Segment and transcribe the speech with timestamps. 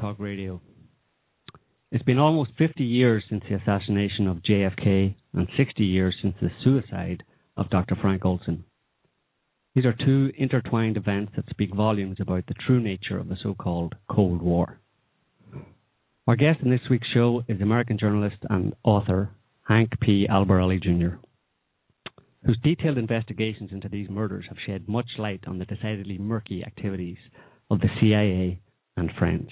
[0.00, 0.60] Talk Radio.
[1.90, 6.50] It's been almost 50 years since the assassination of JFK and 60 years since the
[6.64, 7.22] suicide
[7.56, 7.96] of Dr.
[8.00, 8.64] Frank Olson.
[9.74, 13.54] These are two intertwined events that speak volumes about the true nature of the so
[13.54, 14.80] called Cold War.
[16.26, 19.30] Our guest in this week's show is American journalist and author
[19.68, 20.26] Hank P.
[20.30, 21.16] Albarelli Jr.,
[22.44, 27.18] whose detailed investigations into these murders have shed much light on the decidedly murky activities
[27.70, 28.60] of the CIA
[28.96, 29.48] and friends.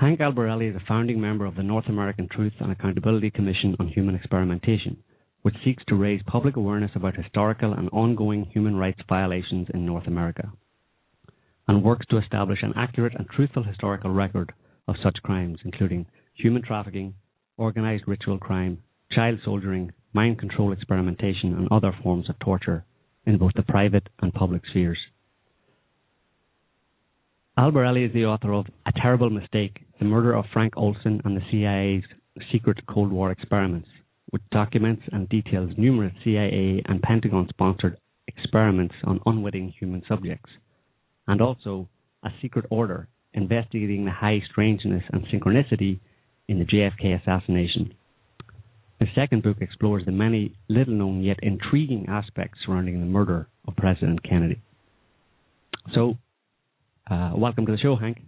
[0.00, 3.88] Hank Albarelli is a founding member of the North American Truth and Accountability Commission on
[3.88, 4.96] Human Experimentation,
[5.42, 10.06] which seeks to raise public awareness about historical and ongoing human rights violations in North
[10.06, 10.50] America,
[11.68, 14.54] and works to establish an accurate and truthful historical record
[14.88, 17.12] of such crimes, including human trafficking,
[17.58, 18.78] organized ritual crime,
[19.12, 22.86] child soldiering, mind control experimentation, and other forms of torture
[23.26, 24.98] in both the private and public spheres.
[27.58, 31.42] Albarelli is the author of A Terrible Mistake The Murder of Frank Olson and the
[31.50, 32.04] CIA's
[32.50, 33.88] Secret Cold War Experiments,
[34.30, 40.48] which documents and details numerous CIA and Pentagon sponsored experiments on unwitting human subjects,
[41.28, 41.86] and also
[42.22, 46.00] A Secret Order investigating the high strangeness and synchronicity
[46.48, 47.92] in the JFK assassination.
[49.00, 53.76] The second book explores the many little known yet intriguing aspects surrounding the murder of
[53.76, 54.62] President Kennedy.
[55.94, 56.16] So,
[57.10, 58.22] uh, welcome to the show, Hank.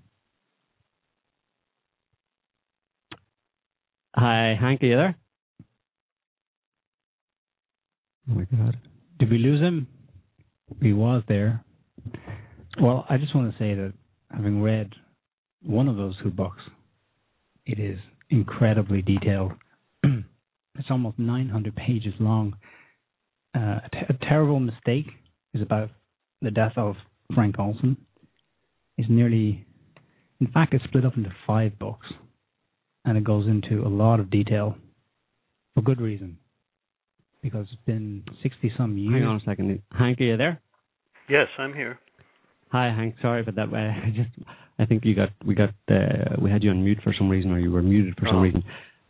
[4.15, 5.17] Hi, Hank, are you there?
[8.31, 8.77] Oh my God.
[9.19, 9.87] Did we lose him?
[10.83, 11.65] He was there.
[12.81, 13.95] Well, I just want to say that
[14.31, 14.91] having read
[15.63, 16.61] one of those two books,
[17.65, 19.53] it is incredibly detailed.
[20.05, 22.55] it's almost 900 pages long.
[23.57, 25.07] Uh, a, t- a terrible mistake
[25.55, 25.91] is about
[26.43, 26.97] the death of
[27.35, 27.97] Frank Olson
[28.99, 29.65] is nearly,
[30.41, 32.07] in fact, it's split up into five books,
[33.05, 34.77] and it goes into a lot of detail
[35.75, 36.39] for good reason,
[37.43, 39.15] because it's been sixty some years.
[39.15, 40.61] Hang on a second, Hank, are you there?
[41.29, 41.99] Yes, I'm here.
[42.71, 43.17] Hi, Hank.
[43.21, 43.75] Sorry about that.
[43.75, 44.31] I just,
[44.79, 47.51] I think you got, we got, uh, we had you on mute for some reason,
[47.53, 48.41] or you were muted for some oh.
[48.41, 48.65] reason.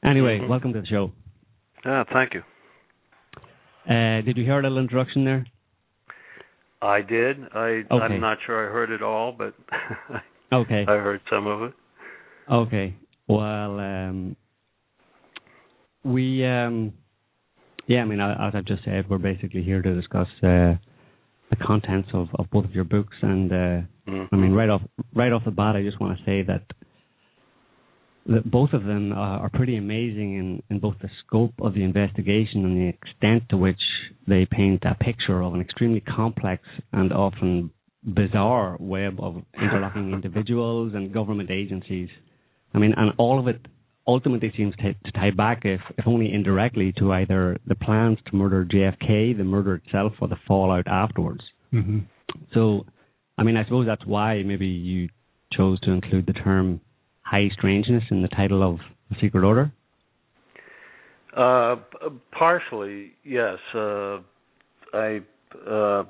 [0.05, 0.51] Anyway, mm-hmm.
[0.51, 1.13] welcome to the show.
[1.85, 2.43] Ah, thank you.
[3.89, 5.47] Uh, did you hear a little introduction there?
[6.81, 7.37] I did.
[7.55, 8.05] I okay.
[8.05, 9.55] I'm not sure I heard it all, but
[10.53, 11.73] okay, I heard some of it.
[12.51, 12.97] Okay.
[13.37, 14.37] Well, um,
[16.05, 16.93] we um,
[17.87, 18.01] yeah.
[18.01, 20.77] I mean, as I've just said, we're basically here to discuss uh,
[21.51, 23.55] the contents of, of both of your books, and uh,
[24.09, 24.35] mm-hmm.
[24.35, 24.83] I mean, right off
[25.15, 26.65] right off the bat, I just want to say that
[28.27, 32.65] that both of them are pretty amazing in, in both the scope of the investigation
[32.65, 33.81] and the extent to which
[34.29, 36.63] they paint a picture of an extremely complex
[36.93, 37.71] and often
[38.05, 42.09] bizarre web of interlocking individuals and government agencies.
[42.75, 43.61] I mean, and all of it
[44.07, 48.37] ultimately seems to, to tie back, if, if only indirectly, to either the plans to
[48.37, 51.43] murder JFK, the murder itself, or the fallout afterwards.
[51.73, 52.01] Mm-hmm.
[52.55, 52.87] So,
[53.39, 55.09] I mean, I suppose that's why maybe you
[55.53, 56.81] chose to include the term
[57.23, 58.79] high strangeness in the title of
[59.11, 59.73] The Secret Order?
[61.37, 61.77] Uh,
[62.31, 63.57] partially, yes.
[63.75, 64.19] Uh,
[64.93, 65.21] I
[65.67, 66.05] uh,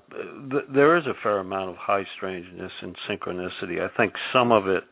[0.51, 3.81] th- there is a fair amount of high strangeness and synchronicity.
[3.81, 4.85] I think some of it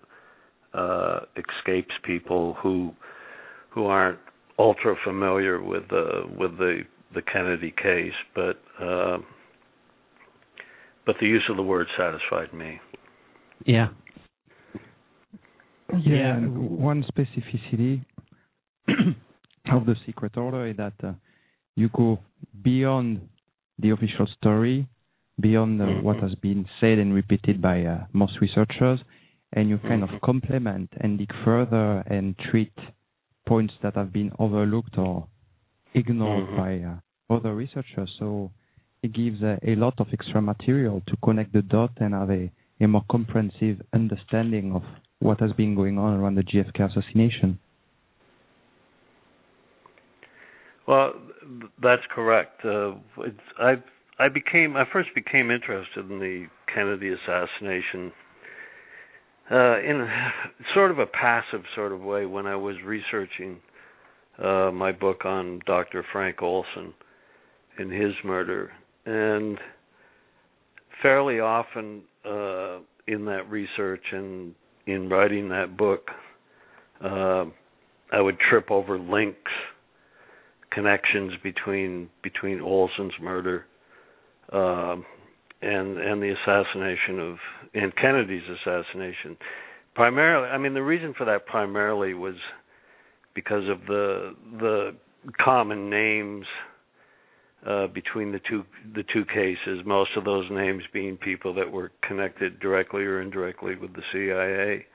[0.75, 2.93] uh, escapes people who
[3.71, 4.19] who aren't
[4.59, 6.83] ultra familiar with the with the
[7.15, 9.19] the Kennedy case, but uh,
[11.07, 12.81] but the use of the word satisfied me.
[13.67, 13.89] Yeah,
[15.99, 18.05] yeah, one specificity
[19.73, 21.13] of the secret order is that uh,
[21.75, 22.19] you go
[22.63, 23.29] beyond
[23.79, 24.87] the official story,
[25.41, 26.05] beyond uh, mm-hmm.
[26.05, 29.01] what has been said and repeated by uh, most researchers,
[29.53, 30.15] and you kind mm-hmm.
[30.15, 32.73] of complement and dig further and treat
[33.47, 35.27] points that have been overlooked or
[35.95, 36.57] ignored mm-hmm.
[36.57, 38.11] by uh, other researchers.
[38.19, 38.51] So
[39.03, 42.51] it gives a lot of extra material to connect the dots and have a,
[42.81, 44.83] a more comprehensive understanding of
[45.19, 47.59] what has been going on around the JFK assassination.
[50.87, 51.13] Well,
[51.83, 52.65] that's correct.
[52.65, 52.95] Uh,
[53.61, 53.83] I've
[54.19, 58.13] I became I first became interested in the Kennedy assassination
[59.51, 60.07] uh, in
[60.75, 63.59] sort of a passive sort of way when I was researching
[64.43, 66.05] uh, my book on Dr.
[66.13, 66.95] Frank Olson
[67.79, 68.71] and his murder,
[69.07, 69.59] and
[71.03, 74.55] fairly often uh, in that research and
[74.87, 76.09] in writing that book,
[77.03, 77.45] uh,
[78.13, 79.51] I would trip over links,
[80.73, 83.67] connections between between Olson's murder
[84.53, 85.05] um,
[85.63, 87.37] and and the assassination of
[87.75, 89.37] and Kennedy's assassination.
[89.95, 92.37] Primarily, I mean, the reason for that primarily was
[93.35, 94.97] because of the the
[95.43, 96.47] common names
[97.67, 98.65] uh, between the two
[98.95, 99.85] the two cases.
[99.85, 104.87] Most of those names being people that were connected directly or indirectly with the CIA.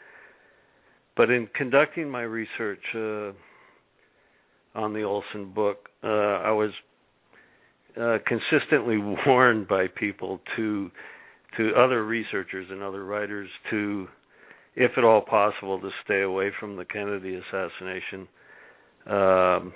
[1.16, 3.32] But in conducting my research uh,
[4.78, 6.72] on the Olson book, uh, I was
[8.00, 10.92] uh, consistently warned by people to
[11.58, 14.08] to other researchers and other writers to,
[14.76, 18.28] if at all possible, to stay away from the Kennedy assassination.
[19.08, 19.74] Um,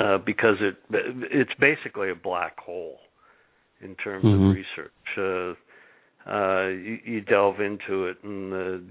[0.00, 2.98] uh, because it it's basically a black hole
[3.80, 4.48] in terms mm-hmm.
[4.48, 5.56] of research.
[6.26, 8.84] Uh, uh, you, you delve into it, and the,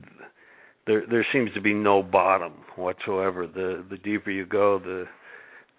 [0.87, 3.47] there there seems to be no bottom whatsoever.
[3.47, 5.05] The the deeper you go, the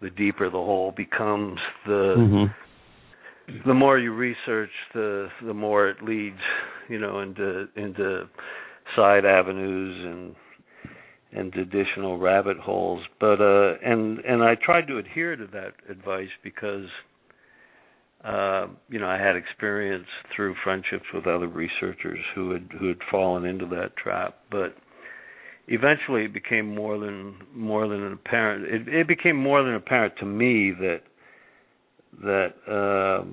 [0.04, 1.58] the deeper the hole becomes.
[1.86, 3.68] The mm-hmm.
[3.68, 6.40] the more you research, the the more it leads,
[6.88, 8.28] you know, into into
[8.94, 10.36] side avenues and
[11.32, 13.02] and additional rabbit holes.
[13.18, 16.86] But uh, and and I tried to adhere to that advice because
[18.24, 22.98] uh, you know I had experience through friendships with other researchers who had who had
[23.10, 24.36] fallen into that trap.
[24.50, 24.76] But
[25.68, 28.64] eventually, it became more than more than apparent.
[28.66, 31.00] It, it became more than apparent to me that
[32.22, 33.24] that uh,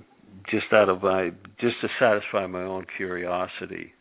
[0.49, 3.93] just out of my just to satisfy my own curiosity,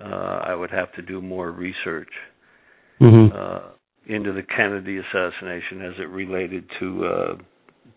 [0.00, 0.04] uh,
[0.44, 2.12] I would have to do more research
[3.00, 3.36] mm-hmm.
[3.36, 3.70] uh,
[4.06, 7.36] into the Kennedy assassination as it related to uh,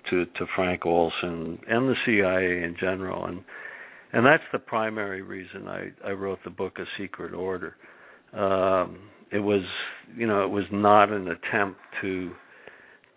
[0.10, 3.44] to to Frank Olson and the CIA in general, and
[4.14, 7.76] and that's the primary reason I I wrote the book A Secret Order.
[8.34, 9.00] Um,
[9.32, 9.64] it was
[10.16, 12.32] you know it was not an attempt to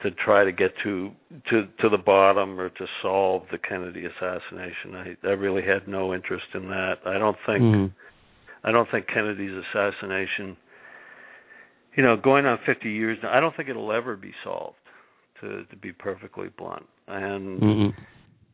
[0.02, 1.10] to try to get to
[1.50, 4.94] to to the bottom or to solve the Kennedy assassination.
[4.94, 6.96] I I really had no interest in that.
[7.06, 8.66] I don't think mm-hmm.
[8.66, 10.56] I don't think Kennedy's assassination
[11.96, 14.76] you know, going on 50 years now, I don't think it'll ever be solved.
[15.40, 18.00] To to be perfectly blunt, and mm-hmm.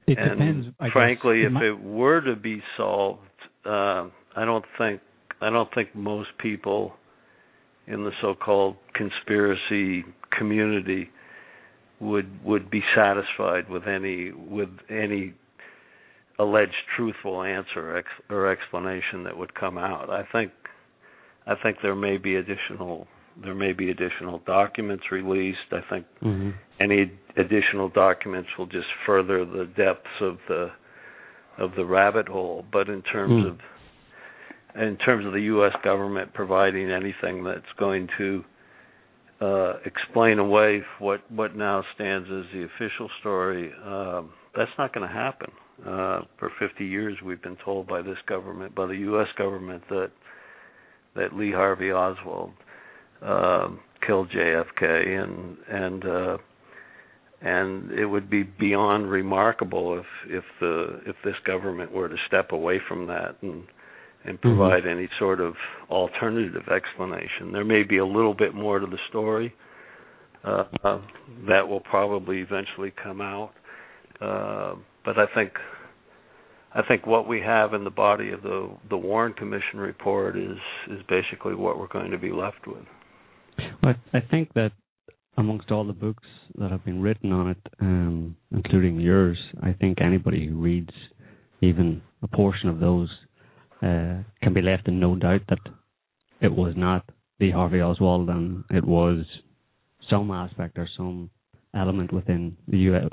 [0.07, 0.67] It and depends.
[0.81, 1.51] I frankly, guess.
[1.55, 3.21] if it were to be solved,
[3.67, 5.03] uh, I don't think
[5.43, 6.95] I don't think most people
[7.91, 10.05] in the so-called conspiracy
[10.37, 11.09] community
[12.01, 15.35] would would be satisfied with any with any
[16.39, 20.09] alleged truthful answer or, ex, or explanation that would come out.
[20.11, 20.53] I think
[21.47, 23.07] I think there may be additional
[23.43, 25.59] there may be additional documents released.
[25.73, 26.51] I think Mm-hmm.
[26.81, 30.71] any additional documents will just further the depths of the
[31.59, 32.65] of the rabbit hole.
[32.73, 33.51] But in terms Hmm.
[33.51, 33.59] of
[34.75, 35.73] in terms of the U.S.
[35.83, 38.45] government providing anything that's going to
[39.41, 45.07] uh, explain away what what now stands as the official story, um, that's not going
[45.07, 45.51] to happen.
[45.87, 49.29] Uh, for 50 years, we've been told by this government, by the U.S.
[49.37, 50.11] government, that
[51.15, 52.51] that Lee Harvey Oswald
[53.23, 56.39] um, killed JFK, and and uh,
[57.41, 62.51] and it would be beyond remarkable if if the if this government were to step
[62.51, 63.63] away from that and
[64.25, 65.55] and provide any sort of
[65.91, 67.53] alternative explanation.
[67.53, 69.55] There may be a little bit more to the story
[70.45, 71.01] uh, uh,
[71.49, 73.53] that will probably eventually come out,
[74.21, 75.53] uh, but I think
[76.75, 80.59] I think what we have in the body of the the Warren Commission report is
[80.91, 82.85] is basically what we're going to be left with.
[83.83, 84.73] But I think that
[85.37, 86.25] amongst all the books
[86.57, 90.91] that have been written on it, um, including yours, I think anybody who reads
[91.61, 93.09] even a portion of those
[93.83, 95.59] uh, can be left in no doubt that
[96.41, 97.05] it was not
[97.39, 99.25] the Harvey Oswald and it was
[100.11, 101.31] some aspect or some
[101.75, 103.05] element within the U.S.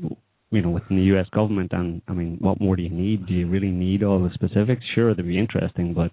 [0.51, 1.27] You know, within the U.S.
[1.34, 3.27] government, and I mean, what more do you need?
[3.27, 4.84] Do you really need all the specifics?
[4.93, 6.12] Sure, they'd be interesting, but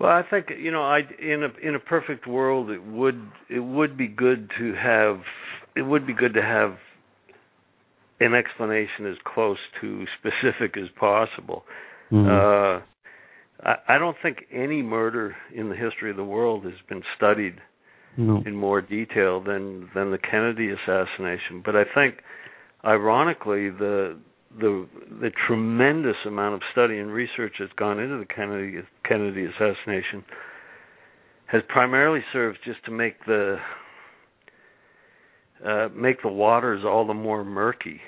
[0.00, 3.60] Well, I think you know, I in a in a perfect world, it would it
[3.60, 5.20] would be good to have
[5.76, 6.76] it would be good to have
[8.20, 11.64] an explanation as close to specific as possible.
[12.10, 12.26] Mhm.
[12.26, 12.82] Uh,
[13.62, 17.56] I, I don't think any murder in the history of the world has been studied
[18.16, 18.42] no.
[18.46, 21.62] in more detail than than the Kennedy assassination.
[21.64, 22.16] But I think,
[22.84, 24.18] ironically, the
[24.58, 24.86] the
[25.20, 30.24] the tremendous amount of study and research that's gone into the Kennedy Kennedy assassination
[31.46, 33.58] has primarily served just to make the
[35.64, 38.00] uh, make the waters all the more murky.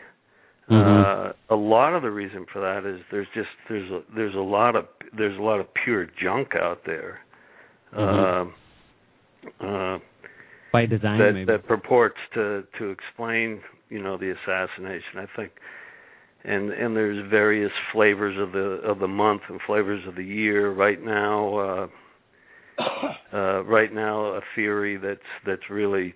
[0.70, 1.30] Mhm.
[1.30, 4.38] Uh, a lot of the reason for that is there's just there's a there's a
[4.40, 4.86] lot of
[5.16, 7.20] there's a lot of pure junk out there.
[7.92, 8.52] Mhm.
[9.60, 9.98] Uh, uh,
[10.72, 11.44] By design, that maybe.
[11.46, 15.18] that purports to to explain you know the assassination.
[15.18, 15.50] I think,
[16.44, 20.70] and and there's various flavors of the of the month and flavors of the year.
[20.70, 21.88] Right now, uh,
[23.32, 26.14] uh, right now, a theory that's that's really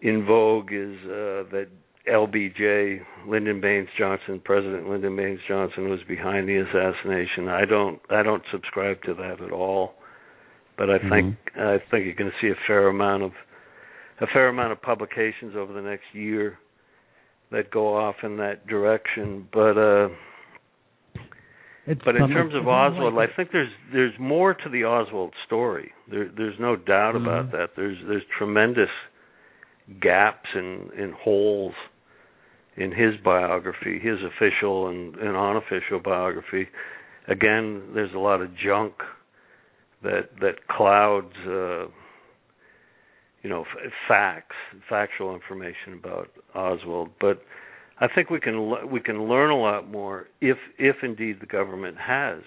[0.00, 1.68] in vogue is uh, that
[2.10, 7.48] LBJ, Lyndon Baines Johnson, President Lyndon Baines Johnson, was behind the assassination.
[7.48, 9.94] I don't I don't subscribe to that at all
[10.76, 13.32] but I think I think you're going to see a fair amount of
[14.20, 16.58] a fair amount of publications over the next year
[17.50, 19.46] that go off in that direction.
[19.52, 20.08] But uh,
[21.86, 25.32] It's but in terms of Oswald, like I think there's there's more to the Oswald
[25.46, 25.92] story.
[26.10, 27.52] There there's no doubt about Mhm.
[27.52, 27.70] that.
[27.76, 28.90] There's there's tremendous
[30.00, 31.74] gaps and and holes
[32.76, 36.68] in his biography, his official and, and unofficial biography.
[37.28, 38.94] Again, there's a lot of junk
[40.02, 41.86] that that clouds uh
[43.42, 44.56] you know f- facts
[44.88, 47.42] factual information about Oswald but
[48.00, 51.46] I think we can le- we can learn a lot more if if indeed the
[51.46, 52.40] government has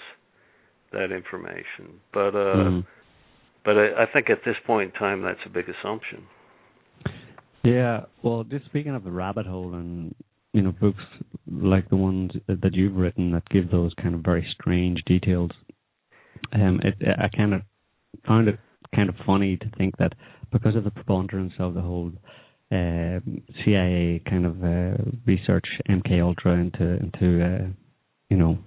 [0.91, 2.85] that information but uh Mhm.
[3.65, 6.23] but I, I think at this point in time that's a big assumption
[7.63, 10.15] Yeah, well, just speaking of the rabbit hole and
[10.53, 11.03] you know books
[11.51, 15.51] like the ones that you've written that give those kind of very strange details,
[16.53, 17.61] um, it, I kind of
[18.25, 18.59] found it
[18.95, 20.13] kind of funny to think that
[20.51, 22.11] because of the preponderance of the whole
[22.71, 23.19] uh,
[23.63, 27.67] CIA kind of uh, research MK Ultra into into uh,
[28.29, 28.57] you know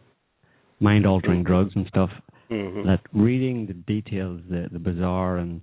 [0.81, 2.11] mind altering drugs and stuff,
[2.49, 5.61] hmm that reading the details, the, the bizarre and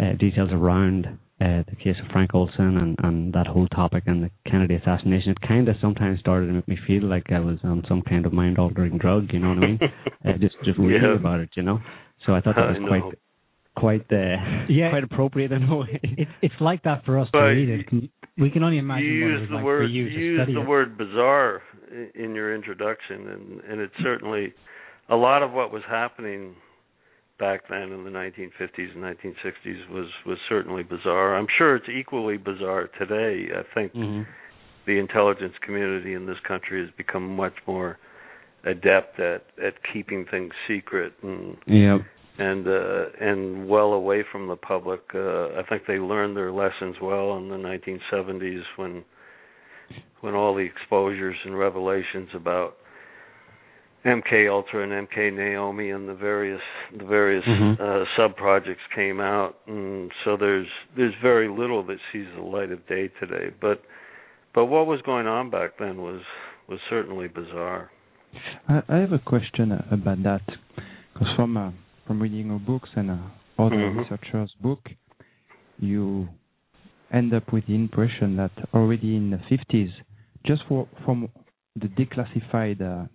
[0.00, 4.24] uh, details around uh, the case of Frank Olson and, and that whole topic and
[4.24, 7.58] the Kennedy assassination, it kind of sometimes started to make me feel like I was
[7.62, 9.28] on some kind of mind altering drug.
[9.32, 9.78] You know what I mean?
[10.26, 11.14] uh, just just reading Yeah.
[11.16, 11.78] about it, you know.
[12.26, 13.18] So I thought that was quite
[13.76, 14.90] quite uh, Yeah.
[14.90, 16.00] quite appropriate in a way.
[16.02, 17.86] It's it's like that for us to read it.
[17.86, 20.04] Can- We can only imagine you what it use was the like word for you
[20.04, 20.66] you to use study the it.
[20.68, 21.62] word bizarre
[22.14, 24.52] in your introduction and and it's certainly
[25.08, 26.54] a lot of what was happening
[27.38, 31.36] back then in the 1950s and 1960s was was certainly bizarre.
[31.36, 33.48] I'm sure it's equally bizarre today.
[33.54, 34.22] I think hmm
[34.86, 37.98] the intelligence community in this country has become much more
[38.64, 41.98] adept at at keeping things secret and Yeah.
[42.38, 45.02] and uh and well away from the public.
[45.14, 49.04] Uh I think they learned their lessons well in the 1970s when
[50.22, 52.76] when all the exposures and revelations about
[54.08, 56.60] MK Ultra and MK Naomi and the various
[56.96, 57.78] the various Mhm.
[57.80, 62.70] uh sub projects came out and so there's there's very little that sees the light
[62.72, 63.82] of day today but
[64.54, 66.22] but what was going on back then was
[66.68, 67.90] was certainly bizarre.
[68.68, 70.42] I, I have a question about that
[71.12, 71.70] because from uh,
[72.06, 73.16] from reading your books and uh,
[73.58, 73.98] other Mhm.
[73.98, 74.82] researchers' book,
[75.78, 76.28] you
[77.12, 79.92] end up with the impression that already in the 50s,
[80.44, 81.28] just for, from
[81.76, 83.06] the declassified uh,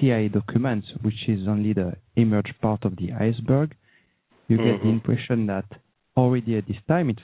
[0.00, 3.74] CIA documents, which is only the emerged part of the iceberg,
[4.48, 4.92] you get the Mhm.
[4.92, 5.64] impression that
[6.16, 7.22] already at this time, it's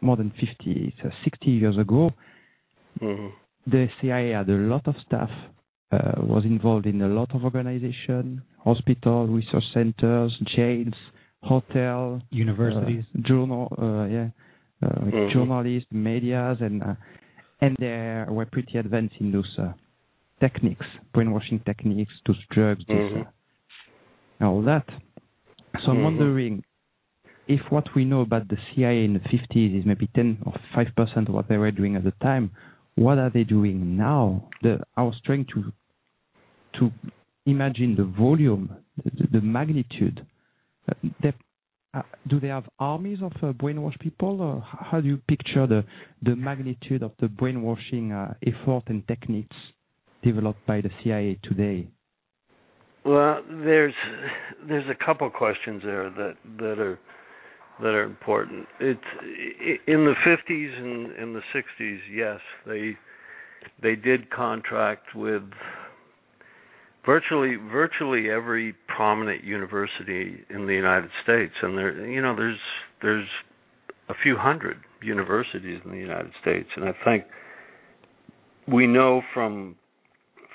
[0.00, 2.10] more than 50, it's uh, 60 years ago,
[3.00, 3.32] Mhm.
[3.66, 5.30] the CIA had a lot of staff,
[5.92, 10.94] uh, was involved in a lot of organization, hospital, research centers, jails,
[11.42, 13.04] hotel, Universities.
[13.16, 14.28] uh, journal, uh, yeah,
[14.82, 15.32] uh, Mhm.
[15.32, 16.94] journalists, medias, and uh,
[17.60, 19.72] and they were pretty advanced in those uh,
[20.40, 23.26] techniques, brainwashing techniques, those drugs, those, Mhm.
[24.40, 24.88] uh, all that.
[25.80, 26.02] So I'm Mhm.
[26.02, 26.64] wondering
[27.46, 30.94] if what we know about the CIA in the 50s is maybe 10 or 5
[30.96, 32.50] percent of what they were doing at the time,
[32.96, 34.48] what are they doing now?
[34.62, 35.72] The, I was trying to
[36.78, 36.90] to
[37.46, 38.74] imagine the volume,
[39.04, 40.26] the, the magnitude.
[40.88, 41.32] Uh, they,
[41.94, 45.84] uh, do they have armies of uh, brainwashed people, or how do you picture the
[46.22, 49.56] the magnitude of the brainwashing uh, effort and techniques
[50.22, 51.88] developed by the CIA today?
[53.04, 53.94] Well, there's
[54.68, 56.98] there's a couple questions there that that are
[57.80, 58.66] that are important.
[58.80, 59.00] It's
[59.86, 61.98] in the 50s and in the 60s.
[62.12, 62.96] Yes, they
[63.82, 65.42] they did contract with
[67.04, 72.58] virtually virtually every prominent university in the United States, and there you know there's
[73.02, 73.28] there's
[74.08, 77.24] a few hundred universities in the United States, and I think
[78.66, 79.76] we know from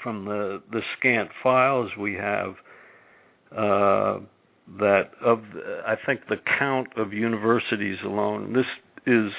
[0.03, 2.55] from the the scant files we have
[3.51, 4.20] uh,
[4.79, 8.53] that of the, I think the count of universities alone.
[8.53, 8.65] This
[9.05, 9.31] is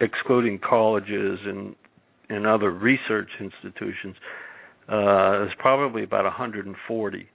[0.00, 1.74] excluding colleges and
[2.28, 4.16] and other research institutions.
[4.88, 7.28] Uh, probably about 140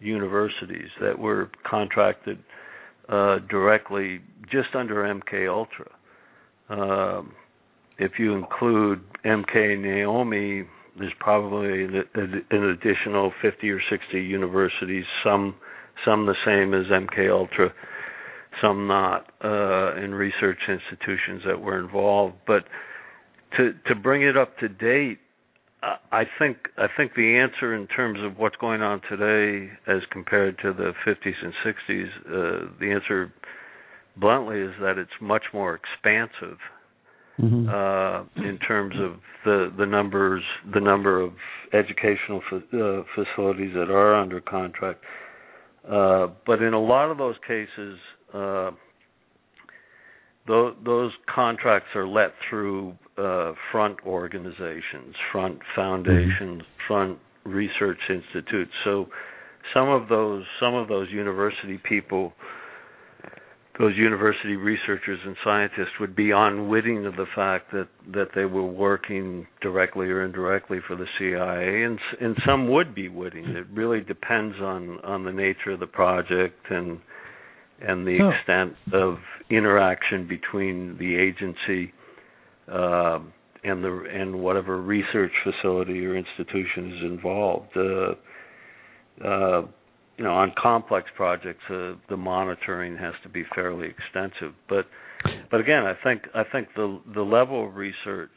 [0.00, 2.38] universities that were contracted
[3.08, 5.90] uh, directly, just under MK Ultra.
[6.70, 7.34] Um,
[7.98, 10.64] if you include MK Naomi,
[10.98, 15.54] there's probably an additional 50 or 60 universities, some
[16.04, 17.72] some the same as MK Ultra,
[18.60, 22.34] some not, uh, in research institutions that were involved.
[22.46, 22.64] But
[23.56, 25.18] to to bring it up to date,
[26.12, 30.58] I think I think the answer in terms of what's going on today as compared
[30.58, 33.32] to the 50s and 60s, uh, the answer
[34.16, 36.58] bluntly is that it's much more expansive
[37.40, 37.68] mm-hmm.
[37.68, 41.32] uh, in terms of the the numbers, the number of
[41.72, 45.00] educational fa- uh, facilities that are under contract.
[45.90, 47.98] Uh, but in a lot of those cases,
[48.32, 48.70] uh,
[50.46, 56.86] those, those contracts are let through uh, front organizations, front foundations, mm-hmm.
[56.86, 58.70] front research institutes.
[58.84, 59.08] So
[59.72, 62.32] some of those some of those university people
[63.78, 68.66] those university researchers and scientists would be unwitting of the fact that that they were
[68.66, 73.44] working directly or indirectly for the CIA, and and some would be witting.
[73.44, 77.00] It really depends on on the nature of the project and
[77.80, 79.16] and the extent of
[79.50, 81.92] interaction between the agency
[82.70, 83.18] uh,
[83.64, 87.76] and the and whatever research facility or institution is involved.
[87.76, 89.62] Uh, uh,
[90.16, 94.54] you know, on complex projects, uh, the monitoring has to be fairly extensive.
[94.68, 94.86] But,
[95.50, 98.30] but again, I think I think the the level of research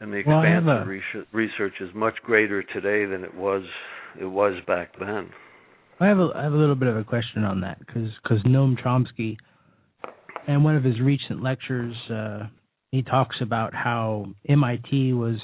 [0.00, 0.88] and the expanse well, of
[1.32, 3.62] research is much greater today than it was
[4.20, 5.30] it was back then.
[6.00, 8.42] I have a I have a little bit of a question on that because because
[8.42, 9.36] Noam Chomsky,
[10.48, 12.46] in one of his recent lectures, uh,
[12.90, 15.36] he talks about how MIT was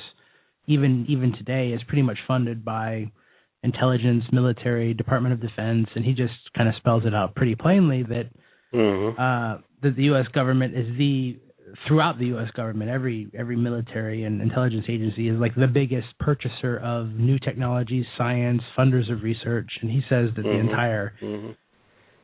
[0.67, 3.13] even even today is pretty much funded by
[3.63, 8.03] intelligence, military, Department of Defense, and he just kind of spells it out pretty plainly
[8.05, 8.31] that
[8.73, 9.21] mm-hmm.
[9.21, 10.27] uh, that the U.S.
[10.33, 11.39] government is the
[11.87, 12.49] throughout the U.S.
[12.57, 18.05] government, every every military and intelligence agency is like the biggest purchaser of new technologies,
[18.17, 20.67] science, funders of research, and he says that mm-hmm.
[20.67, 21.51] the entire mm-hmm.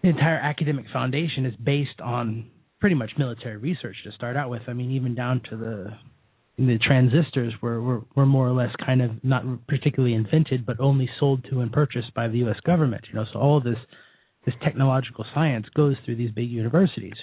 [0.03, 4.63] the entire academic foundation is based on pretty much military research to start out with.
[4.69, 5.87] I mean, even down to the
[6.57, 11.09] the transistors were, were, were more or less kind of not particularly invented, but only
[11.19, 12.57] sold to and purchased by the U.S.
[12.65, 13.05] government.
[13.09, 13.79] You know, so all this
[14.47, 17.15] this technological science goes through these big universities.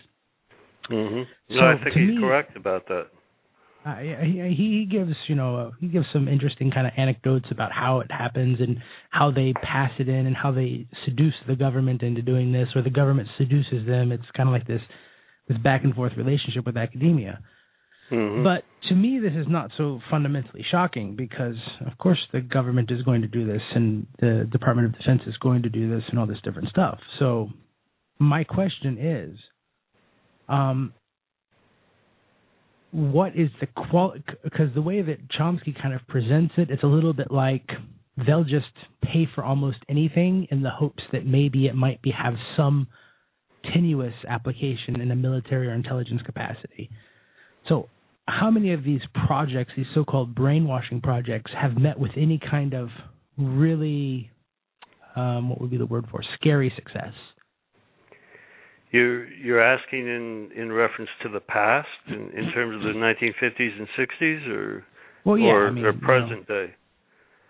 [0.90, 1.56] Mm-hmm.
[1.56, 3.08] No, so I think he's me, correct about that.
[3.86, 7.72] Uh, he, he gives you know uh, he gives some interesting kind of anecdotes about
[7.72, 8.78] how it happens and
[9.10, 12.82] how they pass it in and how they seduce the government into doing this or
[12.82, 14.12] the government seduces them.
[14.12, 14.82] It's kind of like this
[15.48, 17.40] this back and forth relationship with academia.
[18.12, 18.44] Mm-hmm.
[18.44, 23.02] But to me, this is not so fundamentally shocking because, of course, the government is
[23.04, 26.20] going to do this, and the Department of Defense is going to do this, and
[26.20, 27.00] all this different stuff.
[27.20, 27.50] So,
[28.20, 29.38] my question is,
[30.50, 30.94] um,
[32.92, 34.24] what is the quality?
[34.44, 37.66] Because the way that Chomsky kind of presents it, it's a little bit like
[38.28, 38.66] they'll just
[39.02, 42.88] pay for almost anything in the hopes that maybe it might be have some
[43.74, 46.90] tenuous application in a military or intelligence capacity.
[47.70, 47.88] So
[48.28, 52.90] how many of these projects, these so-called brainwashing projects, have met with any kind of
[53.38, 54.30] really,
[55.16, 57.14] um, what would be the word for, scary success?
[58.92, 63.80] You're you're asking in in reference to the past, in, in terms of the 1950s
[63.80, 64.86] and 60s, or
[65.24, 66.74] well, yeah, or, I mean, or present you know, day.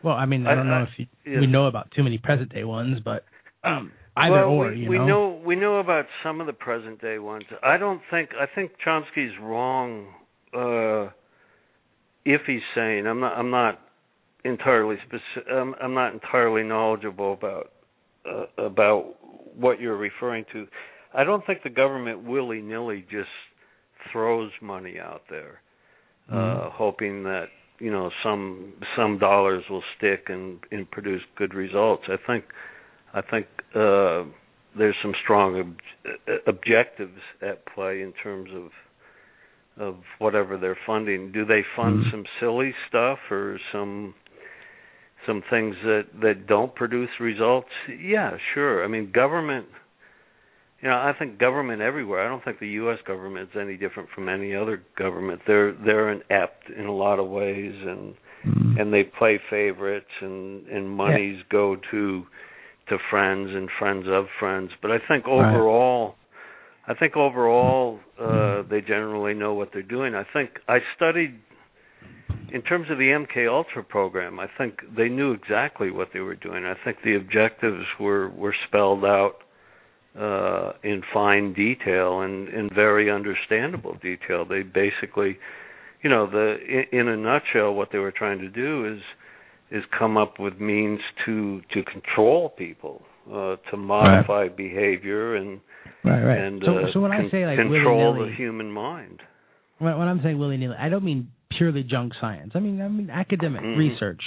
[0.03, 1.39] Well, I mean, I don't know if you, yes.
[1.39, 3.25] we know about too many present day ones, but
[3.63, 4.69] um, either well, or.
[4.69, 5.07] We, you we know?
[5.07, 7.45] know we know about some of the present day ones.
[7.63, 10.13] I don't think I think Chomsky's wrong
[10.53, 11.11] uh,
[12.25, 13.79] if he's saying I'm not I'm not
[14.43, 17.71] entirely specific, I'm, I'm not entirely knowledgeable about
[18.29, 19.15] uh, about
[19.55, 20.67] what you're referring to.
[21.13, 23.29] I don't think the government willy nilly just
[24.11, 25.61] throws money out there,
[26.31, 26.69] uh, mm-hmm.
[26.73, 27.45] hoping that
[27.79, 32.03] you know some some dollars will stick and and produce good results.
[32.07, 32.45] I think
[33.13, 34.23] I think uh,
[34.77, 38.69] there's some strong ob- objectives at play in terms of
[39.77, 41.31] of whatever they're funding.
[41.31, 42.11] Do they fund mm-hmm.
[42.11, 44.13] some silly stuff or some
[45.25, 47.69] some things that that don't produce results?
[47.99, 48.83] Yeah, sure.
[48.83, 49.67] I mean, government
[50.81, 52.25] you know, I think government everywhere.
[52.25, 55.41] I don't think the US government is any different from any other government.
[55.45, 58.81] They're they're inept in a lot of ways and mm.
[58.81, 61.51] and they play favorites and and monies yeah.
[61.51, 62.23] go to
[62.89, 66.15] to friends and friends of friends but i think overall right.
[66.91, 71.39] I think overall uh they generally know what they're doing i think i studied
[72.53, 76.35] in terms of the MK Ultra program, I think they knew exactly what they were
[76.35, 76.65] doing.
[76.65, 79.37] I think the objectives were were spelled out
[80.19, 84.45] uh, in fine detail and in very understandable detail.
[84.45, 85.37] They basically,
[86.03, 89.01] you know, the in, in a nutshell, what they were trying to do is
[89.71, 93.01] is come up with means to to control people,
[93.33, 94.57] uh, to modify right.
[94.57, 95.61] behavior and
[96.03, 96.39] right, right.
[96.39, 99.21] and so, uh, so when con- I say like control the human mind.
[99.79, 102.51] When, when I'm saying willy nilly, I don't mean purely junk science.
[102.55, 103.79] I mean, I mean academic mm-hmm.
[103.79, 104.21] research,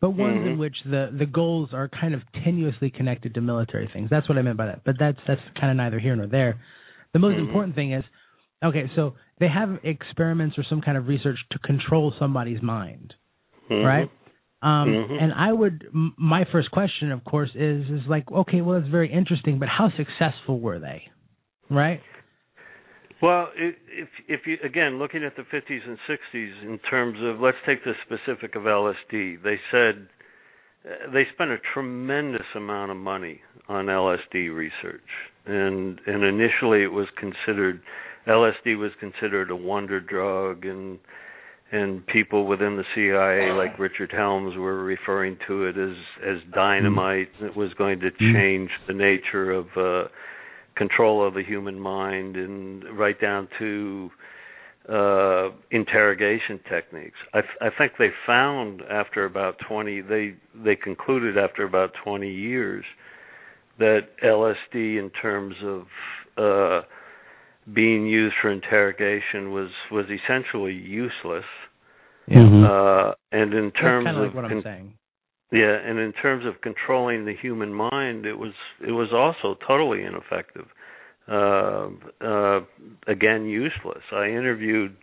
[0.00, 0.48] but ones mm-hmm.
[0.48, 4.08] in which the the goals are kind of tenuously connected to military things.
[4.10, 4.84] That's what I meant by that.
[4.84, 6.60] But that's that's kind of neither here nor there.
[7.12, 7.46] The most mm-hmm.
[7.46, 8.04] important thing is,
[8.64, 13.14] okay, so they have experiments or some kind of research to control somebody's mind,
[13.70, 13.86] Mm-hmm.
[13.86, 14.10] right?
[14.62, 15.22] Um, Mhm.
[15.22, 18.88] And I would, m- my first question, of course, is is like, okay, well, it's
[18.88, 21.08] very interesting, but how successful were they,
[21.70, 22.02] right?
[23.22, 27.58] Well, if if you again looking at the 50s and 60s in terms of let's
[27.66, 30.08] take the specific of LSD, they said
[30.84, 35.10] uh, they spent a tremendous amount of money on LSD research,
[35.46, 37.82] and and initially it was considered
[38.26, 40.98] LSD was considered a wonder drug, and
[41.72, 47.28] and people within the CIA like Richard Helms were referring to it as as dynamite.
[47.40, 50.08] It was going to change the nature of uh,
[50.76, 54.10] control of the human mind, and right down to
[54.88, 61.64] uh interrogation techniques i i think they found after about 20 they they concluded after
[61.64, 62.82] about 20 years
[63.78, 65.82] that LSD in terms of
[66.38, 66.80] uh
[67.74, 71.44] being used for interrogation was was essentially useless
[72.28, 72.62] Mm-hmm.
[72.64, 74.94] uh and in terms That's kind of of like what con- I'm saying.
[75.50, 78.52] yeah and in terms of controlling the human mind it was
[78.86, 80.66] it was also totally ineffective
[81.30, 81.88] uh,
[82.20, 82.60] uh,
[83.06, 84.02] again useless.
[84.12, 84.96] I interviewed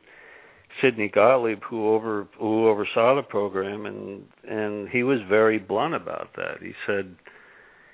[0.82, 6.30] Sidney Gottlieb, who over who oversaw the program, and and he was very blunt about
[6.36, 6.62] that.
[6.62, 7.16] He said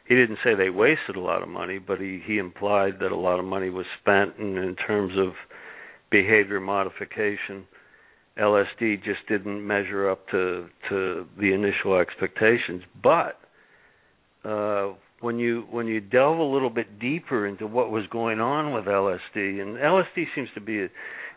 [0.05, 3.17] he didn't say they wasted a lot of money, but he he implied that a
[3.17, 5.33] lot of money was spent, and in terms of
[6.11, 7.65] behavior modification,
[8.37, 12.83] LSD just didn't measure up to to the initial expectations.
[13.01, 13.39] But
[14.43, 18.73] uh, when you when you delve a little bit deeper into what was going on
[18.73, 20.89] with LSD, and LSD seems to be, a,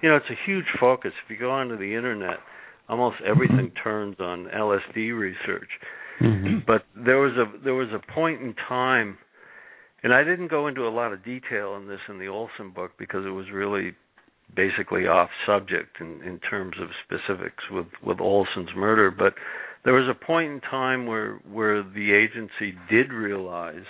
[0.02, 1.12] you know, it's a huge focus.
[1.24, 2.38] If you go onto the internet,
[2.88, 5.68] almost everything turns on LSD research.
[6.20, 6.58] Mm-hmm.
[6.66, 9.18] But there was a there was a point in time,
[10.02, 12.92] and I didn't go into a lot of detail in this in the Olson book
[12.98, 13.94] because it was really
[14.54, 19.34] basically off subject in in terms of specifics with with Olson's murder, but
[19.84, 23.84] there was a point in time where where the agency did realize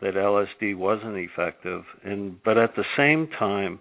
[0.00, 3.80] that LSD wasn't effective, and but at the same time,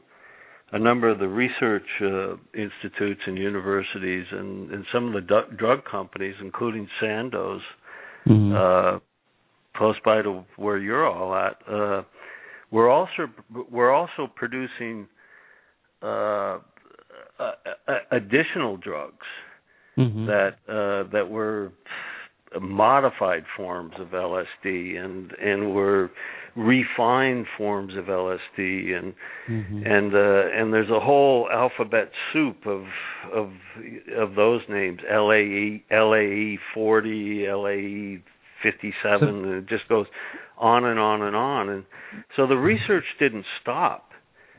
[0.74, 5.56] a number of the research uh, institutes and universities and, and some of the du-
[5.56, 7.62] drug companies, including Sandoz,
[8.26, 8.54] Mhm.
[8.56, 9.00] uh,
[9.76, 12.04] close by to where you're all at, uh,
[12.72, 13.30] we're also
[13.70, 15.08] we're also producing
[16.02, 16.60] uh,
[18.12, 19.28] additional drugs
[19.98, 20.26] Mhm.
[20.26, 21.72] that uh, that were
[22.60, 26.10] modified forms of LSD and and were
[26.56, 29.14] refined forms of LSD and
[29.50, 29.86] Mhm.
[29.86, 32.84] and uh, and there's a whole alphabet soup of
[33.34, 33.52] of
[34.16, 38.20] of those names LAE LAE 40 LAE
[38.62, 40.06] 57 and it just goes
[40.58, 41.84] on and on and on and
[42.36, 44.12] so the research didn't stop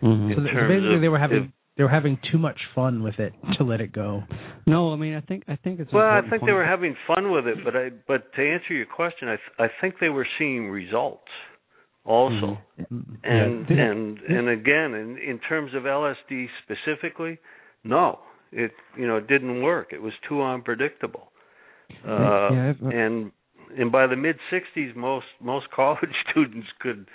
[0.03, 0.35] Mhm.
[0.35, 2.61] So in th- terms basically, of they were having if- they were having too much
[2.75, 4.23] fun with it to let it go.
[4.67, 5.91] No, I mean, I think I think it's.
[5.93, 8.75] Well, I important think they were having fun with it, but I but to answer
[8.75, 11.31] your question, I th- I think they were seeing results
[12.05, 12.59] also.
[12.79, 13.19] Mhm.
[13.25, 13.77] And Yeah.
[13.85, 17.39] and and again, in in terms of LSD specifically,
[17.83, 18.21] no,
[18.53, 19.93] it you know it didn't work.
[19.93, 21.31] It was too unpredictable.
[22.07, 23.33] Uh, Yeah, and
[23.79, 27.09] and by the mid '60s, most most college students could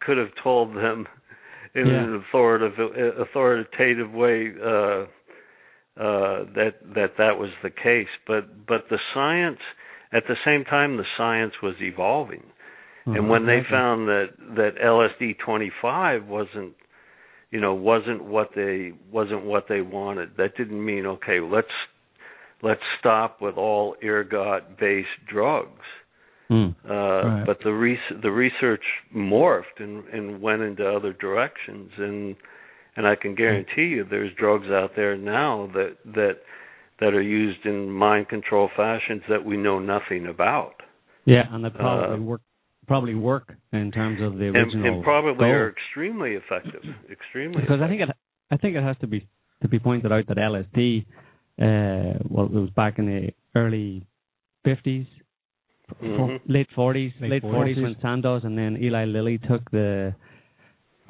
[0.00, 1.06] could have told them
[1.74, 2.02] in Yeah.
[2.04, 5.06] an authoritative authoritative way uh,
[5.96, 8.08] uh, that that that was the case.
[8.26, 9.60] But but the science
[10.12, 12.42] at the same time the science was evolving,
[13.06, 16.74] and when they found that that LSD 25 wasn't
[17.50, 21.68] you know wasn't what they wasn't what they wanted, that didn't mean okay let's
[22.62, 25.82] let's stop with all ergot based drugs.
[26.50, 26.74] Mm.
[26.88, 27.46] Uh, Right.
[27.46, 32.36] But the res- the research morphed and, and went into other directions, and
[32.96, 36.36] and I can guarantee you, there's drugs out there now that that
[37.00, 40.82] that are used in mind control fashions that we know nothing about.
[41.24, 42.40] Yeah, and Uh, probably work
[42.86, 45.50] probably work in terms of the original and probably goal.
[45.50, 46.82] are extremely effective.
[47.10, 48.08] Extremely because I think it
[48.50, 49.26] I think it has to be
[49.62, 51.04] to be pointed out that LSD
[51.60, 54.06] uh well it was back in the early
[54.66, 55.06] 50s
[56.02, 56.40] Mhm.
[56.46, 57.82] late 40s Late late 40s 40s.
[57.82, 60.14] when Sandoz and then Eli Lilly took the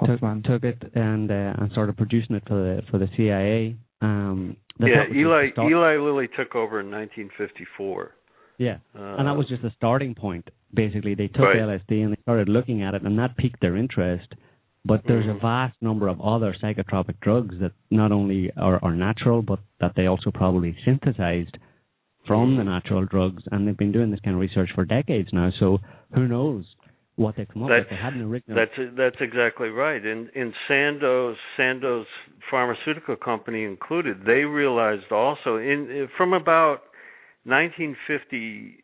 [0.05, 4.57] took, took it and uh, and started producing it for the for the CIA um
[4.81, 8.11] yeah, that was just Eli Eli Lilly took over in 1954.
[8.59, 10.49] yeah Uh, and that was just a starting point.
[10.75, 11.61] Basically, they took Right.
[11.61, 14.35] LSD and they started looking at it, and that piqued their interest.
[14.87, 15.41] But there's a Mhm.
[15.41, 20.07] vast number of other psychotropic drugs that not only are, are natural, but that they
[20.07, 21.57] also probably synthesized
[22.27, 22.67] from the Mhm.
[22.67, 25.51] natural drugs, and they've been doing this kind of research for decades now.
[25.51, 25.81] So
[26.13, 26.75] who knows
[27.17, 27.89] what they come up with?
[27.89, 28.57] They had an original.
[28.57, 30.05] That's that's exactly right.
[30.05, 32.07] And in Sandoz, Sandoz
[32.51, 36.83] pharmaceutical company included, they realized also in from about
[37.45, 38.83] 1950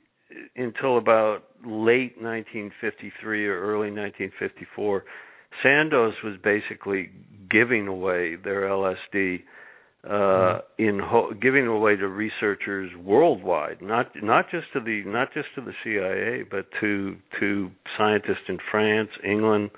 [0.57, 5.05] until about late 1953 or early 1954,
[5.63, 7.11] Sandoz was basically
[7.51, 9.41] giving away their LSD
[10.09, 15.49] uh, in ho- giving away to researchers worldwide, not not just to the not just
[15.55, 19.71] to the CIA, but to to scientists in France, England,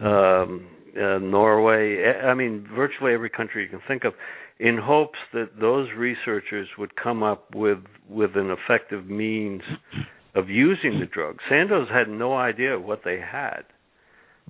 [0.00, 2.04] um, uh, Norway.
[2.04, 4.12] I mean, virtually every country you can think of,
[4.60, 9.62] in hopes that those researchers would come up with with an effective means
[10.38, 11.38] of using the drug.
[11.48, 13.64] Sandoz had no idea what they had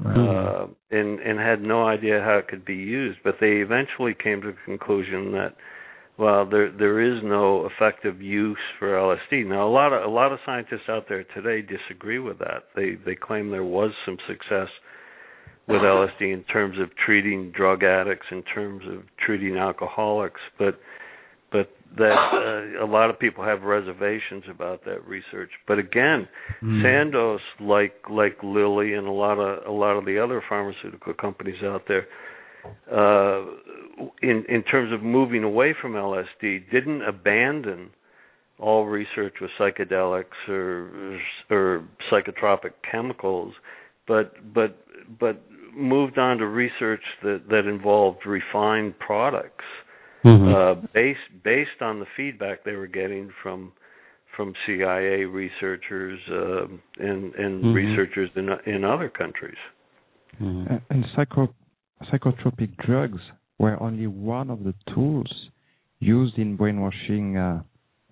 [0.05, 3.18] uh, and and had no idea how it could be used.
[3.24, 5.55] But they eventually came to the conclusion that
[6.18, 9.46] well, there there is no effective use for LSD.
[9.46, 12.64] Now, a lot of a lot of scientists out there today disagree with that.
[12.77, 14.68] They they claim there was some success
[15.66, 20.81] with LSD in terms of treating drug addicts, in terms of treating alcoholics, but
[21.96, 25.51] that uh, a lot of people have reservations about that research.
[25.66, 26.29] But again,
[26.61, 26.83] Hmm.
[26.83, 31.62] Sandoz, like like Lilly and a lot of a lot of the other pharmaceutical companies
[31.62, 32.07] out there,
[32.92, 33.44] uh,
[34.22, 37.90] in in terms of moving away from LSD, didn't abandon
[38.59, 41.18] all research with psychedelics or
[41.51, 43.55] or psychotropic chemicals,
[44.07, 44.77] but but
[45.18, 45.40] but
[45.74, 49.64] moved on to research that that involved refined products
[50.24, 50.54] Mhm.
[50.54, 53.72] uh, based based on the feedback they were getting from
[54.37, 57.74] from CIA researchers um and and Mhm.
[57.74, 59.59] researchers in in other countries.
[60.40, 60.70] Mhm.
[60.70, 61.54] Uh, and psycho,
[62.04, 63.20] psychotropic drugs
[63.59, 65.50] were only one of the tools
[66.00, 67.62] used in brainwashing uh,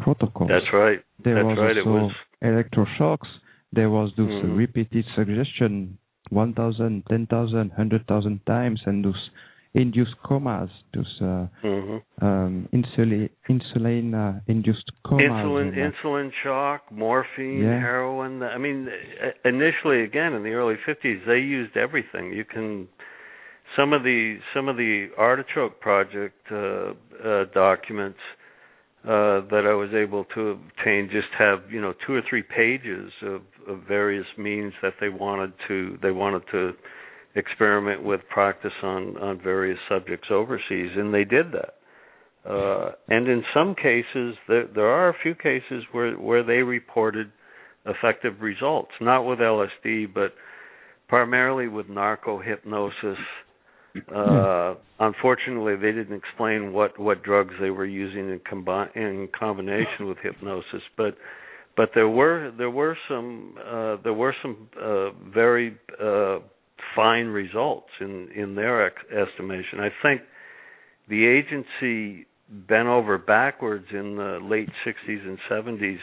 [0.01, 0.49] protocols.
[0.49, 1.03] That's right.
[1.23, 1.77] There That's was right.
[1.77, 3.29] It also was electroshocks.
[3.73, 4.57] There was those Mhm.
[4.57, 5.99] repeated suggestion
[6.31, 9.31] 1,000, 10,000, 100,000 times, and those
[9.77, 15.31] induced comas, those uh, hmm um, insulin, insulin uh, induced comas.
[15.31, 17.79] insulin insulin shock, morphine, Yeah.
[17.79, 18.43] heroin.
[18.43, 22.33] I mean, uh, initially, again in the early '50s, they used everything.
[22.33, 22.89] You can
[23.77, 28.19] some of the some of the artichoke project uh, uh, documents
[29.05, 33.12] uh, that I was able to obtain just have you know two or three pages
[33.23, 36.73] of, of various means that they wanted to they wanted to
[37.37, 41.75] experiment with practice on on various subjects overseas, and they did that.
[42.49, 47.31] Uh, and in some cases, there there are a few cases where where they reported
[47.85, 50.33] effective results, not with LSD, but
[51.09, 53.18] primarily with narco hypnosis.
[54.14, 60.07] Uh, unfortunately, they didn't explain what what drugs they were using in combi- in combination
[60.07, 61.16] with hypnosis, but
[61.77, 66.38] but there were there were some uh, there were some uh, very uh,
[66.97, 69.79] fine results in in their ex- estimation.
[69.81, 70.23] I think
[71.09, 75.99] the agency bent over backwards in the late 60s and 70s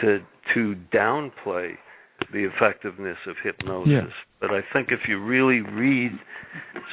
[0.00, 0.18] to
[0.54, 1.72] to downplay
[2.32, 3.90] the effectiveness of hypnosis.
[3.90, 4.08] Yeah.
[4.40, 6.12] But I think if you really read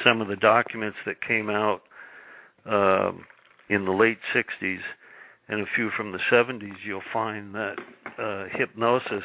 [0.04, 1.82] some of the documents that came out
[2.66, 3.24] um,
[3.68, 4.80] in the late 60s
[5.48, 7.74] and a few from the 70s, you'll find that
[8.18, 9.24] uh, hypnosis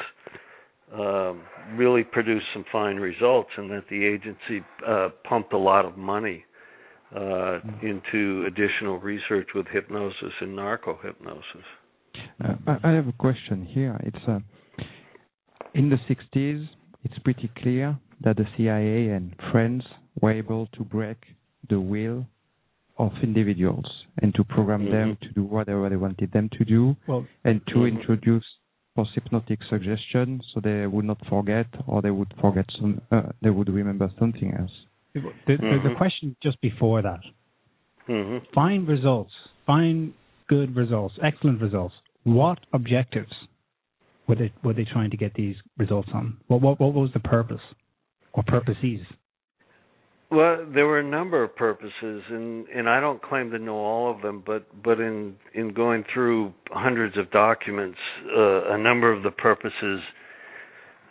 [0.94, 1.42] um,
[1.76, 6.44] really produced some fine results, and that the agency uh, pumped a lot of money
[7.14, 11.66] uh, into additional research with hypnosis and narco hypnosis.
[12.44, 13.98] Uh, I I have a question here.
[14.02, 14.40] It's uh,
[15.74, 16.68] in the 60s.
[17.04, 19.84] It's pretty clear that the CIA and friends
[20.20, 21.18] were able to break
[21.70, 22.26] the will
[22.98, 23.86] of individuals
[24.22, 25.20] and to program them Mhm.
[25.20, 27.92] to do whatever they wanted them to do, Well, and to Mhm.
[27.92, 28.44] introduce
[28.98, 33.00] post-hypnotic suggestion so they would not forget or they would forget some.
[33.12, 34.76] Uh, they would remember something else.
[35.14, 35.96] the, the, the Mhm.
[36.02, 37.22] question just before that
[38.06, 39.34] hmm fine results,
[39.66, 40.14] Find
[40.48, 41.94] good results, excellent results.
[42.24, 43.34] What objectives
[44.26, 46.24] were they were they trying to get these results on?
[46.48, 47.66] What what what was the purpose
[48.36, 49.00] or purposes?
[50.30, 54.14] Well, there were a number of purposes, and and I don't claim to know all
[54.14, 57.98] of them, but but in in going through hundreds of documents,
[58.36, 60.00] uh, a number of the purposes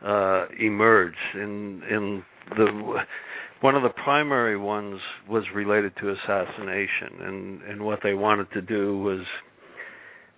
[0.05, 1.17] uh, emerged.
[1.33, 2.23] In in
[2.55, 2.99] the
[3.61, 8.61] one of the primary ones was related to assassination, and and what they wanted to
[8.61, 9.25] do was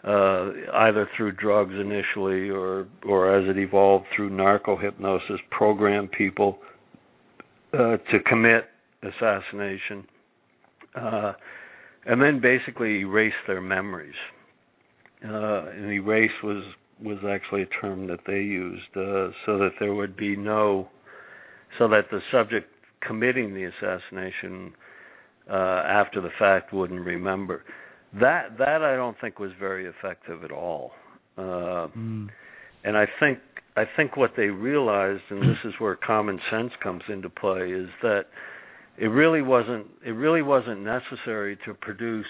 [0.05, 6.59] uh, either through drugs initially, or or as it evolved through narco hypnosis, program people
[7.73, 8.65] uh, to commit
[9.03, 10.05] assassination,
[10.95, 11.34] uh,
[12.05, 14.15] and then basically erase their memories.
[15.23, 16.63] Uh, and erase was
[17.03, 20.89] was actually a term that they used, uh, so that there would be no,
[21.77, 22.67] so that the subject
[23.05, 24.73] committing the assassination
[25.49, 27.63] uh, after the fact wouldn't remember.
[28.19, 30.91] That that I don't think was very effective at all.
[31.38, 32.27] Uh, mm.
[32.84, 33.39] And I think
[33.79, 37.87] I think what they realized, and this is where common sense comes into play, is
[38.01, 38.25] that
[38.97, 42.25] it really wasn't it really wasn't necessary to produce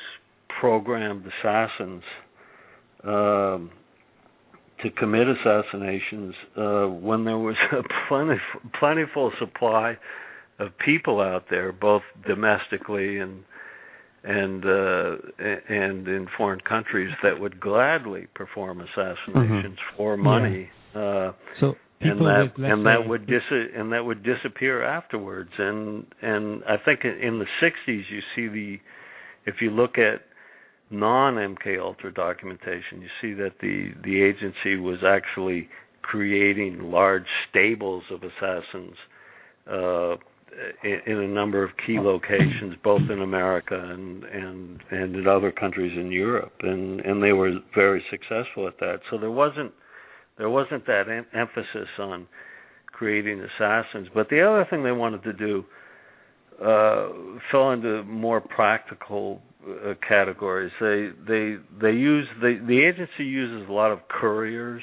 [0.59, 2.03] programmed assassins
[3.03, 3.71] um,
[4.83, 9.97] to commit assassinations uh, when there was a plentiful, plentiful supply
[10.59, 13.43] of people out there, both domestically and
[14.23, 19.97] and uh, and in foreign countries that would gladly perform assassinations mm-hmm.
[19.97, 20.69] for money.
[20.95, 23.41] Uh, so and that with, and that would dis-
[23.75, 25.52] and that would disappear afterwards.
[25.58, 28.78] And and I think in the 60s you see the
[29.45, 30.21] if you look at
[30.89, 35.67] non MK Ultra documentation, you see that the the agency was actually
[36.02, 38.95] creating large stables of assassins
[39.69, 40.15] uh,
[40.84, 45.52] in, in a number of key locations, both in America and and and in other
[45.52, 48.99] countries in Europe, and and they were very successful at that.
[49.12, 49.73] So there wasn't
[50.39, 52.28] there wasn't that em- emphasis on
[52.88, 54.08] creating assassins.
[54.15, 55.63] But the other thing they wanted to do
[56.60, 57.10] uh,
[57.52, 60.71] fell into more practical uh, categories.
[60.80, 64.82] They they they use the the agency uses a lot of couriers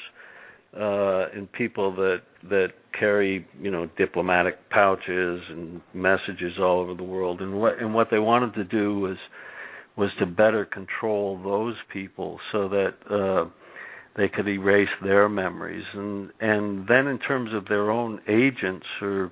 [0.75, 7.03] uh, and people that that carry you know diplomatic pouches and messages all over the
[7.03, 7.40] world.
[7.40, 9.16] And what and what they wanted to do was
[9.97, 13.49] was to better control those people so that uh,
[14.16, 15.85] they could erase their memories.
[15.94, 19.31] And and then in terms of their own agents or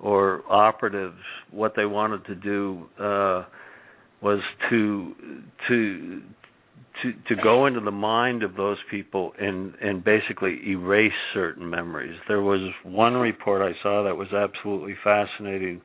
[0.00, 1.18] or operatives,
[1.50, 3.44] what they wanted to do uh,
[4.20, 4.40] was
[4.70, 5.14] to
[5.68, 6.22] to
[7.02, 12.18] to to go into the mind of those people and and basically erase certain memories.
[12.28, 15.80] There was one report I saw that was absolutely fascinating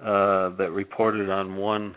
[0.00, 1.94] uh, that reported on one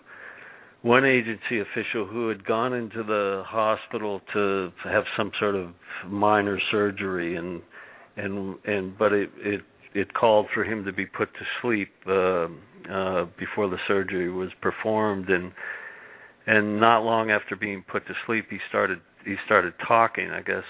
[0.82, 5.70] one agency official who had gone into the hospital to have some sort of
[6.08, 7.62] minor surgery and
[8.18, 9.62] and and but it it
[9.94, 12.48] it called for him to be put to sleep uh,
[12.92, 15.52] uh, before the surgery was performed, and
[16.48, 20.64] and not long after being put to sleep, he started he started talking, I guess,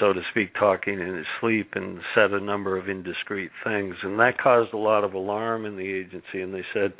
[0.00, 4.18] so to speak, talking in his sleep, and said a number of indiscreet things, and
[4.18, 6.92] that caused a lot of alarm in the agency, and they said,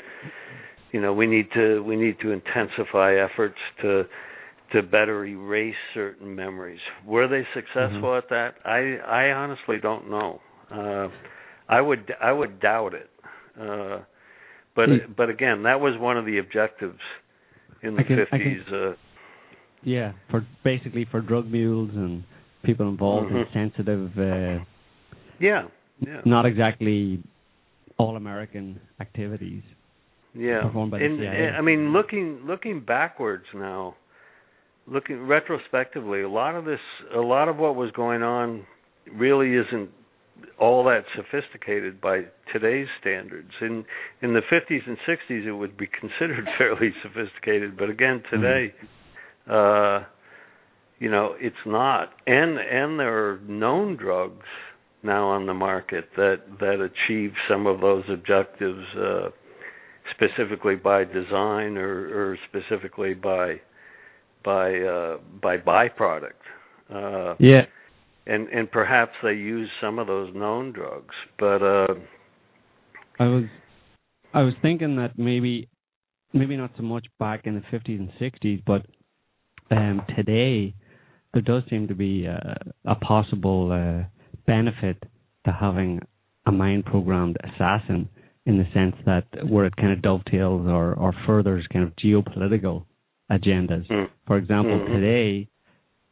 [0.91, 4.03] you know, we need to we need to intensify efforts to
[4.73, 6.79] to better erase certain memories.
[7.05, 8.17] Were they successful mm-hmm.
[8.17, 8.55] at that?
[8.65, 10.41] I I honestly don't know.
[10.71, 11.07] Uh,
[11.67, 13.09] I would I would doubt it.
[13.59, 13.99] Uh,
[14.75, 15.15] but mm.
[15.15, 16.99] but again, that was one of the objectives
[17.83, 18.61] in the fifties.
[18.71, 18.93] Uh,
[19.83, 22.23] yeah, for basically for drug mules and
[22.63, 23.55] people involved mm-hmm.
[23.55, 24.11] in sensitive.
[24.17, 24.63] Uh,
[25.39, 25.63] yeah,
[25.99, 26.21] yeah.
[26.25, 27.23] Not exactly
[27.97, 29.63] all American activities.
[30.33, 31.49] Yeah, performed by the and, CIA.
[31.57, 33.95] I mean, looking looking backwards now,
[34.87, 36.79] looking retrospectively, a lot of this,
[37.15, 38.65] a lot of what was going on,
[39.11, 39.89] really isn't
[40.59, 42.21] all that sophisticated by
[42.53, 43.51] today's standards.
[43.61, 43.85] In
[44.21, 48.41] in the 50s and 60s, it would be considered fairly sophisticated, but again, mm-hmm.
[48.41, 48.73] today,
[49.47, 50.03] mm-hmm.
[50.03, 50.05] uh,
[50.99, 52.11] you know, it's not.
[52.27, 54.45] And and there are known drugs
[55.03, 59.29] now on the market that that achieve some of those objectives, uh,
[60.15, 63.59] specifically by design or, or specifically by
[64.43, 66.31] by uh, by byproduct.
[66.93, 67.65] Uh, yeah
[68.29, 71.15] and and perhaps they use some of those known drugs.
[71.37, 71.95] But uh,
[73.19, 73.43] I was
[74.33, 75.67] I was thinking that maybe
[76.31, 78.85] maybe not so much back in the 50s and 60s, but
[79.75, 80.75] um, today
[81.33, 82.55] there does seem to be a,
[82.85, 84.07] a possible uh,
[84.45, 85.01] benefit
[85.45, 85.99] to having
[86.45, 88.07] a mind programmed assassin
[88.49, 92.83] in the sense that where it kind of dovetails or, or furthers kind of geopolitical
[93.31, 93.85] agendas.
[93.87, 94.07] Mm.
[94.25, 94.91] For example, Mhm.
[94.95, 95.47] today,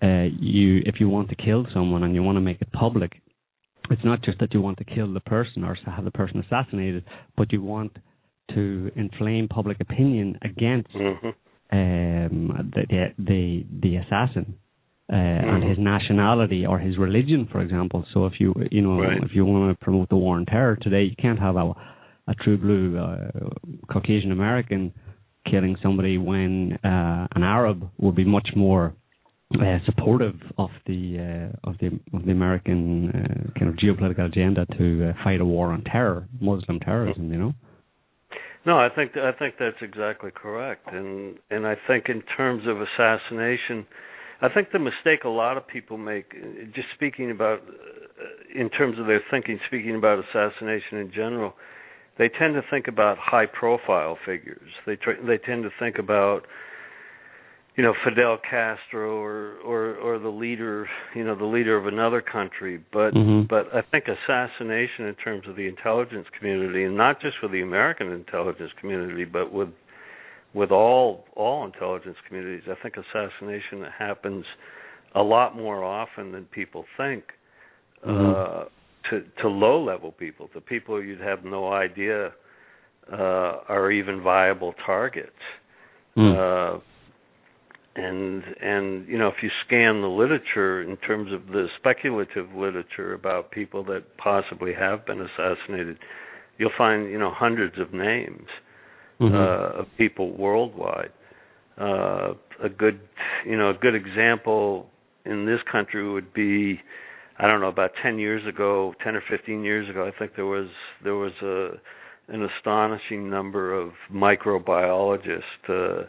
[0.07, 3.11] uh, you if you want to kill someone and you want to make it public,
[3.89, 7.03] it's not just that you want to kill the person or have the person assassinated,
[7.35, 7.93] but you want
[8.53, 11.33] to inflame public opinion against Mhm.
[11.79, 14.47] um, the, the the the assassin
[15.11, 15.15] uh,
[15.53, 15.69] and Mhm.
[15.69, 18.05] his nationality or his religion, for example.
[18.13, 19.23] So if you you know Right.
[19.27, 21.67] if you want to promote the war on terror today, you can't have a
[22.27, 23.29] a true blue uh,
[23.91, 24.93] Caucasian American
[25.49, 28.93] killing somebody when uh, an Arab would be much more
[29.55, 34.65] uh, supportive of the uh, of the of the American uh, kind of geopolitical agenda
[34.77, 37.31] to uh, fight a war on terror, Muslim terrorism.
[37.31, 37.53] You know.
[38.65, 42.81] No, I think I think that's exactly correct, and and I think in terms of
[42.81, 43.87] assassination,
[44.41, 46.33] I think the mistake a lot of people make,
[46.75, 51.53] just speaking about, uh, in terms of their thinking, speaking about assassination in general,
[52.17, 54.71] they tend to think about high-profile figures.
[54.85, 56.47] They they tend to think about,
[57.75, 62.21] you know, Fidel Castro or or or the leader, you know, the leader of another
[62.21, 62.79] country.
[62.91, 63.47] But Mhm.
[63.47, 67.61] but I think assassination in terms of the intelligence community, and not just with the
[67.61, 69.69] American intelligence community, but with
[70.53, 74.45] with all all intelligence communities, I think assassination happens
[75.13, 77.23] a lot more often than people think.
[78.03, 78.65] Uh,
[79.09, 82.31] to to low level people, to people you'd have no idea
[83.11, 83.15] uh,
[83.69, 85.31] are even viable targets.
[86.17, 86.77] Mm.
[86.77, 86.79] Uh,
[87.95, 93.13] and and you know if you scan the literature in terms of the speculative literature
[93.13, 95.97] about people that possibly have been assassinated,
[96.57, 98.47] you'll find you know hundreds of names
[99.19, 99.33] Mhm.
[99.33, 101.11] uh, of people worldwide.
[101.77, 102.99] Uh, a good
[103.45, 104.89] you know a good example
[105.25, 106.79] in this country would be
[107.39, 110.45] I don't know about 10 years ago, 10 or 15 years ago, I think there
[110.45, 110.69] was
[111.03, 111.79] there was a
[112.29, 116.03] an astonishing number of microbiologists uh,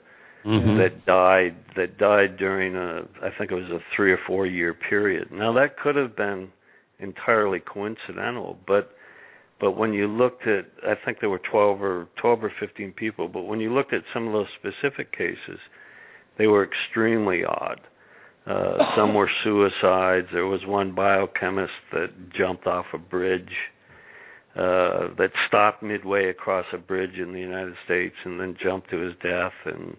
[0.45, 0.79] Mhm.
[0.79, 4.73] that died that died during a I think it was a 3 or 4 year
[4.73, 5.31] period.
[5.31, 6.53] Now that could have been
[7.01, 8.93] entirely coincidental, but
[9.61, 13.29] but when you looked at I think there were 12 or 12 or 15 people,
[13.29, 15.59] but when you looked at some of those specific cases,
[16.39, 17.81] they were extremely odd.
[18.49, 20.29] Uh, some were suicides.
[20.33, 23.53] There was one biochemist that jumped off a bridge,
[24.57, 28.99] uh, that stopped midway across a bridge in the United States and then jumped to
[28.99, 29.97] his death, and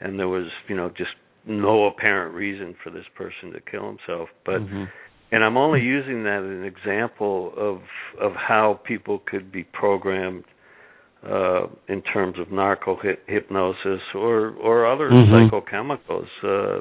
[0.00, 1.10] and there was you know just
[1.46, 4.28] no apparent reason for this person to kill himself.
[4.46, 4.88] But Mhm.
[5.32, 7.82] and I'm only using that as an example of
[8.20, 10.44] of how people could be programmed
[11.28, 15.50] uh, in terms of narco hypnosis or or other Mhm.
[15.50, 16.80] psychochemicals uh,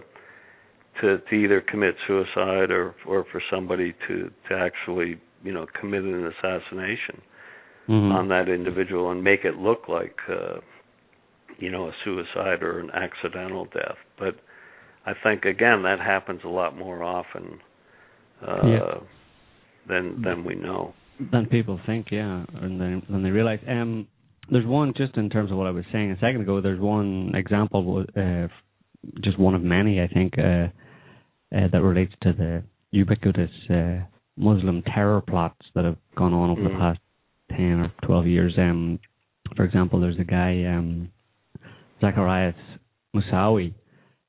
[1.02, 6.04] to to either commit suicide or or for somebody to to actually you know commit
[6.04, 7.22] an assassination
[7.88, 8.14] Mhm.
[8.14, 10.60] on that individual and make it look like uh,
[11.58, 13.98] you know a suicide or an accidental death.
[14.20, 14.36] But
[15.08, 17.60] I think again that happens a lot more often
[18.48, 19.00] uh, Yeah.
[19.88, 20.94] than than we know.
[21.32, 23.60] than people think, yeah, and then than they realize.
[23.68, 24.08] Um,
[24.52, 26.62] there's one just in terms of what I was saying a second ago.
[26.62, 28.48] There's one example, uh,
[29.22, 30.68] just one of many, I think, uh,
[31.56, 34.00] uh, that relates to the ubiquitous uh,
[34.38, 36.80] Muslim terror plots that have gone on over the Mm.
[36.80, 37.00] past
[37.50, 38.54] ten or twelve years.
[38.58, 39.00] Um,
[39.56, 41.10] for example, there's a guy, um,
[42.02, 42.56] Zacarias
[43.16, 43.74] Moussaoui,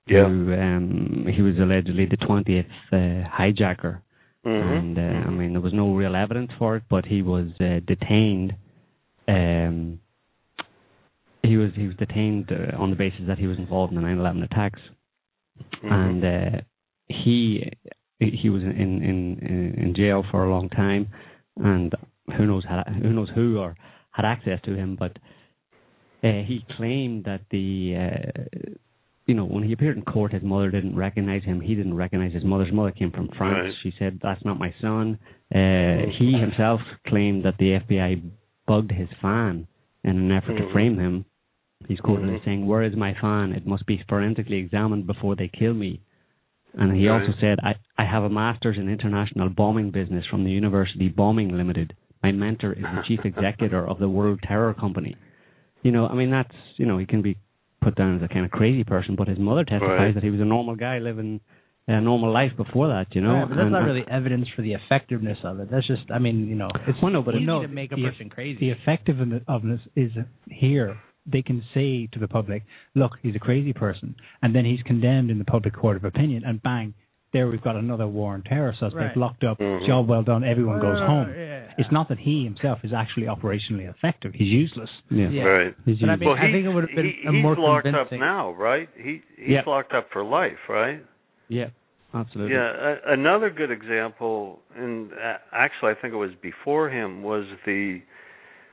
[0.06, 0.24] Yeah.
[0.28, 4.00] who um, he was allegedly the twentieth uh, hijacker
[4.44, 4.78] Mhm.
[4.78, 7.80] and uh, I mean there was no real evidence for it, but he was uh,
[7.86, 8.54] detained.
[9.28, 10.00] Um,
[11.42, 14.06] he was he was detained uh, on the basis that he was involved in the
[14.06, 14.80] 9/11 attacks,
[15.82, 15.92] Mhm.
[15.92, 16.60] and uh,
[17.08, 17.70] he
[18.20, 21.08] he was in, in in jail for a long time,
[21.56, 21.94] and
[22.36, 23.74] who knows how, who knows who or
[24.12, 25.16] had access to him, but
[26.22, 28.70] uh, he claimed that the uh,
[29.26, 31.60] you know when he appeared in court, his mother didn't recognize him.
[31.60, 33.64] He didn't recognize his mother's mother came from France.
[33.64, 33.74] Right.
[33.82, 35.18] She said, "That's not my son."
[35.54, 38.22] Uh, he himself claimed that the FBI
[38.66, 39.08] bugged his
[40.04, 40.72] in an effort to Mhm.
[40.72, 41.24] frame him.
[41.88, 42.44] He's quoted as Mhm.
[42.44, 43.52] saying, "Where is my fan?
[43.52, 46.00] It must be forensically examined before they kill me."
[46.74, 47.20] And he Right.
[47.20, 51.48] also said, I, I have a master's in international bombing business from the University Bombing
[51.56, 51.94] Limited.
[52.22, 55.16] My mentor is the chief executive of the World Terror Company.
[55.82, 57.36] You know, I mean, that's, you know, he can be
[57.80, 60.14] put down as a kind of crazy person, but his mother testifies Right.
[60.14, 61.40] that he was a normal guy living
[61.94, 63.34] a normal life before that, you know.
[63.34, 65.70] Right, but that's And- not really evidence for the effectiveness of it.
[65.70, 67.96] That's just, I mean, you know, it's Well, no, but easy no, to make a
[67.96, 68.58] the- person crazy.
[68.60, 70.12] The effectiveness is
[70.50, 70.96] here.
[71.26, 72.62] They can say to the public,
[72.94, 76.44] "Look, he's a crazy person," and then he's condemned in the public court of opinion,
[76.44, 76.94] and bang,
[77.32, 79.16] there we've got another war on terror suspect Right.
[79.16, 79.58] locked up.
[79.58, 79.86] Mhm.
[79.86, 80.42] Job well done.
[80.42, 81.28] Everyone goes Uh, home.
[81.32, 81.62] Yeah.
[81.78, 84.34] It's not that he himself is actually operationally effective.
[84.34, 84.90] He's useless.
[85.10, 85.28] Yeah.
[85.28, 85.44] Yeah.
[85.44, 85.74] Right.
[85.86, 87.32] He's But I used- mean, well, I think he's- it would have been he- a
[87.32, 88.88] he's more locked up now, right?
[88.96, 89.62] He he's Yeah.
[89.66, 91.00] locked up for life, right?
[91.48, 91.68] yeah,
[92.14, 92.54] absolutely.
[92.54, 95.10] Yeah, a, another good example, and
[95.52, 98.00] actually, I think it was before him, was the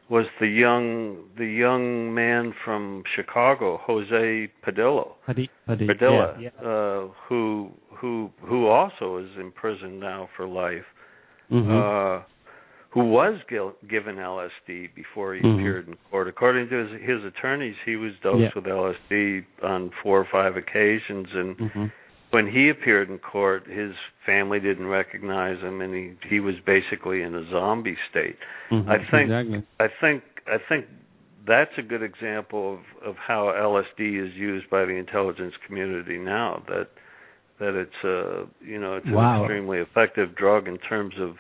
[0.10, 6.50] was the young the young man from Chicago, Jose Padilla, Padilla, Padilla, Padilla, yeah.
[6.66, 10.86] uh, who who who also is in prison now for life,
[11.50, 11.60] Yeah.
[11.60, 12.20] Mhm.
[12.22, 12.24] uh,
[12.92, 15.56] who was gil- given LSD before he Mhm.
[15.56, 16.28] appeared in court.
[16.28, 18.50] According to his, his attorneys, he was dosed Yeah.
[18.56, 21.92] with LSD on four or five occasions, and Mhm.
[22.32, 23.94] When he appeared in court, his
[24.26, 28.38] family didn't recognize him, and he he was basically in a zombie state.
[28.72, 28.88] Mhm.
[28.90, 29.64] I think- exactly.
[29.80, 30.86] I think I think
[31.46, 36.64] that's a good example of of how LSD is used by the intelligence community now.
[36.68, 36.90] That
[37.60, 39.44] that it's a you know it's an Wow.
[39.44, 41.38] extremely effective drug in terms of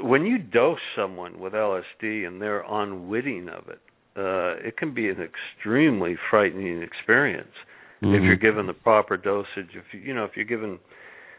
[0.00, 3.78] when you dose someone with LSD and they're unwitting of it,
[4.16, 7.54] uh, it can be an extremely frightening experience
[8.00, 8.24] if Mhm.
[8.26, 10.78] you're given the proper dosage if you you know if you're given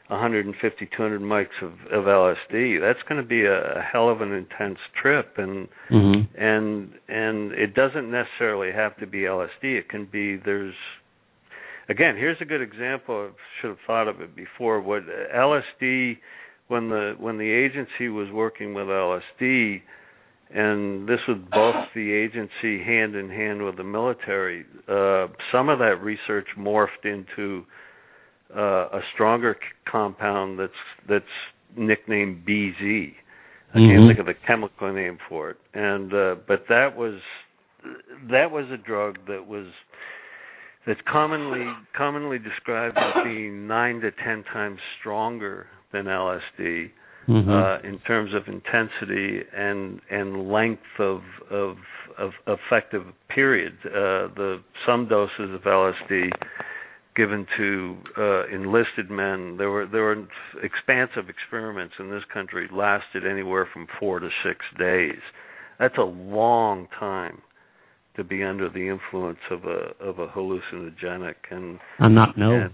[0.07, 4.33] 150 200 mics of of LSD that's going to be a, a hell of an
[4.33, 6.27] intense trip and Mhm.
[6.35, 10.75] and and it doesn't necessarily have to be LSD it can be there's
[11.89, 15.03] again here's a good example I should have thought of it before what
[15.33, 16.17] LSD
[16.67, 19.81] when the when the agency was working with LSD
[20.53, 24.65] and this was both the agency hand in hand with the military.
[24.87, 27.63] Uh, some of that research morphed into
[28.55, 29.55] uh, a stronger
[29.89, 30.71] compound that's
[31.07, 31.25] that's
[31.77, 33.13] nicknamed BZ.
[33.71, 34.07] I can't Mhm.
[34.07, 35.57] think of the chemical name for it.
[35.75, 37.21] And uh, but that was
[38.31, 39.67] that was a drug that was
[40.87, 46.89] that's commonly commonly described as being nine to ten times stronger than LSD
[47.29, 47.47] Mhm.
[47.47, 51.21] uh, in terms of intensity and and length of
[51.51, 51.77] of
[52.17, 53.77] of effective period.
[53.85, 56.31] Uh, the some doses of LSD
[57.15, 60.25] given to uh, enlisted men, there were there were
[60.63, 65.19] expansive experiments in this country lasted anywhere from four to six days.
[65.77, 67.41] That's a long time
[68.15, 72.69] to be under the influence of a of a hallucinogenic and and not know.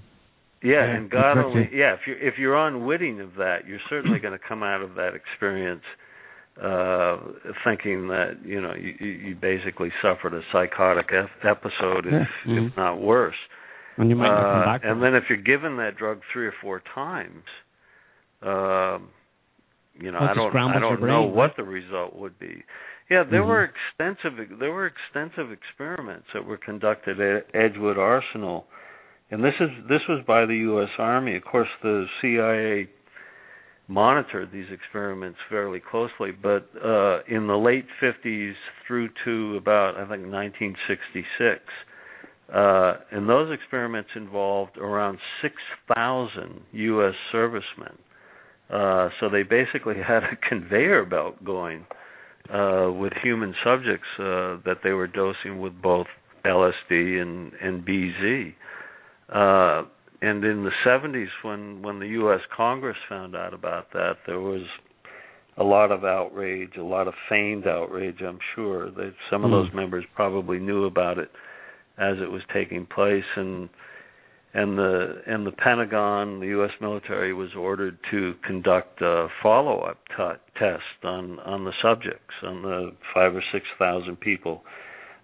[0.65, 4.19] Yeah, Yeah, and God only yeah, if you if you're unwitting of that, you're certainly
[4.19, 5.83] going to come out of that experience
[6.61, 7.17] uh
[7.65, 8.93] thinking that, you know, you
[9.27, 12.25] you basically suffered a psychotic ep- episode if Yeah.
[12.47, 12.67] Mhm.
[12.71, 13.35] if not worse.
[13.97, 14.81] and you might not come Uh, back.
[14.83, 17.43] and then if you're given that drug 3 or 4 times,
[18.41, 19.09] um
[19.99, 22.63] you know, Well, I don't I don't know brain, what the result would be.
[23.09, 23.47] Yeah, there Mhm.
[23.47, 28.67] were extensive there were extensive experiments that were conducted at Edgewood Arsenal
[29.31, 31.35] and this is this was by the US Army.
[31.35, 32.87] Of course the CIA
[33.87, 38.53] monitored these experiments fairly closely, but uh in the late 50s
[38.87, 41.61] through to about I think 1966
[42.53, 47.97] uh and those experiments involved around 6,000 US servicemen.
[48.69, 51.85] Uh so they basically had a conveyor belt going
[52.53, 56.07] uh with human subjects uh that they were dosing with both
[56.45, 58.53] LSD and and BZ.
[59.29, 59.83] Uh
[60.21, 64.61] and in the 70s when when the US Congress found out about that there was
[65.57, 68.89] a lot of outrage, a lot of feigned outrage, I'm sure.
[68.91, 69.55] That some of Hmm.
[69.55, 71.31] those members probably knew about it
[71.97, 73.69] as it was taking place and
[74.53, 76.71] and the and the Pentagon, the U.S.
[76.79, 82.91] military was ordered to conduct a follow-up t- test on on the subjects, on the
[83.13, 84.63] five or six thousand people.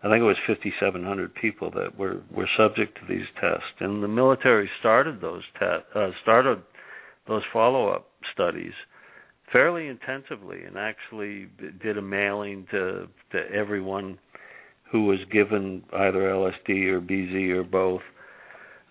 [0.04, 4.08] I think it was 5,700 people that were were subject to these tests, and the
[4.08, 6.62] military started those te- uh, started
[7.28, 8.74] those follow-up studies
[9.52, 11.50] fairly intensively, and actually
[11.84, 14.18] did a mailing to to everyone
[14.92, 18.02] who was given either LSD or BZ or both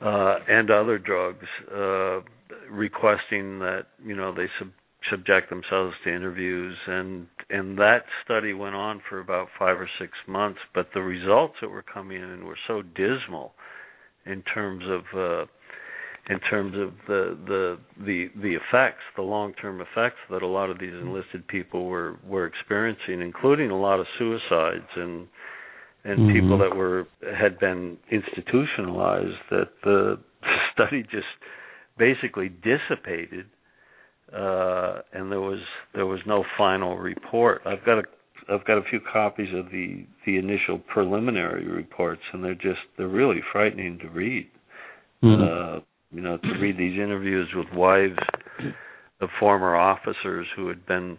[0.01, 2.21] uh, and other drugs, uh,
[2.71, 4.73] requesting that you know they sub-
[5.11, 10.13] subject themselves to interviews, and and that study went on for about five or six
[10.27, 10.61] months.
[10.75, 13.53] But the results that were coming in were so dismal
[14.27, 15.47] in terms of uh,
[16.29, 20.71] in terms of the the the the effects, the long term effects that a lot
[20.71, 25.27] of these enlisted people were were experiencing, including a lot of suicides and
[26.05, 26.33] and Mhm.
[26.33, 30.19] people that were had been institutionalized that the
[30.73, 31.27] study just
[31.99, 33.47] basically dissipated
[34.35, 35.61] uh and there was
[35.95, 37.63] there was no final report.
[37.67, 38.03] I've got a
[38.53, 43.09] i've got a few copies of the the initial preliminary reports and they're just they're
[43.09, 44.49] really frightening to read.
[45.23, 45.77] Mhm.
[45.79, 45.81] uh
[46.13, 48.19] you know, to read these interviews with wives
[49.21, 51.19] of former officers who had been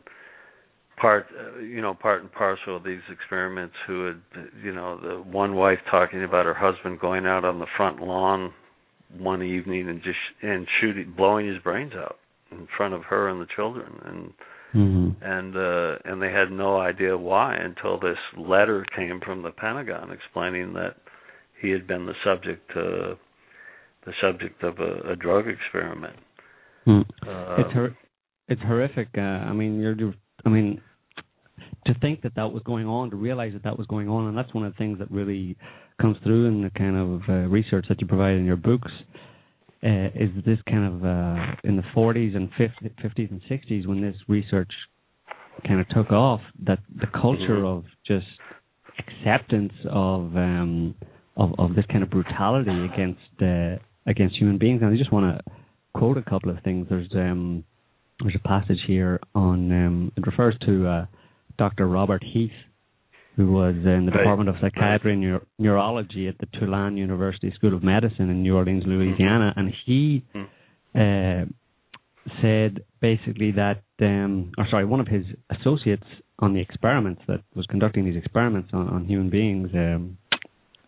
[1.00, 4.22] part uh, you know part and parcel of these experiments who had
[4.64, 8.54] you know the one wife talking about her husband going out on the front lawn
[9.18, 12.18] one evening and just and shooting blowing his brains out
[12.52, 14.34] in front of her and the children and
[14.74, 15.22] Mm-hmm.
[15.22, 20.12] and uh and they had no idea why until this letter came from the Pentagon
[20.14, 20.96] explaining that
[21.62, 23.16] he had been the subject uh
[24.06, 26.16] the subject of a, a drug experiment.
[26.88, 27.02] Mm.
[27.02, 27.98] Uh, it's hor-
[28.48, 29.10] it's horrific.
[29.18, 30.14] Uh, I mean, you're, you're.
[30.46, 30.82] I mean,
[31.86, 34.38] to think that that was going on, to realize that that was going on, and
[34.38, 35.56] that's one of the things that really
[36.02, 38.92] comes through in the kind of uh, research that you provide in your books.
[39.84, 44.00] Uh, is this kind of uh, in the 40s and 50, 50s and 60s when
[44.00, 44.72] this research
[45.68, 48.26] kind of took off that the culture of just
[49.00, 50.96] acceptance of um,
[51.38, 54.82] of, of this kind of brutality against uh, against human beings.
[54.82, 55.52] And I just want to
[55.94, 56.88] quote a couple of things.
[56.90, 57.64] There's um,
[58.22, 61.06] there's a passage here on um, it refers to uh,
[61.58, 61.88] Dr.
[61.88, 62.52] Robert Heath,
[63.36, 64.20] who was in the Right.
[64.20, 68.56] Department of Psychiatry and Neuro- Neurology at the Tulane University School of Medicine in New
[68.56, 70.24] Orleans, Louisiana, and he
[70.96, 71.46] uh,
[72.42, 76.06] said basically that, um, or sorry, one of his associates
[76.40, 79.70] on the experiments that was conducting these experiments on, on human beings.
[79.74, 80.18] Um,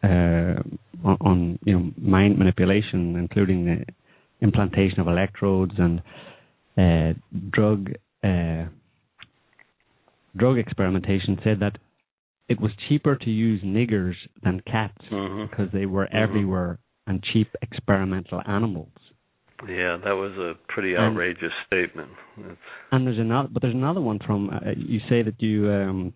[0.04, 0.60] uh,
[1.06, 3.86] on, on you know mind manipulation, including the
[4.42, 6.02] implantation of electrodes and
[6.78, 7.18] uh,
[7.52, 7.92] drug
[8.24, 8.66] uh,
[10.36, 11.78] drug experimentation, said that
[12.50, 15.50] it was cheaper to use niggers than cats mhm.
[15.50, 16.14] because they were Mhm.
[16.16, 18.92] everywhere and cheap experimental animals.
[19.68, 22.10] Yeah, that was a pretty And- outrageous statement.
[22.38, 22.60] It's,
[22.92, 24.50] And there's another, but there's another one from.
[24.50, 26.14] Uh, you say that you, um,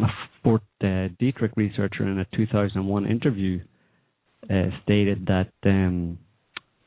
[0.00, 0.12] a
[0.42, 3.60] Fort uh, Detrick researcher in a 2001 interview
[4.50, 6.18] uh, stated that um,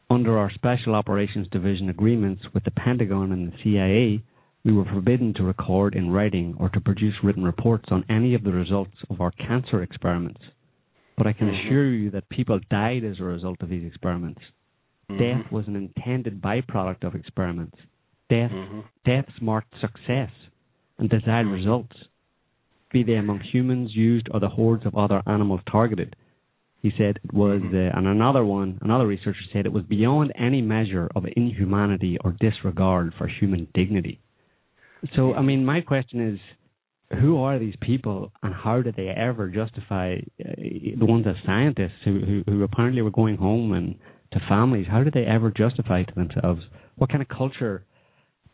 [0.10, 4.22] under our Special Operations Division agreements with the Pentagon and the CIA,
[4.66, 8.44] we were forbidden to record in writing or to produce written reports on any of
[8.44, 10.42] the results of our cancer experiments.
[11.16, 11.60] But I can Mhm.
[11.60, 14.42] assure you that people died as a result of these experiments.
[15.08, 15.20] mhm.
[15.20, 17.78] Death was an intended byproduct of experiments.
[18.28, 18.84] Death Mhm.
[19.06, 20.32] deaths marked success
[20.98, 21.54] and desired Mhm.
[21.54, 22.08] results,
[22.92, 26.16] be they among humans used or the hordes of other animals targeted.
[26.82, 27.74] He said it was, Mhm.
[27.74, 32.32] uh, and another one, another researcher said it was beyond any measure of inhumanity or
[32.32, 34.20] disregard for human dignity.
[35.16, 36.40] So, I mean, my question is,
[37.20, 40.54] who are these people, and how did they ever justify uh,
[41.00, 43.96] the ones as scientists who, who who apparently were going home and
[44.32, 44.88] to families?
[44.90, 46.62] How did they ever justify to themselves
[46.96, 47.86] what kind of culture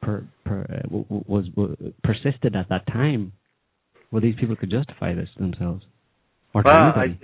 [0.02, 0.97] per, per, uh,
[1.28, 3.32] was, was persisted at that time
[4.10, 5.84] where these people could justify this themselves
[6.54, 7.18] or to Well, I,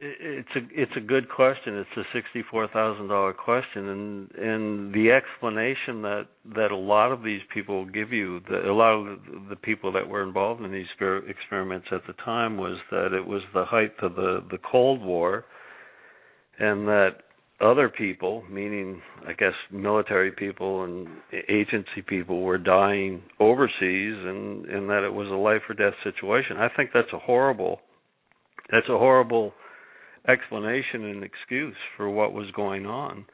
[0.00, 1.76] it's a it's a good question.
[1.76, 7.10] It's a sixty four thousand dollar question, and and the explanation that that a lot
[7.10, 10.62] of these people give you, that a lot of the, the people that were involved
[10.62, 10.86] in these
[11.28, 15.44] experiments at the time, was that it was the height of the the Cold War,
[16.60, 17.22] and that
[17.60, 21.08] other people, meaning I guess military people and
[21.48, 26.56] agency people, were dying overseas, and and that it was a life or death situation.
[26.56, 27.80] I think that's a horrible
[28.70, 29.54] that's a horrible
[30.26, 33.24] explanation and excuse for what was going on.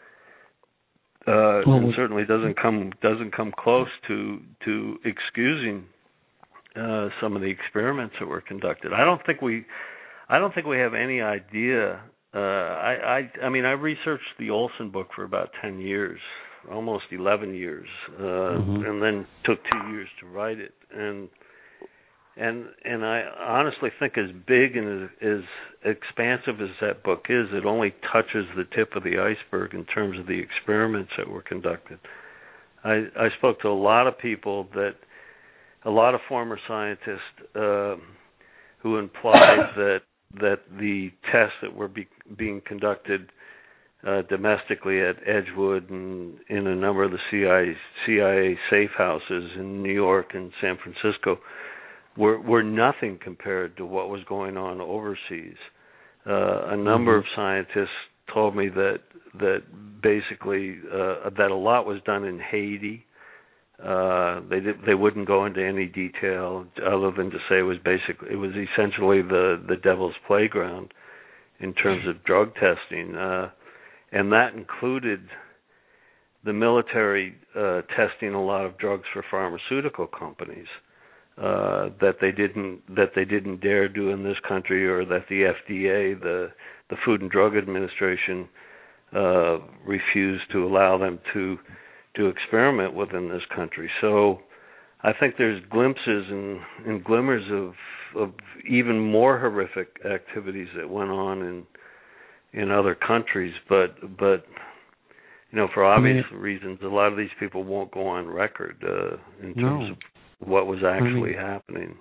[1.26, 5.87] Uh, Well, and certainly doesn't come doesn't come close to to excusing
[6.76, 8.93] uh, some of the experiments that were conducted.
[8.93, 9.64] I don't think we
[10.28, 12.01] I don't think we have any idea.
[12.35, 16.20] Uh, I, I I mean I researched the Olson book for about ten years,
[16.70, 18.22] almost eleven years, uh,
[18.61, 18.87] Mhm.
[18.89, 20.74] and then took two years to write it.
[20.93, 21.28] And
[22.37, 27.47] and and I honestly think as big and as, as expansive as that book is,
[27.53, 31.43] it only touches the tip of the iceberg in terms of the experiments that were
[31.43, 31.99] conducted.
[32.82, 34.95] I I spoke to a lot of people that
[35.85, 37.20] a lot of former scientists
[37.55, 38.03] um,
[38.82, 40.01] who implied that
[40.41, 43.30] that the tests that were be, being conducted
[44.07, 47.74] uh, domestically at Edgewood and in a number of the CIA,
[48.05, 51.39] CIA safe houses in New York and San Francisco
[52.16, 55.56] were were nothing compared to what was going on overseas.
[56.26, 57.88] Uh, a number of scientists
[58.32, 59.00] told me that
[59.38, 59.62] that
[60.02, 63.04] basically uh, that a lot was done in Haiti.
[63.82, 67.78] Uh, they did, they wouldn't go into any detail other than to say it was
[67.84, 70.94] basically it was essentially the the devil's playground
[71.60, 73.50] in terms of drug testing, uh,
[74.12, 75.20] and that included
[76.44, 80.66] the military uh, testing a lot of drugs for pharmaceutical companies
[81.37, 85.43] uh, that they didn't that they didn't dare do in this country, or that the
[85.43, 86.53] FDA, the
[86.91, 88.49] the Food and Drug Administration,
[89.14, 91.59] uh, refused to allow them to
[92.16, 93.91] to experiment within this country.
[94.01, 94.41] So
[95.03, 97.74] I think there's glimpses and, and glimmers of
[98.16, 98.32] of
[98.68, 101.66] even more horrific activities that went on in
[102.53, 104.47] in other countries, but but
[105.51, 109.16] you know for obvious reasons, a lot of these people won't go on record uh,
[109.45, 109.91] in terms no.
[109.91, 109.97] of
[110.41, 111.99] what was actually I mean, happening.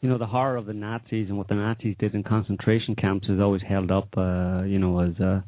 [0.00, 3.26] You know the horror of the Nazis and what the Nazis did in concentration camps
[3.28, 5.40] is always held up, uh, you know, as uh,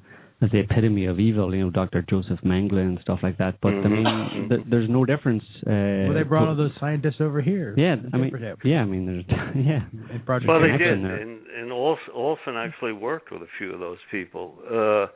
[0.43, 2.05] as the epitome of evil, you know, Dr.
[2.09, 3.59] Joseph Mengele and stuff like that.
[3.63, 3.87] But mm-hmm.
[3.87, 4.49] I mean, mm-hmm.
[4.49, 5.43] th- there's no difference.
[5.67, 7.75] Uh, well, they brought all those scientists over here.
[7.77, 8.33] Yeah, I mean,
[8.65, 9.25] yeah, I mean, there's
[9.57, 9.81] yeah.
[10.27, 15.07] well, they did, and and Olson actually worked with a few of those people, uh,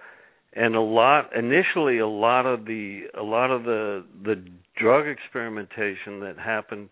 [0.55, 4.43] and a lot initially, a lot of the a lot of the the
[4.77, 6.91] drug experimentation that happened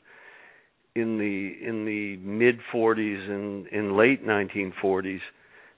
[0.99, 5.20] in the in the mid 40s and in late 1940s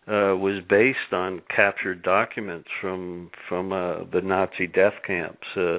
[0.08, 5.46] uh, was based on captured documents from from uh, the Nazi death camps.
[5.56, 5.78] Uh,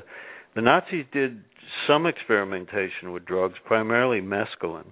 [0.56, 1.42] the Nazis did
[1.88, 4.92] some experimentation with drugs, primarily mescaline.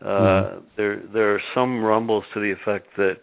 [0.00, 0.62] Uh, mm.
[0.76, 3.16] There there are some rumbles to the effect that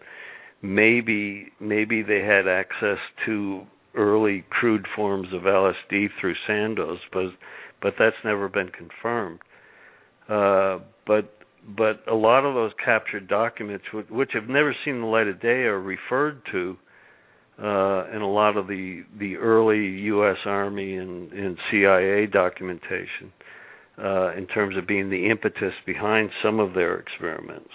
[0.62, 3.64] maybe maybe they had access to
[3.96, 7.28] early crude forms of LSD through Sandoz, but
[7.82, 9.40] but that's never been confirmed.
[10.30, 11.32] Uh, but
[11.78, 15.64] but a lot of those captured documents, which have never seen the light of day,
[15.64, 16.78] are referred to
[17.62, 20.38] uh, in a lot of the the early U.S.
[20.46, 23.32] Army and, and CIA documentation
[23.98, 27.70] uh, in terms of being the impetus behind some of their experiments.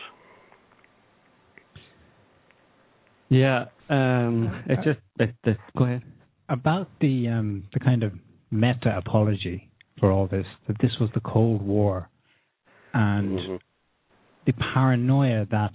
[3.29, 6.03] Yeah, um, it's just it, it, go ahead
[6.49, 8.13] about the um, the kind of
[8.51, 12.09] meta apology for all this that this was the Cold War
[12.93, 13.57] and mm-hmm
[14.47, 15.73] the paranoia that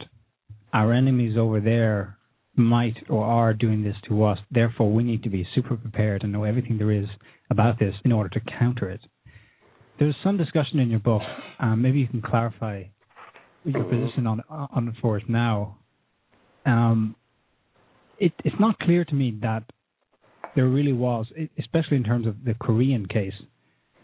[0.73, 2.17] our enemies over there
[2.55, 4.37] might or are doing this to us.
[4.51, 7.05] Therefore, we need to be super prepared and know everything there is
[7.49, 9.01] about this in order to counter it.
[9.99, 11.21] There's some discussion in your book.
[11.59, 12.83] Um, maybe you can clarify
[13.63, 15.77] your position on on it for us now.
[16.65, 17.15] Um,
[18.17, 19.63] it, it's not clear to me that
[20.55, 21.27] there really was,
[21.59, 23.33] especially in terms of the Korean case,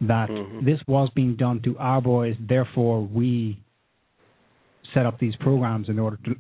[0.02, 0.66] that mm-hmm.
[0.66, 2.36] this was being done to our boys.
[2.40, 3.60] Therefore, we
[4.94, 6.36] set up these programs in order to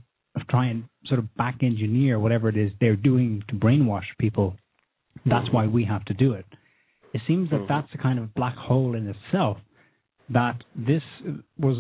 [0.49, 4.55] try and sort of back engineer whatever it is they're doing to brainwash people.
[5.25, 5.55] That's mm-hmm.
[5.55, 6.45] why we have to do it.
[7.13, 7.73] It seems that mm-hmm.
[7.73, 9.57] that's a kind of black hole in itself
[10.29, 11.03] that this
[11.59, 11.77] was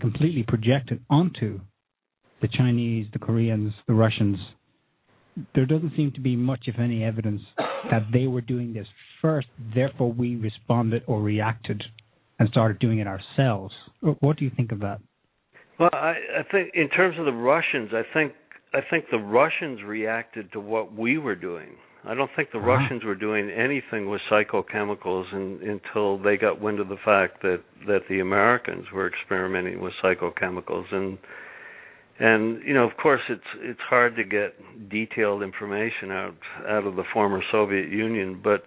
[0.00, 1.60] completely projected onto
[2.42, 4.36] the Chinese, the Koreans, the Russians.
[5.54, 7.40] There doesn't seem to be much, if any, evidence
[7.90, 8.86] that they were doing this
[9.24, 9.48] first.
[9.74, 11.82] Therefore, we responded or reacted
[12.38, 13.72] and started doing it ourselves.
[14.20, 15.00] What do you think of that?
[15.80, 18.34] Well, I, I think in terms of the Russians, I think
[18.74, 21.76] I think the Russians reacted to what we were doing.
[22.04, 22.66] I don't think the uh-huh.
[22.66, 27.62] Russians were doing anything with psychochemicals in, until they got wind of the fact that
[27.86, 31.18] that the Americans were experimenting with psychochemicals and
[32.20, 34.54] and you know of course it's it's hard to get
[34.90, 36.36] detailed information out
[36.68, 38.64] out of the former Soviet Union but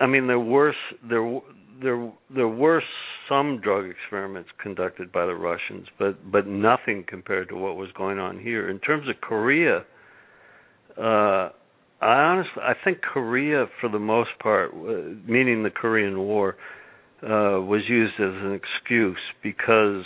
[0.00, 0.74] I mean there were
[1.08, 1.40] there
[1.82, 2.82] there there were
[3.28, 8.18] some drug experiments conducted by the Russians, but but nothing compared to what was going
[8.18, 8.68] on here.
[8.68, 9.84] In terms of Korea,
[10.98, 11.50] uh,
[12.00, 16.56] I honestly I think Korea, for the most part, uh, meaning the Korean War,
[17.22, 20.04] uh, was used as an excuse because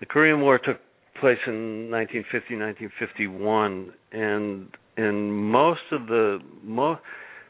[0.00, 0.78] the Korean War took
[1.20, 7.00] place in 1950, 1951, and and most of the most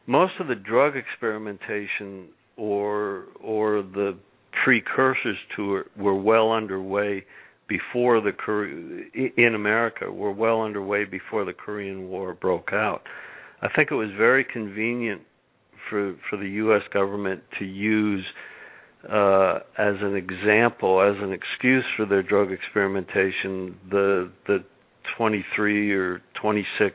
[0.07, 4.17] most of the drug experimentation or or the
[4.65, 7.25] precursors to it were well underway
[7.69, 8.33] before the
[9.37, 13.03] in America were well underway before the Korean War broke out.
[13.63, 15.23] I think it was very convenient
[15.89, 16.83] for for the U.S.
[16.93, 18.25] government to use
[19.11, 24.65] uh, as an example, as an excuse for their drug experimentation, the the
[25.17, 26.95] 23 or 26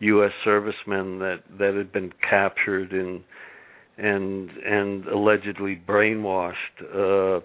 [0.00, 0.32] U.S.
[0.44, 3.22] servicemen that that had been captured in
[3.98, 6.54] and and allegedly brainwashed
[6.94, 7.40] uh,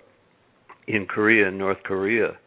[0.87, 2.37] in Korea and North Korea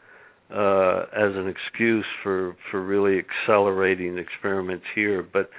[0.50, 5.22] uh, as an excuse for for really accelerating experiments here.
[5.22, 5.50] But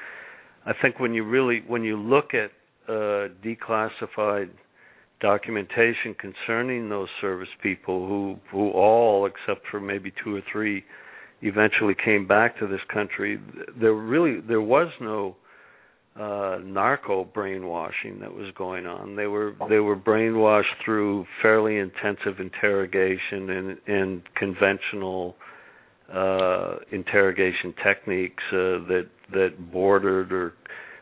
[0.66, 2.52] I think when you really when you look at
[2.88, 4.50] uh, declassified
[5.22, 10.84] documentation concerning those service people who who all except for maybe two or three
[11.42, 13.40] eventually came back to this country
[13.80, 15.36] there really there was no
[16.20, 19.16] uh, narco brainwashing that was going on.
[19.16, 25.36] They were they were brainwashed through fairly intensive interrogation and, and conventional
[26.14, 30.54] uh, interrogation techniques uh, that that bordered or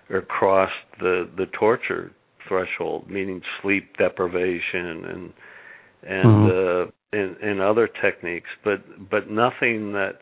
[0.09, 2.11] or crossed the the torture
[2.47, 5.33] threshold, meaning sleep deprivation and
[6.03, 6.89] and mm-hmm.
[6.89, 10.19] uh, and, and other techniques, but but nothing that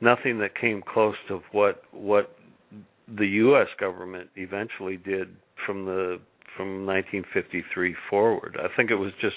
[0.00, 2.36] nothing that came close to what what
[3.18, 3.68] the U.S.
[3.78, 5.28] government eventually did
[5.64, 6.20] from the
[6.56, 8.56] from 1953 forward.
[8.58, 9.36] I think it was just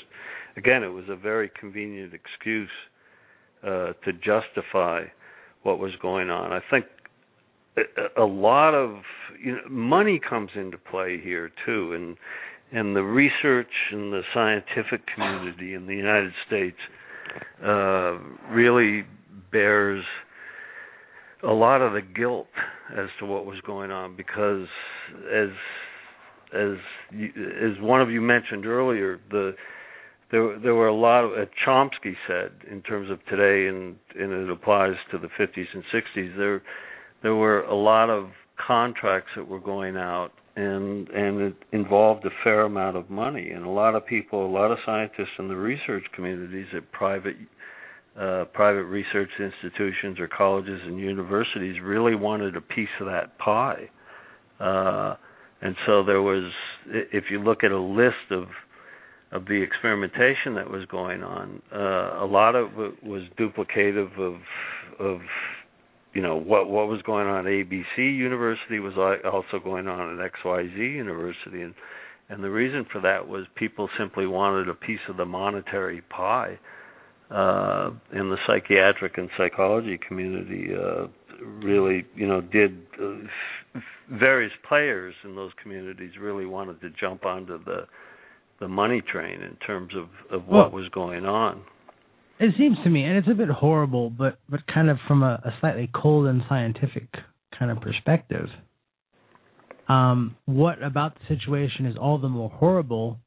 [0.58, 2.70] again it was a very convenient excuse
[3.64, 5.04] uh, to justify
[5.64, 6.54] what was going on.
[6.54, 6.86] I think
[8.18, 9.02] a, lot of
[9.42, 12.18] you know, money comes into play here too, and
[12.72, 16.78] and the research and the scientific community in the United States
[17.64, 18.18] uh,
[18.52, 19.06] really
[19.52, 20.04] bears
[21.44, 22.48] a lot of the guilt
[22.96, 24.68] as to what was going on because
[25.34, 25.50] as
[26.54, 26.78] as
[27.12, 27.28] you,
[27.62, 29.56] as one of you mentioned earlier the
[30.32, 34.32] there there were a lot of uh, Chomsky said in terms of today and and
[34.32, 36.62] it applies to the 50s and 60s there
[37.22, 38.30] there were a lot of
[38.66, 43.52] contracts that were going out and and it involved a fair amount of money.
[43.52, 47.36] And a lot of people a lot of scientists in the research communities at private
[48.20, 53.90] uh, private research institutions or colleges and universities really wanted a piece of that pie
[54.60, 55.16] uh,
[55.62, 56.52] and so there was
[56.94, 58.46] if you look at a list of
[59.32, 64.40] of the experimentation that was going on uh, a lot of it was duplicative of
[65.00, 65.22] of
[66.14, 68.94] you know what what was going on at ABC University was
[69.26, 71.74] also going on at XYZ University, and
[72.30, 76.58] and the reason for that was people simply wanted a piece of the monetary pie.
[77.32, 81.06] Uh, in the psychiatric and psychology community, uh,
[81.64, 83.80] really, you know, did uh,
[84.12, 87.86] various players in those communities really wanted to jump onto the
[88.60, 91.62] the money train in terms of of what well, was going on.
[92.40, 95.42] It seems to me, and it's a bit horrible, but but kind of from a,
[95.46, 97.10] a slightly cold and scientific
[97.58, 98.48] kind of perspective.
[99.88, 103.20] Um, what about the situation is all the more horrible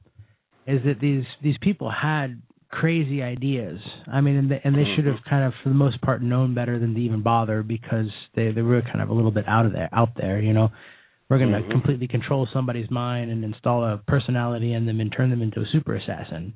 [0.66, 2.40] is that these these people had
[2.72, 3.78] crazy ideas.
[4.10, 6.54] I mean, and they, and they should have kind of, for the most part, known
[6.54, 9.66] better than to even bother because they they were kind of a little bit out
[9.66, 10.40] of there, out there.
[10.40, 10.70] You know,
[11.28, 11.70] we're going to mm-hmm.
[11.70, 15.66] completely control somebody's mind and install a personality in them and turn them into a
[15.70, 16.54] super assassin.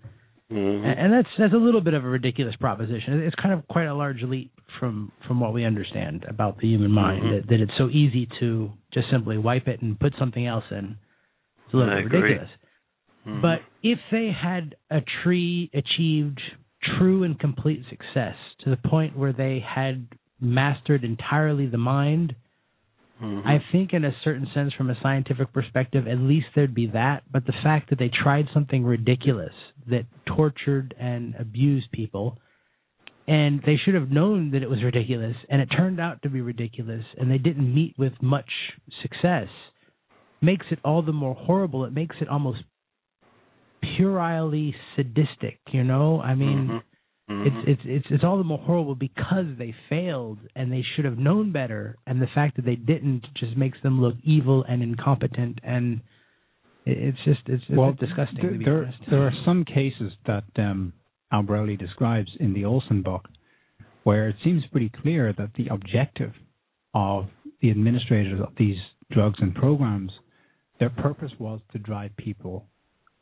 [0.51, 0.87] Mm-hmm.
[0.87, 3.21] And that's that's a little bit of a ridiculous proposition.
[3.23, 6.93] It's kind of quite a large leap from from what we understand about the human
[6.93, 7.35] mind mm-hmm.
[7.37, 10.97] that, that it's so easy to just simply wipe it and put something else in.
[11.65, 12.51] It's a little I bit ridiculous.
[13.27, 13.41] Mm-hmm.
[13.41, 16.41] But if they had a tree achieved
[16.99, 20.07] true and complete success to the point where they had
[20.41, 22.35] mastered entirely the mind,
[23.23, 23.49] Mm-hmm.
[23.49, 27.23] I think, in a certain sense, from a scientific perspective, at least there'd be that.
[27.31, 29.53] But the fact that they tried something ridiculous
[29.89, 32.39] that tortured and abused people,
[33.27, 36.43] and they should have known that it was ridiculous, and it turned out to be
[36.43, 38.51] ridiculous, and they didn't meet with much
[39.01, 39.49] success,
[40.43, 41.87] makes it all the more horrible.
[41.87, 42.59] It makes it almost
[43.97, 45.59] puerilely sadistic.
[45.73, 46.69] You know, I mean.
[46.69, 46.77] Mm-hmm
[47.31, 47.47] Mm-hmm.
[47.47, 51.19] It's it's it's it's all the more horrible because they failed and they should have
[51.19, 55.59] known better, and the fact that they didn't just makes them look evil and incompetent,
[55.65, 56.03] and
[56.85, 58.41] it's just it's, it's well, disgusting.
[58.41, 60.93] Th- there there are some cases that um,
[61.33, 63.29] Albarelli describes in the Olson book
[64.05, 66.33] where it seems pretty clear that the objective
[66.95, 67.27] of
[67.61, 68.77] the administrators of these
[69.11, 70.13] drugs and programs,
[70.79, 72.67] their purpose was to drive people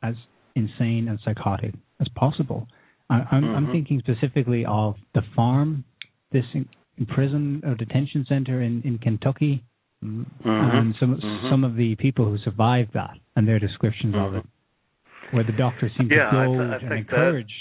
[0.03, 0.13] as
[0.55, 2.67] insane and psychotic as possible.
[3.09, 3.55] I, am mm-hmm.
[3.55, 5.83] I'm thinking specifically of the farm,
[6.31, 6.67] this in,
[7.13, 9.63] prison or detention center in, in Kentucky,
[10.03, 10.49] mm-hmm.
[10.49, 11.49] and some mm-hmm.
[11.51, 14.45] some of the people who survived that and their descriptions of it,
[15.31, 17.53] where the doctors seemed yeah, to go I, I and encourage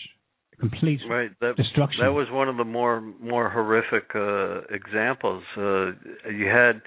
[0.52, 2.04] that, complete right, that, destruction.
[2.04, 5.42] That was one of the more more horrific uh, examples.
[5.56, 5.92] Uh,
[6.30, 6.80] you had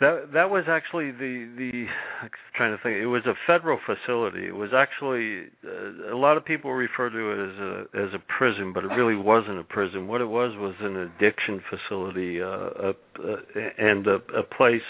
[0.00, 1.86] that that was actually the the
[2.22, 2.96] I'm trying to think.
[2.96, 4.46] It was a federal facility.
[4.46, 8.22] It was actually uh, a lot of people refer to it as a as a
[8.38, 10.08] prison, but it really wasn't a prison.
[10.08, 14.82] What it was was an addiction facility, uh, a, a, and a, a place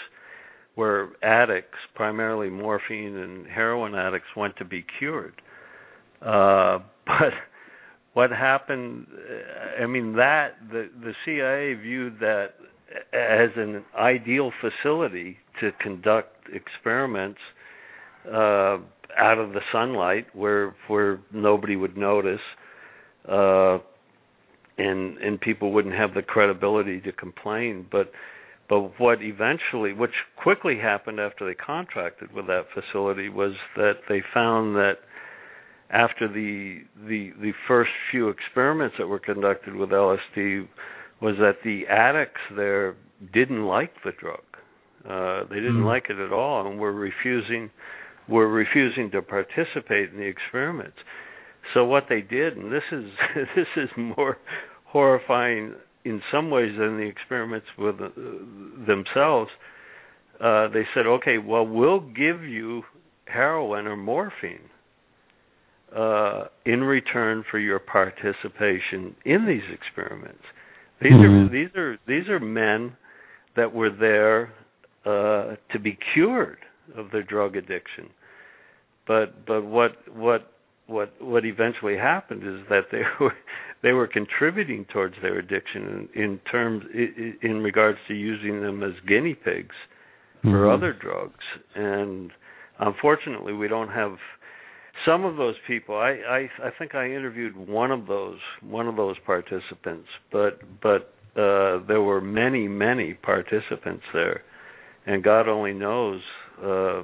[0.73, 5.41] where addicts, primarily morphine and heroin addicts, went to be cured.
[6.21, 7.33] Uh, but
[8.13, 9.05] what happened?
[9.79, 12.55] I mean, that the the CIA viewed that
[13.13, 17.39] as an ideal facility to conduct experiments
[18.27, 18.77] uh,
[19.17, 22.39] out of the sunlight where where nobody would notice
[23.29, 23.77] uh,
[24.77, 27.87] and and people wouldn't have the credibility to complain.
[27.91, 28.11] But
[28.67, 34.21] but what eventually which quickly happened after they contracted with that facility was that they
[34.33, 34.97] found that
[35.91, 40.67] after the the the first few experiments that were conducted with LSD
[41.25, 42.95] was that the addicts there
[43.33, 44.43] didn't like the drug.
[45.09, 45.93] Uh, they didn't Mm.
[45.93, 47.71] like it at all, and were refusing
[48.27, 50.97] were refusing to participate in the experiments.
[51.73, 53.05] So what they did, and this is
[53.55, 54.37] this is more
[54.85, 55.73] horrifying
[56.03, 58.09] in some ways than the experiments with uh,
[58.85, 59.49] themselves.
[60.39, 62.83] Uh, they said, "Okay, well, we'll give you
[63.25, 64.69] heroin or morphine
[65.95, 70.45] uh, in return for your participation in these experiments."
[71.01, 71.45] These Mhm.
[71.45, 72.95] are these are these are men
[73.55, 74.51] that were there
[75.05, 76.59] uh, to be cured
[76.95, 78.09] of their drug addiction.
[79.07, 80.51] But but what what
[80.87, 83.35] what what eventually happened is that they were
[83.81, 88.83] they were contributing towards their addiction in, in terms in, in regards to using them
[88.83, 89.75] as guinea pigs
[90.43, 90.73] for Mhm.
[90.73, 91.43] other drugs
[91.75, 92.31] and
[92.79, 94.17] unfortunately we don't have
[95.03, 98.95] some of those people I, I i think i interviewed one of those one of
[98.95, 104.41] those participants but but uh there were many many participants there.
[105.05, 106.21] And god only knows
[106.63, 107.03] uh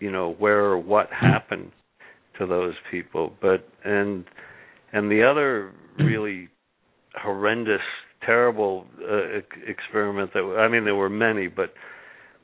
[0.00, 1.72] you know where or what happened
[2.38, 3.32] to those people.
[3.40, 4.24] But and
[4.92, 6.48] and the other really
[7.14, 7.80] horrendous
[8.24, 11.74] terrible uh, experiment that i mean there were many but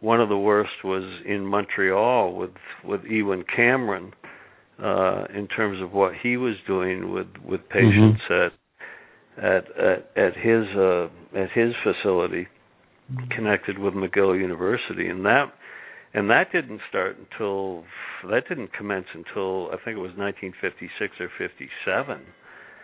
[0.01, 2.51] one of the worst was in Montreal with
[2.85, 4.13] with Ewen Cameron
[4.83, 8.53] uh in terms of what he was doing with with patients at,
[9.43, 11.07] at at at his uh
[11.37, 12.47] at his facility
[13.31, 15.09] connected with McGill University.
[15.09, 15.53] And that
[16.15, 17.85] and that didn't start until
[18.31, 22.21] that didn't commence until I think it was 1956 or 57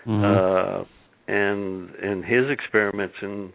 [0.06, 0.22] Mhm.
[0.22, 0.84] uh,
[1.26, 3.52] and and his experiments in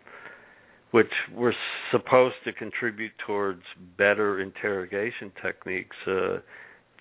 [0.91, 1.55] which were
[1.89, 3.63] supposed to contribute towards
[3.97, 6.39] better interrogation techniques uh,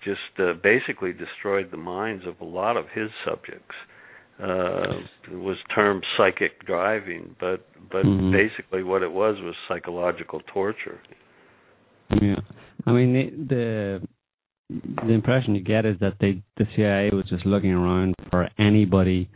[0.03, 3.75] just uh, basically destroyed the minds of a lot of his subjects
[4.41, 4.97] uh,
[5.31, 8.31] it was termed psychic driving but but Mhm.
[8.31, 10.99] basically what it was was psychological torture
[12.21, 12.39] Yeah,
[12.85, 14.07] I mean the, the
[15.07, 19.29] the impression you get is that they the CIA was just looking around for anybody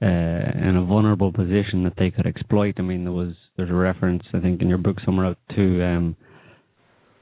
[0.00, 2.74] uh, in a vulnerable position that they could exploit.
[2.78, 5.84] I mean, there was there's a reference I think in your book somewhere out to
[5.84, 6.16] um,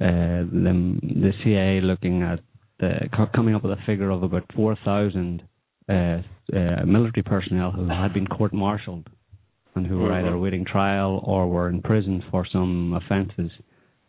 [0.01, 2.40] uh, them the CIA looking at
[2.78, 5.42] the, coming up with a figure of about four thousand
[5.88, 6.20] uh,
[6.52, 9.08] uh, military personnel who had been court-martialed
[9.76, 10.14] and who were Mhm.
[10.14, 13.52] either awaiting trial or were in prison for some offences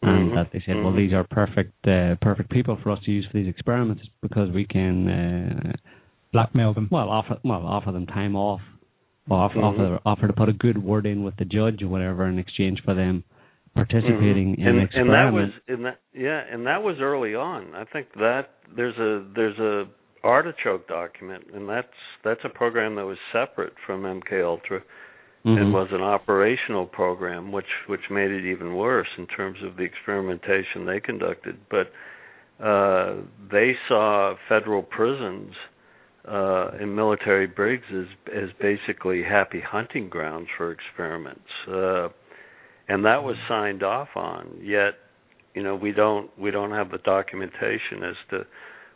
[0.02, 0.36] and Mhm.
[0.36, 0.98] that they said, well, Mhm.
[0.98, 4.66] these are perfect, uh, perfect people for us to use for these experiments because we
[4.66, 5.74] can, uh,
[6.32, 6.88] Blackmail them.
[6.92, 8.62] well, offer, well, offer them time off,
[9.30, 12.26] or offer, offer, offer to put a good word in with the judge or whatever
[12.26, 13.24] in exchange for them
[13.78, 14.60] participating Mhm.
[14.60, 17.84] in and, an and that was and that yeah and that was early on i
[17.86, 19.86] think that there's a there's a
[20.24, 21.88] artichoke document and that's
[22.24, 24.82] that's a program that was separate from mk ultra
[25.46, 25.58] Mhm.
[25.62, 29.84] and was an operational program which which made it even worse in terms of the
[29.84, 31.92] experimentation they conducted but
[32.60, 33.14] uh
[33.52, 35.54] they saw federal prisons
[36.28, 42.08] uh and military brigs as as basically happy hunting grounds for experiments uh
[42.88, 44.94] and that was signed off on yet
[45.54, 48.46] you know we don't we don't have the documentation as to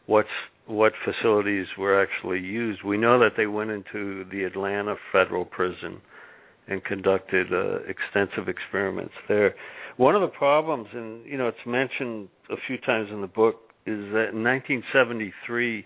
[0.05, 0.29] what's
[0.67, 2.83] what facilities were actually used.
[2.83, 5.99] We know that they went into the Atlanta federal prison
[6.67, 9.55] and conducted uh, extensive experiments there.
[9.97, 13.55] One of the problems and you know it's mentioned a few times in the book
[13.85, 15.85] is that in 1973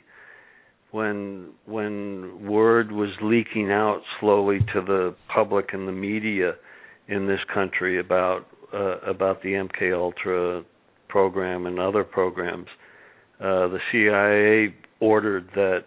[0.92, 6.54] when when word was leaking out slowly to the public and the media
[7.08, 10.64] in this country about uh, about the MK Ultra
[11.08, 12.68] program and other programs,
[13.40, 15.86] uh, the CIA ordered that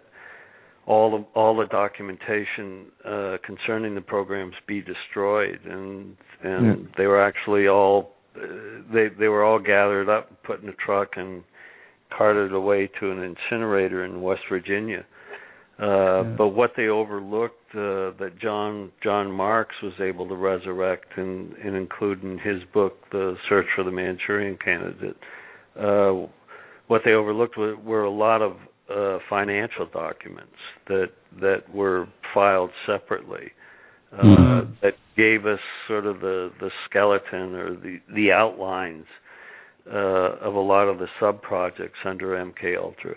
[0.85, 6.75] all the all the documentation uh, concerning the programs be destroyed, and and Yeah.
[6.97, 8.41] they were actually all uh,
[8.93, 11.43] they they were all gathered up, put in a truck, and
[12.17, 15.05] carted away to an incinerator in West Virginia.
[15.79, 16.23] Uh, Yeah.
[16.37, 21.75] But what they overlooked uh, that John John Marks was able to resurrect and, and
[21.75, 25.15] include in his book, The Search for the Manchurian Candidate,
[25.79, 26.27] uh,
[26.87, 28.57] what they overlooked were, were a lot of
[28.93, 30.55] uh, financial documents
[30.87, 31.09] that
[31.39, 33.51] that were filed separately
[34.11, 34.79] uh, Mhm.
[34.81, 39.05] that gave us sort of the the skeleton or the the outlines
[39.91, 43.15] uh, of a lot of the sub projects under MK Ultra.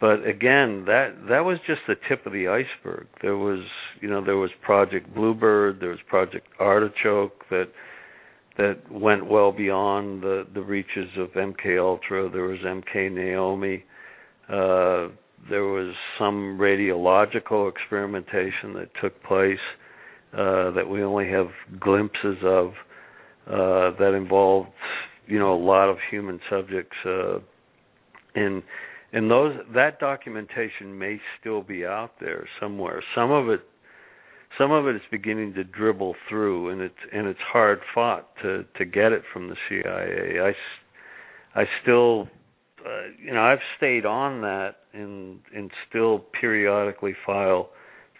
[0.00, 3.06] But again, that that was just the tip of the iceberg.
[3.22, 3.60] There was,
[4.00, 7.68] you know, there was Project Bluebird, there was Project Artichoke that
[8.56, 12.30] that went well beyond the the reaches of MK Ultra.
[12.30, 13.84] There was MK Naomi.
[14.48, 15.08] Uh,
[15.50, 19.58] there was some radiological experimentation that took place
[20.32, 21.48] uh, that we only have
[21.80, 22.72] glimpses of.
[23.48, 24.68] uh, that involved
[25.26, 27.38] you know a lot of human subjects uh,
[29.12, 33.02] and those that documentation may still be out there somewhere.
[33.14, 33.60] Some of it
[34.56, 38.64] some of it is beginning to dribble through and it's and it's hard fought to
[38.76, 42.28] to get it from the CIA I I still
[42.84, 47.70] uh, you know I've stayed on that and and still periodically file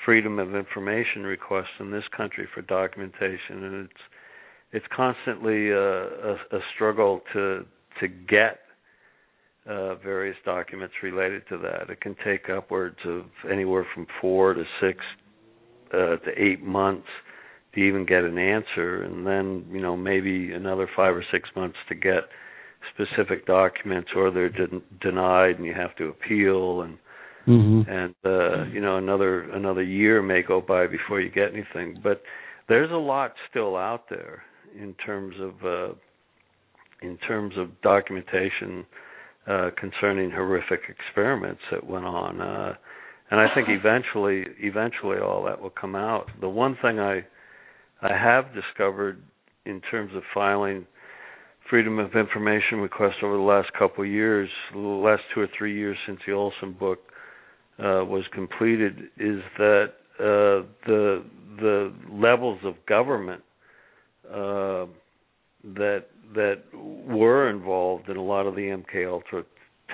[0.04, 4.00] freedom of information requests in this country for documentation and it's
[4.70, 7.64] it's constantly a, a, a struggle to
[8.00, 8.60] to get
[9.68, 11.90] uh, various documents related to that.
[11.90, 14.98] It can take upwards of anywhere from four to six
[15.92, 17.06] uh, to eight months
[17.74, 21.76] to even get an answer, and then you know maybe another five or six months
[21.88, 22.24] to get
[22.94, 26.98] specific documents, or they're de- denied and you have to appeal, and
[27.46, 27.90] mm-hmm.
[27.90, 32.00] and uh, you know another another year may go by before you get anything.
[32.02, 32.22] But
[32.68, 34.42] there's a lot still out there
[34.80, 35.94] in terms of uh,
[37.02, 38.86] in terms of documentation
[39.48, 42.40] uh, concerning horrific experiments that went on.
[42.40, 42.74] Uh,
[43.30, 46.26] and I think eventually, eventually, all that will come out.
[46.40, 47.26] The one thing I
[48.00, 49.20] I have discovered
[49.66, 50.86] in terms of filing
[51.68, 55.76] freedom of information requests over the last couple of years, the last two or three
[55.76, 57.00] years since the Olson book
[57.78, 59.86] uh, was completed, is that
[60.18, 61.24] uh, the
[61.60, 63.42] the levels of government
[64.30, 64.86] uh,
[65.64, 69.44] that that were involved in a lot of the MK Ultra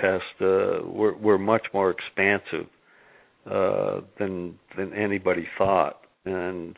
[0.01, 2.67] tests uh, were were much more expansive
[3.51, 6.77] uh, than than anybody thought, and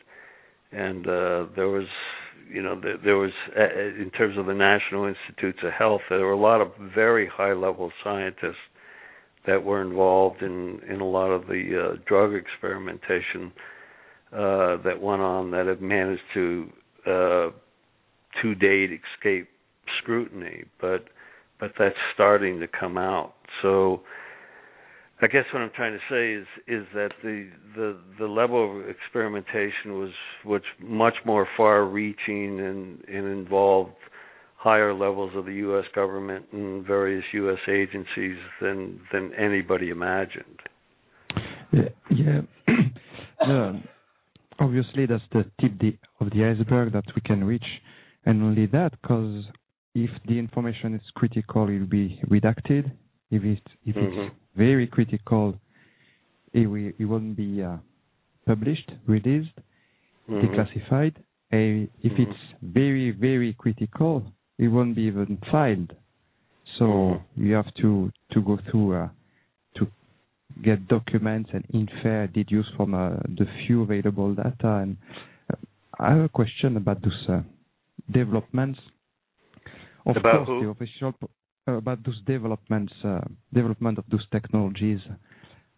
[0.71, 1.87] and uh, there was
[2.51, 6.25] you know there, there was uh, in terms of the National Institutes of Health there
[6.25, 8.55] were a lot of very high level scientists
[9.45, 13.51] that were involved in in a lot of the uh, drug experimentation
[14.33, 16.69] uh, that went on that have managed to
[17.07, 17.49] uh,
[18.41, 19.47] to date escape
[20.01, 21.05] scrutiny, but
[21.59, 23.33] but that's starting to come out.
[23.61, 24.01] So
[25.21, 28.87] I guess what I'm trying to say is is that the the the level of
[28.89, 30.11] experimentation was
[30.45, 33.93] was much more far-reaching and and involved
[34.57, 35.85] higher levels of the U.S.
[35.95, 37.59] government and various U.S.
[37.67, 40.59] agencies than than anybody imagined.
[41.71, 42.41] Yeah, yeah.
[43.47, 43.73] yeah.
[44.59, 47.65] obviously that's the tip of the iceberg that we can reach
[48.27, 49.45] and only that because
[49.95, 52.91] if the information is critical it will be redacted
[53.31, 54.19] if it's if mm-hmm.
[54.19, 55.55] it's very critical
[56.53, 57.77] it, will, it won't be uh,
[58.45, 59.57] published released
[60.29, 60.45] mm-hmm.
[60.45, 61.15] declassified
[61.51, 62.23] and if mm-hmm.
[62.23, 64.23] it's very very critical
[64.59, 65.93] it won't be even filed
[66.77, 67.45] so mm-hmm.
[67.45, 69.07] you have to to go through uh,
[69.77, 69.87] to
[70.63, 74.75] get documents and infer, deduce from uh, the few available data.
[74.75, 74.97] And
[75.51, 75.55] uh,
[75.99, 77.41] I have a question about those uh,
[78.11, 78.79] developments.
[80.05, 80.61] Of about course, who?
[80.61, 81.13] the official
[81.67, 83.19] uh, about those developments, uh,
[83.53, 84.99] development of those technologies.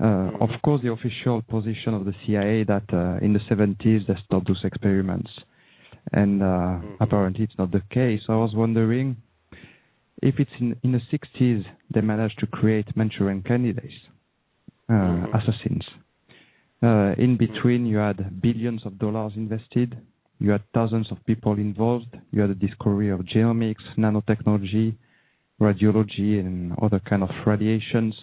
[0.01, 0.41] Mm-hmm.
[0.41, 4.61] Of course, the official position of the CIA that in the 70s they stopped those
[4.63, 5.29] experiments,
[6.13, 6.93] and mm-hmm.
[7.01, 8.21] apparently it's not the case.
[8.29, 9.17] I was wondering
[10.21, 13.93] if it's in, in the 60s they managed to create Manchurian candidates
[14.89, 15.35] uh, mm-hmm.
[15.35, 15.85] assassins.
[16.81, 19.97] Uh, in between, you had billions of dollars invested.
[20.39, 22.17] You had thousands of people involved.
[22.31, 24.95] You had the discovery of genomics, nanotechnology,
[25.61, 28.15] radiology, and other kind of radiations.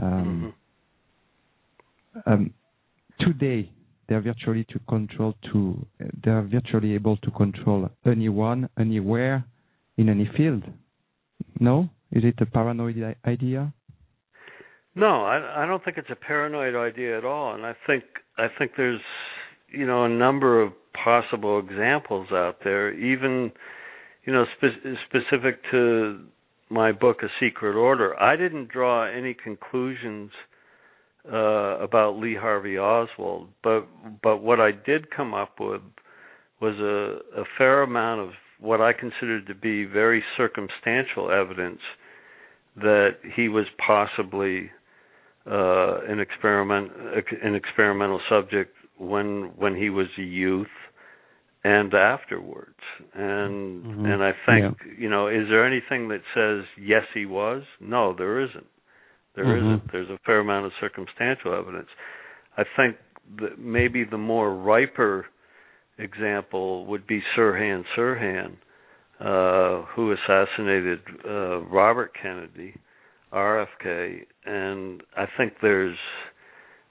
[0.00, 0.52] Um,
[2.16, 2.32] mm-hmm.
[2.32, 2.54] um,
[3.20, 3.70] today,
[4.08, 5.86] they are virtually to control to
[6.24, 9.44] they are virtually able to control anyone, anywhere,
[9.96, 10.64] in any field.
[11.58, 13.72] No, is it a paranoid idea?
[14.94, 18.04] No, I, I don't think it's a paranoid idea at all, and I think
[18.38, 19.00] I think there's
[19.68, 23.52] you know a number of possible examples out there, even
[24.24, 26.20] you know spe- specific to
[26.68, 28.20] my book, A Secret Order.
[28.20, 30.30] I didn't draw any conclusions
[31.32, 33.86] uh, about Lee Harvey Oswald, but
[34.22, 35.82] but what I did come up with
[36.60, 41.80] was a, a fair amount of what I considered to be very circumstantial evidence
[42.76, 44.70] that he was possibly
[45.50, 46.90] uh, an experiment
[47.42, 50.66] an experimental subject when when he was a youth
[51.66, 52.78] and afterwards
[53.14, 54.04] and mm-hmm.
[54.06, 54.92] and I think yeah.
[54.98, 58.66] you know is there anything that says yes he was no there isn't
[59.34, 59.70] there mm-hmm.
[59.70, 61.88] not there's a fair amount of circumstantial evidence
[62.56, 62.96] I think
[63.40, 65.26] that maybe the more riper
[65.98, 68.56] example would be Sirhan Sirhan
[69.18, 72.74] uh, who assassinated uh, Robert Kennedy
[73.32, 75.96] RFK, and I think there's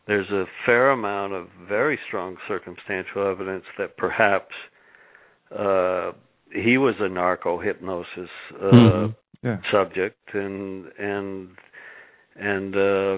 [0.07, 4.53] there's a fair amount of very strong circumstantial evidence that perhaps
[5.51, 6.11] uh,
[6.51, 9.47] he was a narco hypnosis uh, mm-hmm.
[9.47, 9.57] yeah.
[9.71, 11.49] subject, and and
[12.35, 13.17] and uh,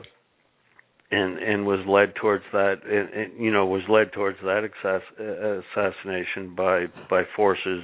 [1.11, 5.63] and and was led towards that, and, and, you know, was led towards that assass-
[5.75, 7.83] assassination by by forces,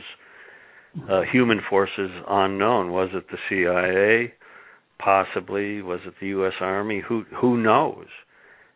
[1.10, 2.92] uh, human forces unknown.
[2.92, 4.34] Was it the CIA?
[4.98, 5.82] Possibly.
[5.82, 6.54] Was it the U.S.
[6.62, 7.02] Army?
[7.06, 8.08] Who who knows?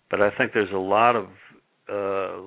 [0.09, 1.27] But I think there's a lot of
[1.91, 2.41] uh,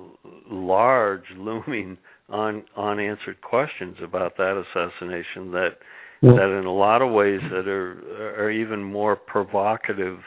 [0.49, 1.97] large looming
[2.29, 5.71] on unanswered questions about that assassination that
[6.21, 7.97] well, that in a lot of ways that are
[8.39, 10.19] are even more provocative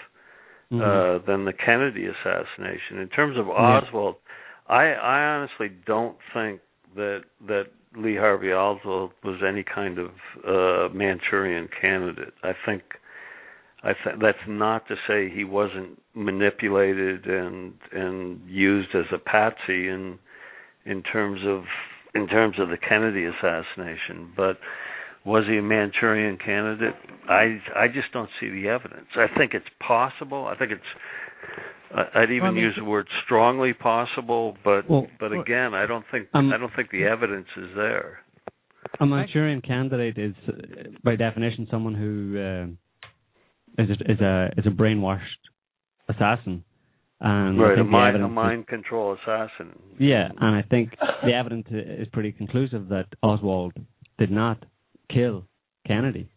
[0.73, 0.81] mm-hmm.
[0.81, 2.99] uh, than the Kennedy assassination.
[2.99, 4.17] In terms of Oswald,
[4.69, 4.75] yeah.
[4.75, 6.61] I I honestly don't think
[6.97, 7.67] that that
[7.97, 10.11] Lee Harvey Oswald was any kind of
[10.47, 12.35] uh, Manchurian candidate.
[12.43, 12.83] I think
[13.85, 19.89] I th- that's not to say he wasn't manipulated and and used as a patsy
[19.89, 20.19] in
[20.87, 21.65] in terms of
[22.15, 24.57] in terms of the Kennedy assassination, but
[25.27, 26.95] was he a Manchurian candidate?
[27.29, 29.09] I I just don't see the evidence.
[29.17, 30.47] I think it's possible.
[30.47, 30.83] I think it's
[32.15, 35.87] I'd even well, I mean, use the word strongly possible, but well, but again, I
[35.87, 38.21] don't think um, I don't think the evidence is there.
[39.01, 40.35] A Manchurian candidate is,
[41.03, 42.67] by definition, someone who uh,
[43.79, 45.21] is a, is a is a brainwashed
[46.09, 46.65] assassin.
[47.21, 49.79] And right, a mind, a mind control assassin.
[49.99, 50.91] Yeah, and I think
[51.25, 53.73] the evidence is pretty conclusive that Oswald
[54.19, 54.63] did not
[55.11, 55.45] kill
[55.87, 56.29] Kennedy.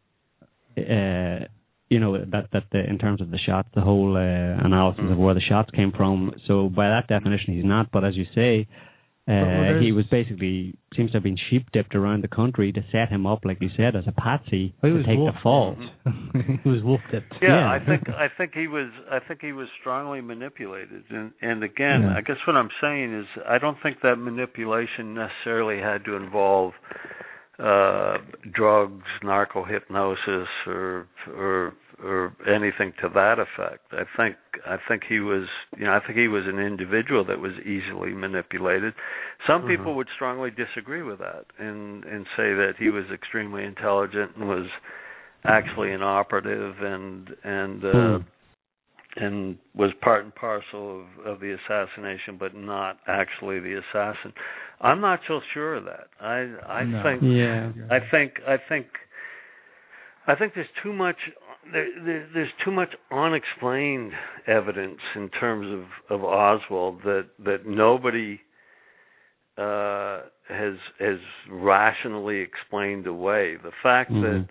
[0.78, 1.46] Uh,
[1.90, 4.20] you know that that the, in terms of the shots, the whole uh,
[4.66, 5.12] analysis mm.
[5.12, 6.34] of where the shots came from.
[6.48, 7.92] So by that definition, he's not.
[7.92, 8.68] But as you say,
[9.28, 13.10] uh, he was basically seems to have been sheep dipped around the country to set
[13.10, 15.34] him up, like you said, as a patsy to take wolf.
[15.36, 15.76] the fall.
[16.64, 17.34] he was wolf dipped.
[17.42, 21.34] Yeah, yeah, I think I think he was I think he was strongly manipulated, and
[21.42, 22.16] and again, yeah.
[22.18, 26.72] I guess what I'm saying is I don't think that manipulation necessarily had to involve
[27.60, 28.18] uh
[28.54, 33.86] drugs, narco hypnosis, or or or anything to that effect.
[33.92, 35.48] I think I think he was
[35.78, 38.94] you know I think he was an individual that was easily manipulated.
[39.48, 39.70] Some mm-hmm.
[39.70, 44.48] people would strongly disagree with that and and say that he was extremely intelligent and
[44.48, 44.68] was
[45.46, 48.26] actually an operative and and uh mm.
[49.16, 54.34] and was part and parcel of of the assassination but not actually the assassin.
[54.80, 56.10] I'm not so sure of that.
[56.22, 57.02] I I no.
[57.02, 57.72] think yeah.
[57.90, 58.86] I think I think
[60.28, 61.16] I think there's too much
[61.72, 64.12] there, there, there's too much unexplained
[64.48, 65.68] evidence in terms
[66.10, 68.40] of, of Oswald that that nobody
[69.58, 71.20] uh, has has
[71.50, 73.56] rationally explained away.
[73.62, 74.22] The fact mm-hmm.
[74.22, 74.48] that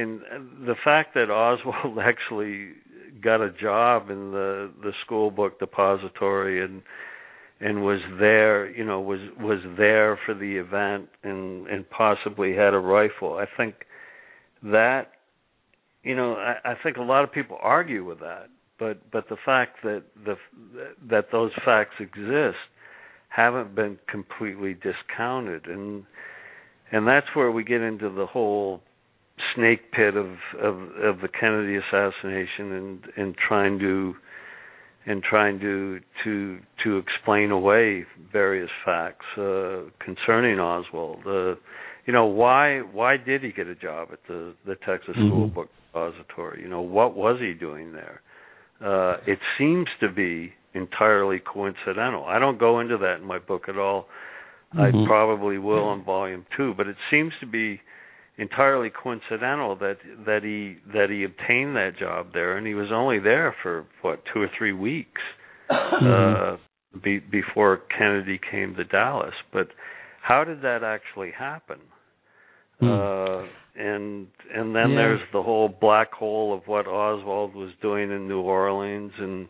[0.00, 0.20] in
[0.66, 2.70] the fact that Oswald actually
[3.22, 6.82] got a job in the the school book depository and
[7.60, 12.74] and was there, you know, was was there for the event and and possibly had
[12.74, 13.34] a rifle.
[13.34, 13.74] I think
[14.62, 15.12] that
[16.08, 18.46] you know, I, I think a lot of people argue with that,
[18.78, 20.36] but but the fact that the
[21.10, 22.56] that those facts exist
[23.28, 26.04] haven't been completely discounted, and
[26.90, 28.80] and that's where we get into the whole
[29.54, 34.14] snake pit of of, of the Kennedy assassination and and trying to
[35.04, 41.20] and trying to to to explain away various facts uh, concerning Oswald.
[41.26, 41.54] Uh,
[42.06, 45.28] you know why why did he get a job at the the Texas mm-hmm.
[45.28, 46.62] School Book Depository?
[46.62, 48.20] You know what was he doing there?
[48.80, 52.24] Uh, it seems to be entirely coincidental.
[52.24, 54.06] I don't go into that in my book at all.
[54.74, 55.04] Mm-hmm.
[55.04, 57.80] I probably will in volume two, but it seems to be
[58.36, 59.96] entirely coincidental that
[60.26, 64.22] that he that he obtained that job there, and he was only there for what
[64.32, 65.20] two or three weeks
[65.70, 66.54] mm-hmm.
[66.54, 69.34] uh, be, before Kennedy came to Dallas.
[69.52, 69.68] But
[70.22, 71.78] how did that actually happen?
[72.80, 72.86] Hmm.
[72.86, 73.42] Uh,
[73.78, 74.96] and and then yeah.
[74.96, 79.48] there's the whole black hole of what Oswald was doing in New Orleans, and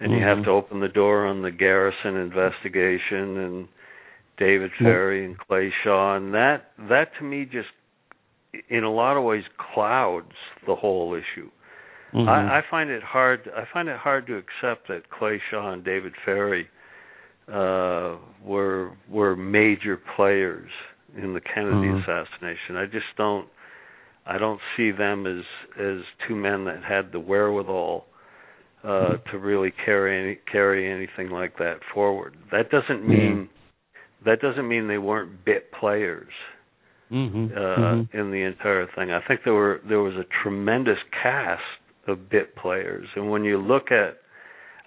[0.00, 0.20] and mm-hmm.
[0.20, 3.68] you have to open the door on the Garrison investigation and
[4.38, 7.68] David Ferrie and Clay Shaw, and that that to me just
[8.68, 10.32] in a lot of ways clouds
[10.66, 11.50] the whole issue.
[12.14, 12.28] Mm-hmm.
[12.28, 13.50] I, I find it hard.
[13.56, 16.68] I find it hard to accept that Clay Shaw and David Ferrie
[17.48, 20.70] uh, were were major players
[21.16, 22.10] in the Kennedy mm-hmm.
[22.10, 22.76] assassination.
[22.76, 23.48] I just don't
[24.26, 25.44] I don't see them as
[25.80, 28.06] as two men that had the wherewithal
[28.82, 29.30] uh mm-hmm.
[29.30, 32.36] to really carry any, carry anything like that forward.
[32.52, 33.48] That doesn't mean
[34.24, 36.32] that doesn't mean they weren't bit players
[37.10, 37.56] mm-hmm.
[37.56, 38.18] uh mm-hmm.
[38.18, 39.10] in the entire thing.
[39.10, 41.62] I think there were there was a tremendous cast
[42.08, 44.18] of bit players and when you look at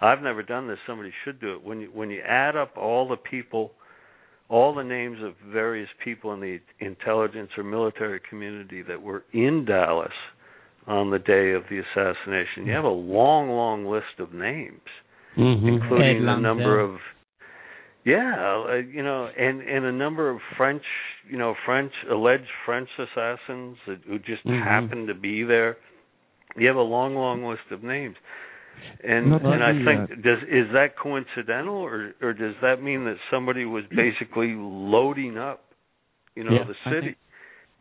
[0.02, 1.64] I've never done this, somebody should do it.
[1.64, 3.72] When you when you add up all the people
[4.50, 9.66] all the names of various people in the intelligence or military community that were in
[9.66, 10.12] Dallas
[10.88, 12.66] on the day of the assassination.
[12.66, 14.82] You have a long, long list of names,
[15.38, 15.68] Mm-hmm.
[15.68, 16.98] including a number of
[18.06, 20.84] yeah, uh, you know, and and a number of French,
[21.30, 24.64] you know, French alleged French assassins that, who just Mhm.
[24.64, 25.78] happened to be there.
[26.56, 28.16] You have a long, long list of names,
[29.04, 33.18] and Not and I think does is that coincidental, or or does that mean that
[33.32, 35.64] somebody was basically loading up,
[36.36, 37.18] you know, Yeah, the I city think-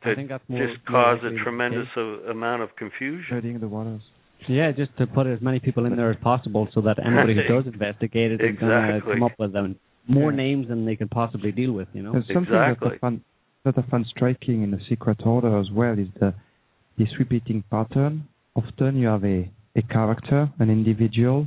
[0.01, 1.97] I to think that's more just cause a tremendous case.
[1.97, 3.25] a, amount of confusion?
[3.29, 4.03] Treading the waters.
[4.47, 7.43] Yeah, just to put as many people in there as possible, so that anybody who
[7.55, 9.75] does investigate it is going to come up with um,
[10.07, 10.37] more Yeah.
[10.37, 11.89] names than they can possibly deal with.
[11.95, 12.13] You know.
[12.13, 12.91] There's something Exactly.
[12.91, 13.21] that I found
[13.65, 16.33] that I found striking in the secret order as well is the
[16.97, 18.29] this repeating pattern.
[18.55, 21.47] Often you have a, a character, an individual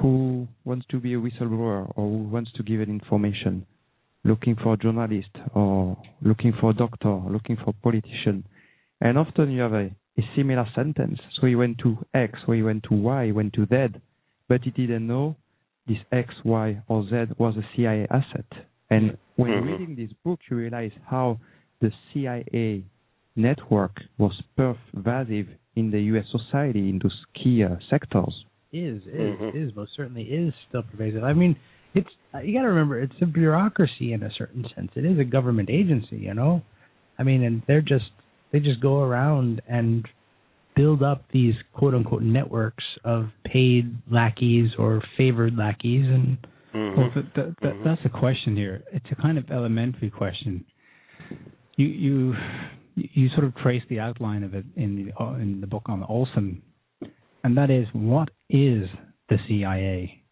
[0.00, 3.66] who wants to be a whistleblower or who wants to give an information,
[4.24, 8.44] looking for a journalist or looking for a doctor, looking for a politician.
[9.00, 11.18] And often you have a, a similar sentence.
[11.38, 14.00] So he went to X, or he went to Y, he went to Z,
[14.48, 15.36] but he didn't know
[15.86, 18.46] this X, Y, or Z was a CIA asset.
[18.90, 19.64] And when Mhm.
[19.66, 21.38] reading this book, you realize how
[21.80, 22.84] the CIA
[23.36, 26.24] network was pervasive in the U.S.
[26.30, 28.44] society in those key uh, sectors.
[28.72, 29.54] is is Mhm.
[29.54, 31.24] is most certainly is still pervasive.
[31.24, 31.56] I mean,
[31.94, 32.08] it's
[32.44, 34.90] you got to remember it's a bureaucracy in a certain sense.
[34.94, 36.62] It is a government agency, you know.
[37.18, 38.10] I mean, and they're just
[38.52, 40.06] they just go around and
[40.76, 46.38] build up these quote unquote networks of paid lackeys or favored lackeys, and
[46.72, 46.96] Mhm.
[46.96, 47.82] Well, Mhm.
[47.82, 48.84] that's a question here.
[48.92, 50.64] It's a kind of elementary question.
[51.76, 52.36] You you
[53.14, 56.02] you sort of trace the outline of it in the uh, in the book on
[56.04, 56.62] Olson,
[57.44, 58.88] and that is what is
[59.28, 60.22] the CIA?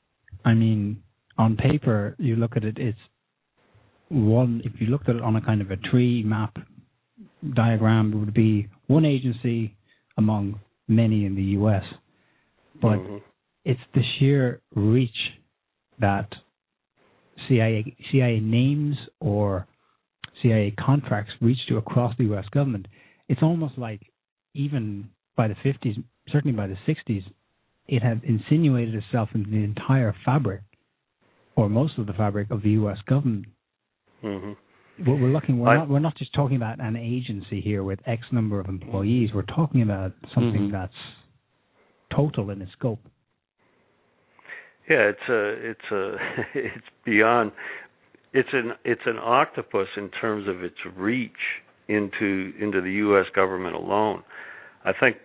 [0.44, 1.02] I mean,
[1.36, 2.98] on paper, you look at it, it's
[4.08, 4.62] one.
[4.64, 6.56] If you looked at it on a kind of a tree map
[7.54, 9.76] diagram, it would be one agency
[10.16, 11.84] among many in the U.S.
[12.80, 13.22] But Mhm.
[13.64, 15.32] it's the sheer reach
[15.98, 16.34] that
[17.46, 19.66] CIA CIA names or
[20.42, 22.44] CIA contracts reached to across the U.S.
[22.50, 22.86] government.
[23.28, 24.00] It's almost like
[24.54, 27.22] even by the 50s, certainly by the 60s,
[27.86, 30.62] it had insinuated itself into the entire fabric,
[31.56, 32.98] or most of the fabric of the U.S.
[33.06, 33.46] government.
[34.22, 34.56] Mhm.
[35.04, 38.00] What we're looking, we're I- not, we're not just talking about an agency here with
[38.06, 39.30] X number of employees.
[39.32, 40.72] We're talking about something Mhm.
[40.72, 40.94] that's
[42.10, 43.00] total in its scope.
[44.88, 46.16] Yeah, it's a it's a
[46.54, 47.52] it's beyond
[48.32, 51.32] it's an it's an octopus in terms of its reach
[51.88, 54.22] into into the US government alone.
[54.84, 55.16] I think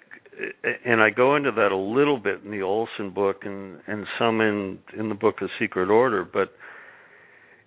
[0.86, 4.42] and I go into that a little bit in the Olson book and and some
[4.42, 6.54] in in the book of Secret Order, but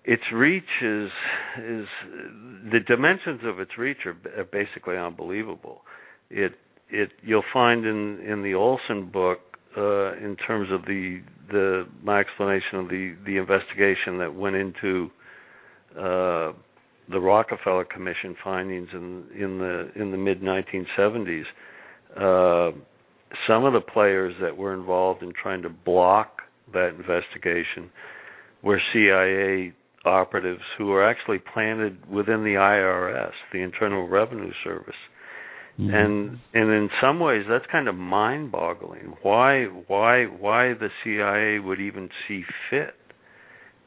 [0.03, 1.09] its reach is
[1.57, 1.87] is
[2.71, 4.15] the dimensions of its reach are,
[4.45, 5.81] basically unbelievable.
[6.29, 6.53] It
[6.89, 9.39] it you'll find in in the Olson book
[9.77, 15.09] uh, in terms of the the my explanation of the the investigation that went into
[15.97, 16.53] uh,
[17.09, 21.43] the Rockefeller Commission findings in in the in the mid 1970s.
[22.15, 22.77] Uh,
[23.47, 26.41] some of the players that were involved in trying to block
[26.73, 27.89] that investigation
[28.63, 29.73] were CIA
[30.05, 34.95] operatives who were actually planted within the IRS, the Internal Revenue Service.
[35.79, 35.93] Mhm.
[35.93, 39.17] And and in some ways that's kind of mind-boggling.
[39.21, 42.95] Why why why the CIA would even see fit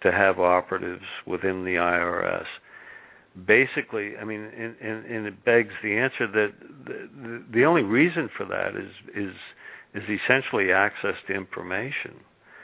[0.02, 2.46] to have operatives within the IRS?
[3.46, 6.52] Basically, I mean, and, and, and it begs the answer that
[6.84, 9.34] the, the the only reason for that is is
[9.94, 12.14] is essentially access to information.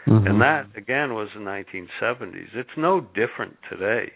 [0.07, 0.29] Mhm.
[0.29, 2.49] And that again was the 1970s.
[2.55, 4.13] It's no different today.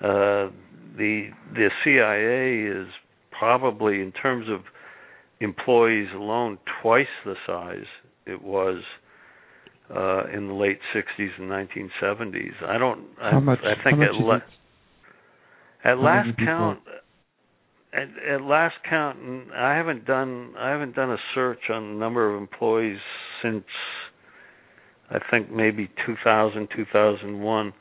[0.00, 0.50] Uh,
[0.96, 2.88] the the CIA is
[3.30, 4.60] probably, in terms of
[5.40, 7.86] employees alone, twice the size
[8.26, 8.82] it was
[9.90, 12.62] uh, in the late 60s and 1970s.
[12.66, 13.06] I don't.
[13.20, 13.60] I, How much?
[13.62, 14.38] I think at, la-
[15.84, 16.80] at last count.
[17.92, 22.00] At, at last count, and I haven't done I haven't done a search on the
[22.00, 22.98] number of employees
[23.40, 23.64] since
[25.10, 27.72] I think maybe 2000 2001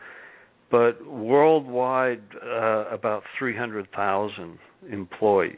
[0.70, 4.58] but worldwide uh, about 300,000
[4.92, 5.56] employees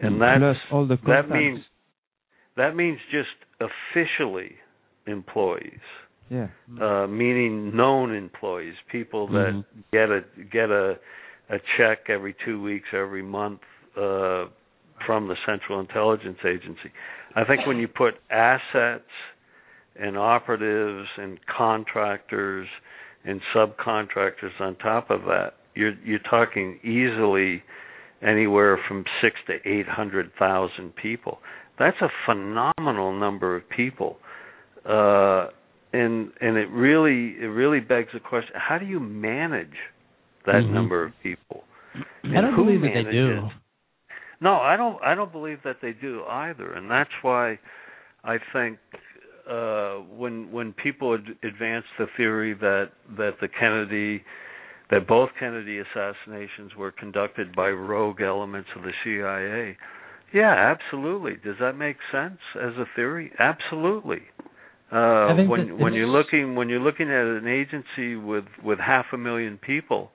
[0.00, 1.60] and that's all the that means
[2.56, 3.28] that means just
[3.60, 4.56] officially
[5.06, 5.80] employees
[6.28, 6.48] yeah.
[6.80, 9.64] uh meaning known employees people that Mhm.
[9.92, 10.98] get a get a
[11.50, 13.60] a check every 2 weeks every month
[13.96, 14.46] uh
[15.06, 16.90] from the Central Intelligence Agency.
[17.34, 19.10] I think when you put assets
[19.94, 22.66] and operatives and contractors
[23.24, 27.62] and subcontractors on top of that, you're you're talking easily
[28.22, 31.38] anywhere from six to eight hundred thousand people.
[31.78, 34.16] That's a phenomenal number of people,
[34.88, 35.48] uh,
[35.92, 39.76] and and it really it really begs the question: How do you manage
[40.46, 40.70] that Mhm.
[40.72, 41.64] number of people?
[41.94, 43.28] I And don't who believe that they do.
[43.28, 43.52] manages?
[44.40, 45.02] No, I don't.
[45.02, 47.58] I don't believe that they do either, and that's why
[48.24, 48.78] I think
[49.48, 54.24] uh, when when people ad- advance the theory that that the Kennedy
[54.90, 59.76] that both Kennedy assassinations were conducted by rogue elements of the CIA,
[60.32, 61.36] yeah, absolutely.
[61.44, 63.32] Does that make sense as a theory?
[63.38, 64.22] Absolutely.
[64.90, 69.06] Uh, when that when you're looking when you're looking at an agency with with half
[69.12, 70.12] a million people,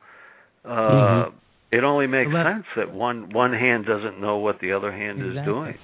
[0.64, 1.34] uh, Mhm.
[1.72, 5.20] it only makes Well, sense that one one hand doesn't know what the other hand
[5.22, 5.54] is Exactly.
[5.54, 5.78] doing.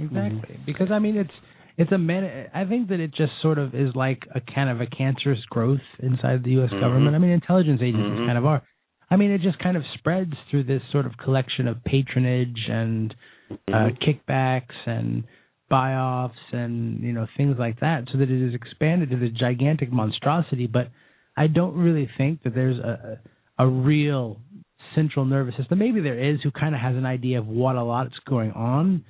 [0.00, 0.56] Exactly.
[0.66, 1.34] Because I mean it's
[1.78, 4.80] it's a man I think that it just sort of is like a kind of
[4.80, 6.80] a cancerous growth inside the US Mhm.
[6.80, 7.14] government.
[7.14, 8.26] I mean intelligence agencies Mhm.
[8.26, 8.62] kind of are.
[9.10, 13.14] I mean it just kind of spreads through this sort of collection of patronage and
[13.72, 13.98] uh Mhm.
[14.00, 15.22] kickbacks and
[15.70, 19.92] buy-offs and you know things like that so that it is expanded to this gigantic
[19.92, 20.66] monstrosity.
[20.66, 20.90] But
[21.36, 23.20] I don't really think that there's a
[23.58, 24.40] a real
[24.94, 25.78] central nervous system.
[25.78, 29.04] Maybe there is who kind of has an idea of what a lot's going on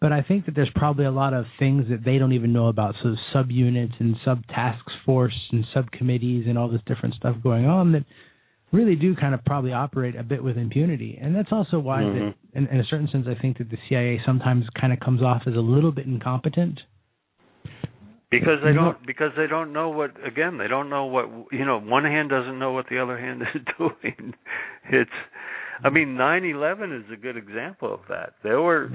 [0.00, 2.68] but I think that there's probably a lot of things that they don't even know
[2.68, 2.94] about.
[3.02, 7.92] So subunits and sub task force and subcommittees and all this different stuff going on
[7.92, 8.04] that
[8.72, 11.18] really do kind of probably operate a bit with impunity.
[11.20, 12.14] And that's also why, Mhm.
[12.14, 15.22] that, in, in a certain sense, I think that the CIA sometimes kind of comes
[15.22, 16.80] off as a little bit incompetent.
[18.30, 21.80] because they don't because they don't know what again they don't know what you know
[21.80, 24.34] one hand doesn't know what the other hand is doing
[24.88, 25.10] it's
[25.82, 28.88] i mean nine eleven is a good example of that there were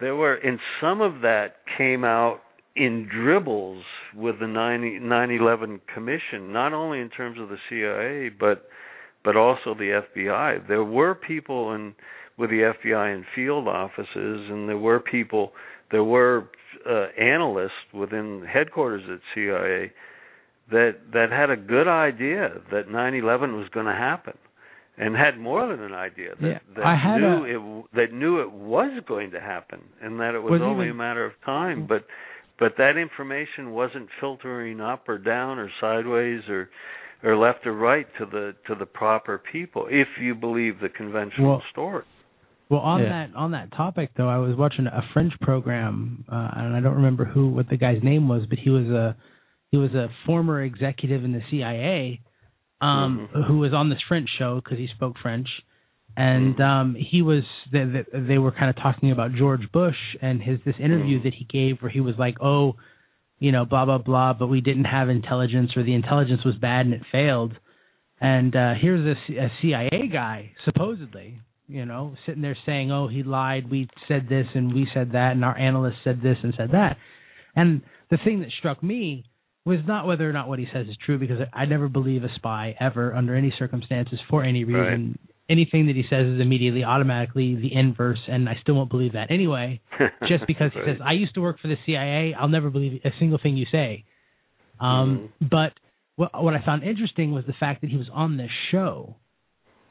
[0.00, 2.40] there were and some of that came out
[2.74, 3.84] in dribbles
[4.16, 8.66] with the 9 eleven commission not only in terms of the cia but
[9.24, 11.94] but also the fbi there were people in
[12.38, 15.52] with the fbi in field offices and there were people
[15.90, 16.48] there were
[16.88, 19.92] uh, analysts within headquarters at CIA
[20.70, 24.34] that that had a good idea that 9/11 was going to happen,
[24.96, 26.84] and had more than an idea that Yeah, that
[27.18, 30.62] knew a- it that knew it was going to happen, and that it was, Was
[30.62, 31.86] only even- a matter of time.
[31.86, 32.04] But
[32.60, 36.70] but that information wasn't filtering up or down or sideways or
[37.22, 41.48] or left or right to the to the proper people, if you believe the conventional
[41.50, 42.04] Well, story.
[42.68, 43.08] Well, on Yeah.
[43.08, 46.94] that on that topic though, I was watching a French program, uh, and I don't
[46.94, 49.16] remember who what the guy's name was, but he was a
[49.70, 52.20] he was a former executive in the CIA,
[52.80, 53.44] um, Mhm.
[53.44, 55.48] who was on this French show because he spoke French,
[56.16, 56.60] and Mhm.
[56.60, 60.60] um, he was they, they, they were kind of talking about George Bush and his
[60.62, 61.22] this interview Mhm.
[61.24, 62.76] that he gave where he was like, oh,
[63.40, 66.86] you know, blah blah blah, but we didn't have intelligence or the intelligence was bad
[66.86, 67.52] and it failed.
[68.20, 73.08] And uh here's a, C- a CIA guy, supposedly, you know, sitting there saying, "Oh,
[73.08, 73.70] he lied.
[73.70, 76.98] We said this and we said that, and our analyst said this and said that."
[77.56, 79.24] And the thing that struck me
[79.64, 82.28] was not whether or not what he says is true, because I never believe a
[82.36, 85.18] spy ever, under any circumstances, for any reason.
[85.50, 89.30] Anything that he says is immediately, automatically the inverse, and I still won't believe that
[89.30, 89.80] anyway.
[90.28, 93.10] Just because he says, "I used to work for the CIA," I'll never believe a
[93.18, 94.04] single thing you say.
[94.78, 95.72] Um, But
[96.16, 99.16] what what I found interesting was the fact that he was on this show,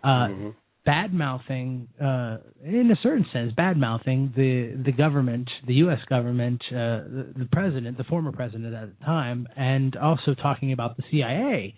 [0.03, 0.53] uh, Mhm.
[0.85, 4.51] bad mouthing, uh, in a certain sense, bad mouthing the
[4.87, 5.99] the government, the U.S.
[6.05, 10.97] government, uh, the, the president, the former president at the time, and also talking about
[10.97, 11.75] the CIA.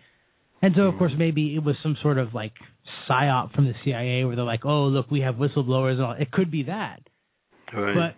[0.62, 2.54] And so, of course, maybe it was some sort of like
[3.10, 6.12] psyop from the CIA, where they're like, "Oh, look, we have whistleblowers." And all.
[6.14, 7.02] It could be that,
[7.74, 7.96] Right.
[7.96, 8.16] but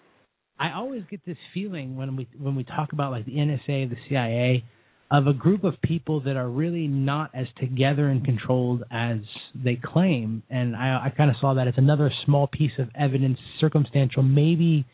[0.60, 3.98] I always get this feeling when we when we talk about like the NSA, the
[4.10, 4.64] CIA,
[5.10, 9.18] of a group of people that are really not as together and controlled as
[9.56, 10.44] they claim.
[10.50, 14.86] And I, I kind of saw that as another small piece of evidence, circumstantial, maybe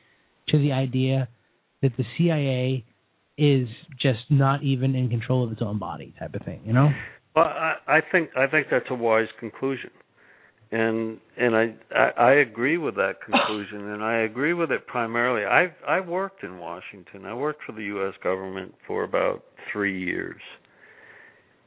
[0.49, 1.29] to the idea
[1.81, 2.83] that the CIA
[3.37, 3.69] is
[4.01, 6.61] just not even in control of its own body, type of thing.
[6.65, 6.89] You know?
[7.35, 9.91] Well, I, I think I think that's a wise conclusion,
[10.71, 15.45] and and I, I I agree with that conclusion, and I agree with it primarily.
[15.45, 17.25] I've I've worked in Washington.
[17.25, 18.13] I worked for the U.S.
[18.23, 20.41] government for about three years,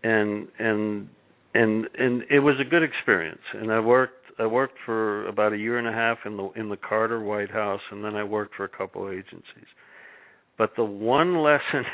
[0.02, 1.08] and and
[1.54, 3.42] and and it was a good experience.
[3.54, 6.68] And I worked I worked for about a year and a half in the in
[6.68, 9.68] the Carter White House, and then I worked for a couple agencies.
[10.58, 11.84] But the one lesson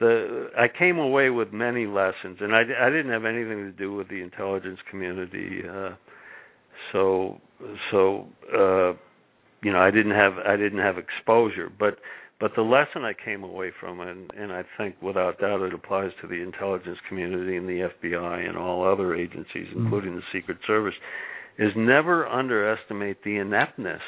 [0.00, 3.92] the I came away with many lessons, and I, I didn't have anything to do
[3.94, 5.90] with the intelligence community, uh,
[6.92, 7.40] so
[7.90, 8.92] so uh,
[9.62, 11.98] you know I didn't have I didn't have exposure, but
[12.40, 16.10] But the lesson I came away from, and, and I think without doubt it applies
[16.20, 19.76] to the intelligence community and the FBI and all other agencies, Mm.
[19.84, 20.94] including the Secret Service,
[21.58, 24.02] is never underestimate the ineptness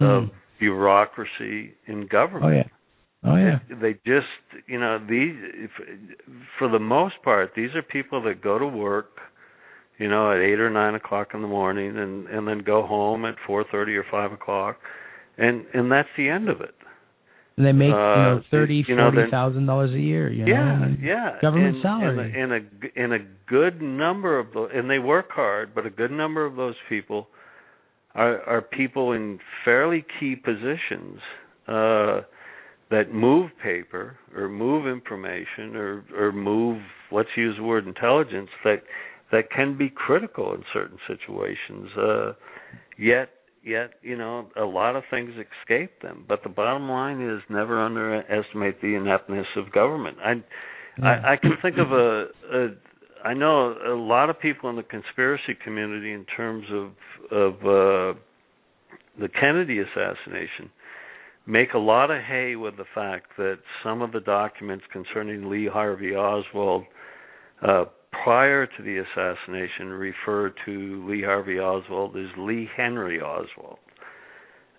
[0.00, 0.06] Mm.
[0.24, 2.52] of bureaucracy in government.
[2.52, 2.68] Oh yeah.
[3.22, 3.58] Oh yeah.
[3.68, 4.26] They just,
[4.66, 5.34] you know, these
[6.58, 9.18] for the most part, these are people that go to work,
[9.98, 13.26] you know, at eight or nine o'clock in the morning, and and then go home
[13.26, 14.78] at four thirty or five o'clock,
[15.36, 16.74] and and that's the end of it.
[17.58, 20.30] And they make you Uh, know thirty, you know, forty thousand dollars a year.
[20.30, 21.36] You yeah, mean, yeah.
[21.42, 22.40] government and, salary.
[22.40, 25.84] And a, and a and a good number of those, and they work hard, but
[25.84, 27.28] a good number of those people
[28.14, 31.20] are are people in fairly key positions
[31.68, 32.22] uh,
[32.90, 36.80] that move paper or move information or or move
[37.12, 38.82] let's use the word intelligence that
[39.32, 41.88] that can be critical in certain situations.
[41.96, 42.32] Uh,
[42.98, 43.30] yet
[43.64, 46.24] yet you know a lot of things escape them.
[46.28, 50.18] But the bottom line is never underestimate the ineptness of government.
[50.24, 50.42] I
[51.02, 52.68] I, I can think of a, a
[53.24, 56.90] I know a lot of people in the conspiracy community in terms of
[57.30, 58.18] of uh,
[59.20, 60.70] the Kennedy assassination
[61.46, 65.68] make a lot of hay with the fact that some of the documents concerning Lee
[65.72, 66.84] Harvey Oswald
[67.66, 67.84] uh,
[68.24, 73.78] prior to the assassination refer to Lee Harvey Oswald as Lee Henry Oswald.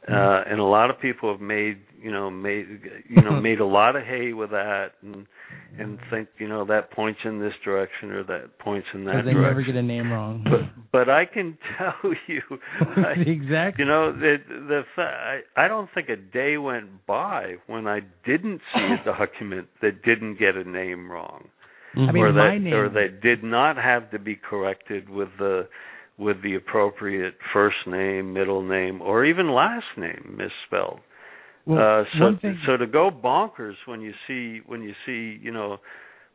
[0.10, 2.66] Uh, and a lot of people have made, you know, made,
[3.08, 5.28] you know, made a lot of hay with that, and
[5.78, 9.32] and think, you know, that points in this direction or that points in that they
[9.32, 9.42] direction.
[9.44, 10.44] never get a name wrong.
[10.44, 10.62] But
[10.92, 12.42] but I can tell you,
[12.98, 13.84] I, exactly.
[13.84, 18.62] you know, the the I, I don't think a day went by when I didn't
[18.74, 21.48] see a document that didn't get a name wrong,
[21.96, 22.74] I mean, or my that name.
[22.74, 25.68] or that did not have to be corrected with the
[26.22, 31.00] with the appropriate first name, middle name, or even last name misspelled.
[31.66, 32.60] well, uh, so thing.
[32.66, 35.78] so to go bonkers when you see when you see you know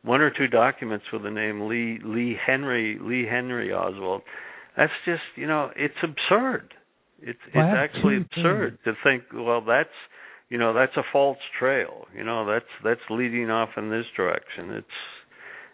[0.03, 4.23] one or two documents with the name Lee Lee Henry Lee Henry Oswald,
[4.75, 6.73] that's just you know it's absurd.
[7.21, 9.89] It's Well, it's actually absurd to think well that's
[10.49, 12.07] you know that's a false trail.
[12.13, 14.71] You know that's that's leading off in this direction.
[14.71, 14.87] It's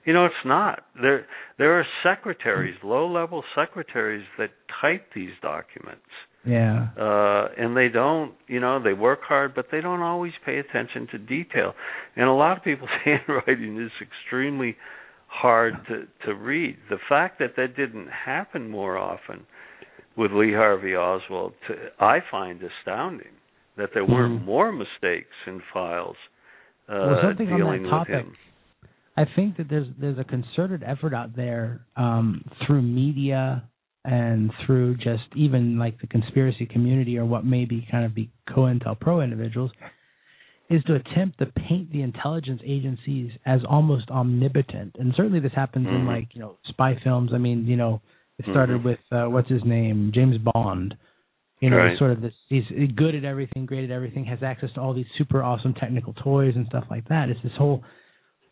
[0.05, 0.85] you know it's not.
[1.01, 1.25] There
[1.57, 4.51] there are secretaries, low level secretaries that
[4.81, 6.01] type these documents
[6.45, 6.88] yeah.
[6.99, 11.07] uh and they don't you know they work hard but they don't always pay attention
[11.11, 11.73] to detail
[12.17, 14.75] and a lot of people's handwriting is extremely
[15.27, 19.45] hard to to read the fact that that didn't happen more often
[20.17, 23.31] with Lee Harvey Oswald to, I find astounding
[23.77, 24.45] that there weren't Mhm.
[24.45, 26.17] more mistakes in files
[26.89, 28.15] uh Well, something on that dealing with topic.
[28.15, 28.35] him
[29.15, 33.64] I think that there's there's a concerted effort out there um, through media
[34.06, 38.30] and through just even like the conspiracy community or what may be kind of be
[38.49, 39.72] COINTELPRO individuals
[40.69, 44.95] is to attempt to paint the intelligence agencies as almost omnipotent.
[44.99, 46.07] And certainly this happens in Mhm.
[46.07, 47.31] like, you know, spy films.
[47.34, 48.02] I mean, you know,
[48.40, 48.84] it started Mhm.
[48.84, 50.11] with uh, what's his name?
[50.11, 50.98] James Bond.
[51.61, 51.98] You know, Right.
[51.98, 55.10] sort of this he's good at everything, great at everything, has access to all these
[55.18, 57.30] super awesome technical toys and stuff like that.
[57.30, 57.84] It's this whole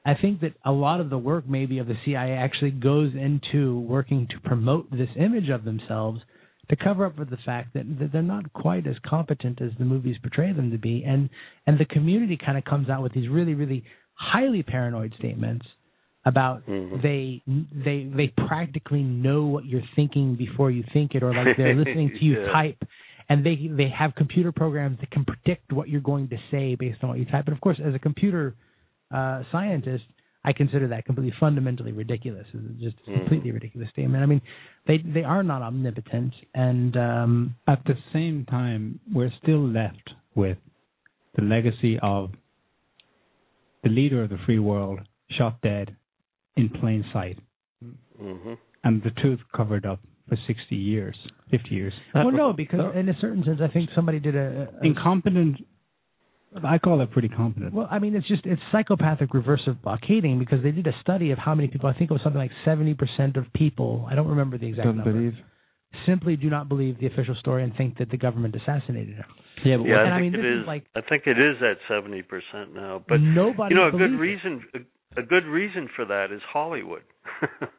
[0.06, 3.80] I think that a lot of the work maybe of the CIA actually goes into
[3.82, 6.22] working to promote this image of themselves
[6.70, 9.86] to cover up for the fact that, that they're not quite as competent as the
[9.86, 11.30] movies portray them to be and
[11.68, 13.84] and the community kind of comes out with these really really
[14.14, 15.66] highly paranoid statements
[16.26, 17.02] about Mhm.
[17.02, 17.42] they
[17.74, 22.10] they they practically know what you're thinking before you think it or like they're listening
[22.18, 22.52] to you Yeah.
[22.54, 22.78] type
[23.30, 27.00] and they they have computer programs that can predict what you're going to say based
[27.04, 28.56] on what you type and of course as a computer
[29.12, 30.06] uh, scientist,
[30.44, 32.48] I consider that completely fundamentally ridiculous.
[32.54, 33.18] It's just a Mhm.
[33.20, 34.24] completely ridiculous statement.
[34.24, 34.42] I mean,
[34.88, 40.58] they they are not omnipotent, and um, At the same time, we're still left with
[41.36, 42.32] the legacy of
[43.84, 45.96] the leader of the free world shot dead
[46.56, 47.38] in plain sight,
[48.22, 48.58] Mhm.
[48.84, 51.16] and the truth covered up for 60 years,
[51.50, 51.94] 50 years.
[52.14, 55.66] well, no, because in a certain sense, I think somebody did a, a incompetent.
[56.66, 57.74] I call it pretty competent.
[57.74, 61.38] well, I mean, it's just it's psychopathic reversive blockading because they did a study of
[61.38, 61.90] how many people.
[61.90, 64.06] I think it was something like seventy percent of people.
[64.10, 65.14] I don't remember the exact Don't number.
[65.14, 65.34] believe.
[66.06, 69.26] Simply do not believe the official story and think that the government assassinated him.
[69.66, 70.68] Yeah, but Yeah, And I I mean, it this is is.
[70.68, 73.04] like- I think it is at seventy percent now.
[73.08, 73.76] But nobody.
[73.76, 74.48] you know, a good believes it.
[74.50, 74.64] reason
[75.18, 77.04] a, a good reason for that is Hollywood.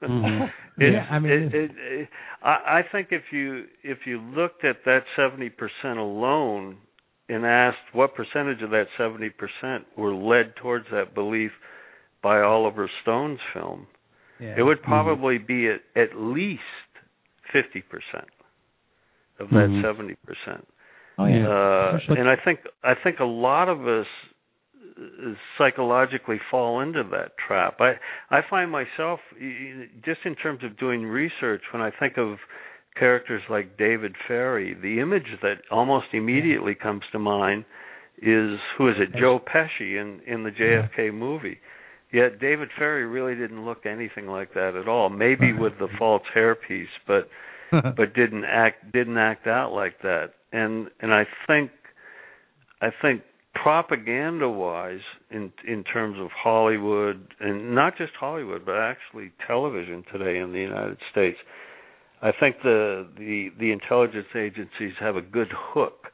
[0.02, 0.50] Mhm.
[0.78, 2.08] It's- Yeah, I mean, it, it, it,
[2.42, 6.76] I, I think if you if you looked at that seventy percent alone
[7.32, 11.50] and asked what percentage of that seventy percent were led towards that belief
[12.22, 13.86] by Oliver Stone's film,
[14.38, 14.54] Yeah.
[14.58, 16.62] it would probably be at, at least
[17.52, 18.28] fifty percent
[19.38, 19.82] of that Mhm.
[19.82, 20.68] 70 percent.
[21.18, 21.46] Oh yeah.
[21.48, 22.16] Uh, Sure.
[22.18, 24.06] and I think I think a lot of us
[24.98, 27.80] uh, psychologically fall into that trap.
[27.80, 27.98] I
[28.30, 29.20] I find myself
[30.04, 32.38] just in terms of doing research when I think of
[32.98, 37.64] characters like David Ferrie, the image that almost immediately comes to mind
[38.18, 39.18] is who is it?
[39.18, 41.58] Joe Pesci in in the JFK movie.
[42.12, 45.08] Yet David Ferrie really didn't look anything like that at all.
[45.08, 47.28] Maybe with the false hairpiece, but
[47.70, 50.34] but didn't act didn't act out like that.
[50.52, 51.70] And and I think
[52.80, 53.22] I think
[53.54, 55.00] propaganda wise
[55.30, 60.60] in in terms of Hollywood and not just Hollywood but actually television today in the
[60.60, 61.38] United States
[62.22, 66.06] I think the the the intelligence agencies have a good hook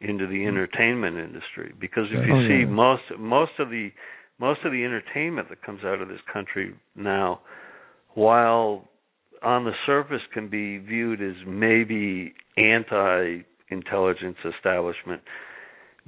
[0.00, 0.48] into the mm-hmm.
[0.48, 2.66] entertainment industry because if you Oh, see yeah.
[2.66, 3.90] most most of the
[4.38, 7.40] most of the entertainment that comes out of this country now
[8.14, 8.88] while
[9.42, 15.22] on the surface can be viewed as maybe anti intelligence establishment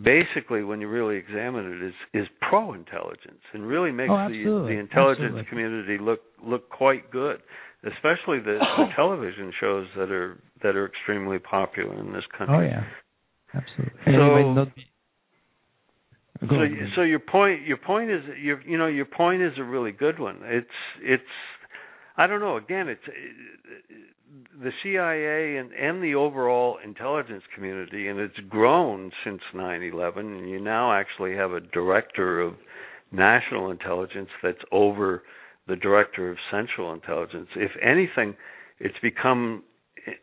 [0.02, 4.42] basically when you really examine it is is pro intelligence and really makes Oh, the
[4.68, 5.44] the intelligence Absolutely.
[5.48, 7.40] community look look quite good
[7.86, 12.56] especially the, the television shows that are that are extremely popular in this country.
[12.56, 12.84] Oh yeah,
[13.54, 14.00] absolutely.
[14.06, 14.44] So-
[16.40, 16.46] so
[16.96, 20.18] so your point your point is your you know your point is a really good
[20.18, 20.38] one.
[20.44, 20.68] It's
[21.00, 21.22] it's
[22.18, 22.56] i don't know.
[22.58, 23.00] Again it's
[24.62, 30.60] the CIA and and the overall intelligence community and it's grown since 9/11 and you
[30.60, 32.54] now actually have a director of
[33.12, 35.22] national intelligence that's over
[35.66, 37.48] the director of central intelligence.
[37.56, 38.36] If anything
[38.78, 39.62] it's become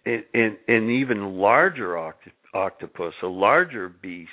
[0.05, 4.29] an, an, an even larger oct- octopus a larger beast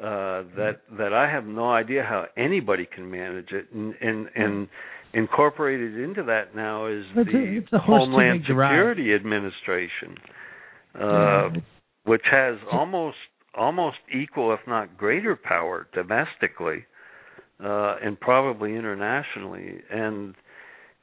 [0.00, 4.68] uh, that that I have no idea how anybody can manage it, and and, and
[5.14, 8.42] incorporated into that now is It's the a Homeland.
[8.42, 10.16] Security Administration,
[10.94, 11.48] uh, Yeah,
[12.04, 13.16] which has almost
[13.54, 16.86] almost equal, if not greater, power domestically,
[17.62, 20.34] uh, and probably internationally, and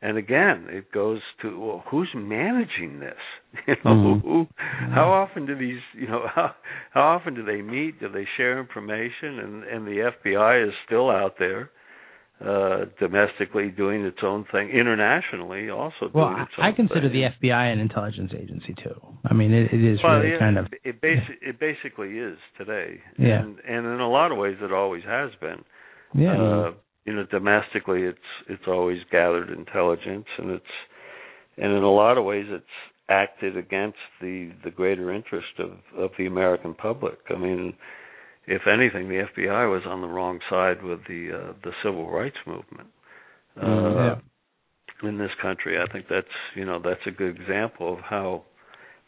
[0.02, 3.18] and again, it goes to well, who's managing this?
[3.68, 4.22] You know, Mhm.
[4.22, 4.48] who,
[4.94, 6.56] how often do these, you know, how,
[6.91, 7.99] how often do they meet?
[7.99, 9.40] Do they share information?
[9.40, 11.69] And and the FBI is still out there,
[12.45, 17.10] uh, domestically doing its own thing, internationally also Well, doing I, its own I consider
[17.10, 17.22] thing.
[17.41, 18.95] the FBI an intelligence agency too.
[19.30, 22.38] I mean, it, it is well, really yeah, kind of it, basi- it basically is
[22.57, 23.41] today, Yeah.
[23.44, 25.64] and and in a lot of ways it always has been.
[26.14, 26.34] Yeah.
[26.34, 26.72] Uh,
[27.06, 30.65] you know, domestically, it's it's always gathered intelligence, and it's
[31.57, 32.65] and in a lot of ways, it's
[33.10, 37.18] acted against the the greater interest of of the American public.
[37.30, 37.73] I mean,
[38.48, 42.38] if anything, the FBI was on the wrong side with the uh, the civil rights
[42.45, 42.90] movement.
[43.60, 44.22] Uh, Mm,
[45.03, 48.44] In this country, I think that's you know that's a good example of how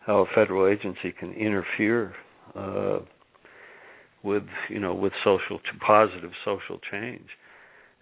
[0.06, 2.14] how a federal agency can interfere
[2.56, 3.00] uh,
[4.24, 7.28] with you know with social to positive social change.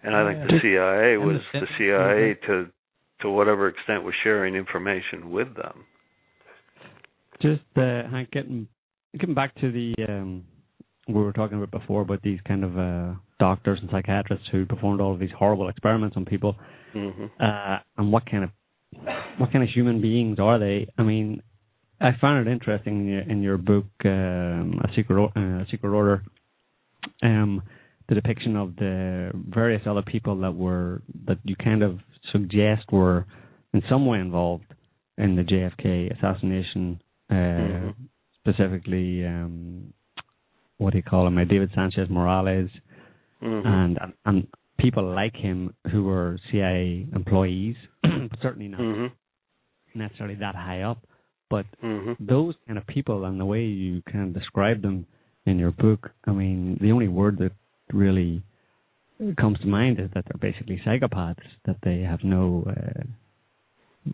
[0.02, 2.70] And I think the CIA was the CIA to
[3.20, 5.84] to whatever extent was sharing information with them.
[7.42, 8.66] Just uh, Hank, getting
[9.18, 10.44] getting back to the um,
[11.08, 15.00] we were talking about before about these kind of uh, doctors and psychiatrists who performed
[15.00, 16.56] all of these horrible experiments on people,
[16.92, 18.50] hmm uh, and what kind of
[19.38, 20.88] what kind of human beings are they?
[20.98, 21.42] I mean,
[22.00, 26.22] I found it interesting in your, in your book, um, a secret uh, secret order,
[27.22, 27.62] um,
[28.08, 31.98] the depiction of the various other people that were that you kind of
[32.32, 33.26] suggest were
[33.74, 34.64] in some way involved
[35.18, 37.00] in the JFK assassination,
[37.30, 37.94] uh, Mhm.
[38.40, 39.92] specifically um,
[40.78, 42.70] what do you call him, uh, David Sanchez Morales,
[43.40, 44.46] hmm and and-
[44.78, 49.06] people like him who were CIA employees, but certainly not hmm
[49.94, 51.04] necessarily that high up.
[51.50, 55.06] But hmm those kind of people and the way you kind of describe them
[55.46, 57.52] in your book, I mean, the only word that
[57.92, 58.42] really
[59.38, 61.42] comes to mind is that they're basically psychopaths.
[61.66, 63.02] That they have no, uh,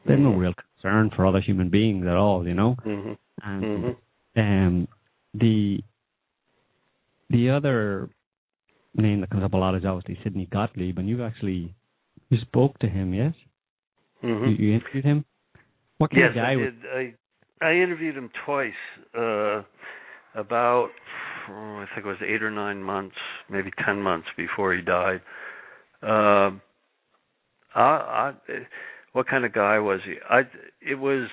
[0.05, 0.39] they have no Mhm.
[0.39, 2.47] real concern for other human beings at all.
[2.47, 4.89] You know, hmm and hmm um,
[5.35, 5.83] the
[7.31, 8.09] the other
[8.95, 11.75] name that comes up a lot is obviously Sidney Gottlieb, and you actually
[12.31, 13.35] you spoke to him, yes?
[14.21, 15.25] hmm You, you interviewed him.
[15.99, 16.67] What kind Yes, of guy I was?
[16.67, 17.15] did.
[17.61, 18.73] I interviewed him twice.
[19.17, 19.63] Uh,
[20.37, 20.91] about
[21.49, 23.17] oh, I think it was eight or nine months,
[23.51, 25.23] maybe ten months before he died.
[26.03, 26.61] Um,
[27.75, 28.33] I, I,
[29.13, 30.17] what kind of guy was he?
[30.29, 30.43] I
[30.81, 31.29] it was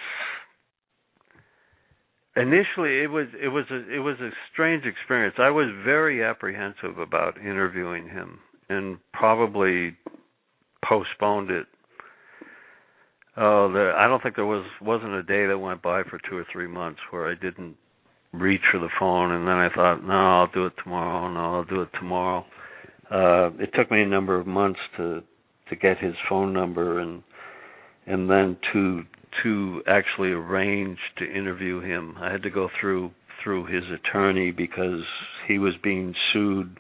[2.36, 5.36] initially it was it was a it was a strange experience.
[5.38, 8.40] I was very apprehensive about interviewing him
[8.70, 9.98] and probably
[10.88, 11.68] postponed it.
[13.36, 16.38] Oh, the, I don't think there was wasn't a day that went by for two
[16.38, 17.76] or three months where I didn't
[18.32, 21.30] reach for the phone, and then I thought, no, I'll do it tomorrow.
[21.32, 22.46] No, I'll do it tomorrow.
[23.10, 25.24] Uh, it took me a number of months to
[25.70, 27.24] to get his phone number and
[28.06, 29.04] and then to
[29.44, 32.16] to actually arrange to interview him.
[32.20, 33.12] I had to go through
[33.44, 35.04] through his attorney because
[35.48, 36.78] he was being sued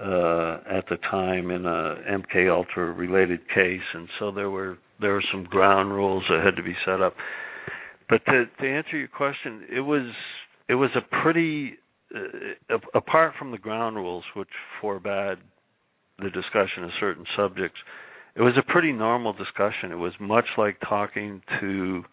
[0.00, 5.12] uh, at the time in a MK Ultra related case, and so there were there
[5.12, 7.14] were some ground rules that had to be set up.
[8.08, 10.12] But to to answer your question, it was
[10.68, 11.74] it was a pretty
[12.14, 14.48] uh, apart from the ground rules which
[14.80, 15.38] forbade
[16.18, 17.78] the discussion of certain subjects.
[18.36, 19.92] It was a pretty normal discussion.
[19.92, 22.04] It was much like talking to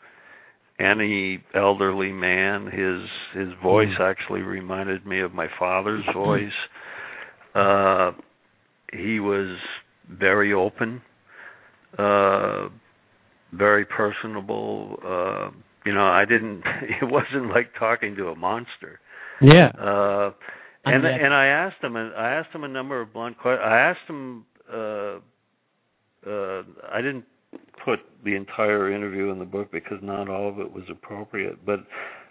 [0.79, 2.65] any elderly man.
[2.65, 3.01] His
[3.39, 4.09] his voice mm.
[4.09, 6.51] actually reminded me of my father's voice.
[7.53, 8.11] Uh,
[8.91, 9.57] he was
[10.09, 11.01] very open,
[11.97, 12.69] uh,
[13.51, 14.99] very personable.
[15.03, 15.51] Uh,
[15.85, 16.63] you know, I didn't.
[17.01, 18.99] It wasn't like talking to a monster.
[19.41, 19.67] Yeah.
[19.67, 20.31] Uh,
[20.85, 21.95] and and I asked him.
[21.95, 23.65] I asked him a number of blunt questions.
[23.65, 24.45] I asked him.
[24.71, 25.19] Uh,
[26.29, 27.25] uh, I didn't
[27.83, 31.65] put the entire interview in the book because not all of it was appropriate.
[31.65, 31.79] But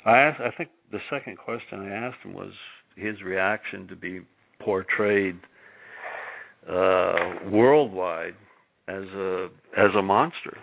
[0.05, 0.41] I asked.
[0.41, 2.53] I think the second question I asked him was
[2.97, 4.21] his reaction to be
[4.61, 5.39] portrayed
[6.69, 8.35] uh, worldwide
[8.93, 10.59] as a as a monster.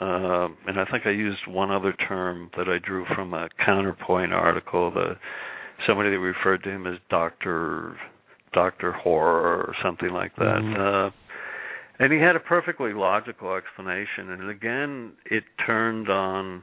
[0.00, 4.32] Uh, and I think I used one other term that I drew from a counterpoint
[4.32, 4.92] article.
[4.92, 5.16] The
[5.86, 7.96] somebody that referred to him as Doctor
[8.52, 10.60] Doctor Horror or something like that.
[10.62, 11.08] Mm-hmm.
[11.08, 11.10] Uh,
[12.00, 14.30] and he had a perfectly logical explanation.
[14.30, 16.62] And again, it turned on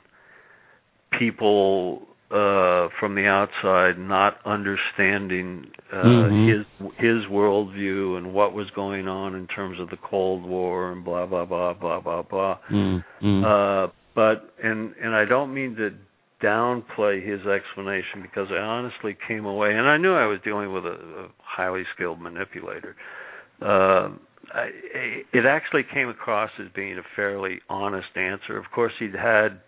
[1.19, 6.47] people uh, from the outside not understanding uh, mm-hmm.
[6.49, 11.05] his his worldview and what was going on in terms of the Cold War and
[11.05, 12.57] blah blah blah blah blah blah.
[12.71, 13.43] Mm-hmm.
[13.45, 15.91] Uh, but and and I don't mean to
[16.43, 20.85] downplay his explanation because I honestly came away and I knew I was dealing with
[20.85, 22.95] a, a highly skilled manipulator.
[23.61, 24.09] Uh,
[24.53, 24.69] I,
[25.33, 28.57] it actually came across as being a fairly honest answer.
[28.57, 29.61] Of course, he'd had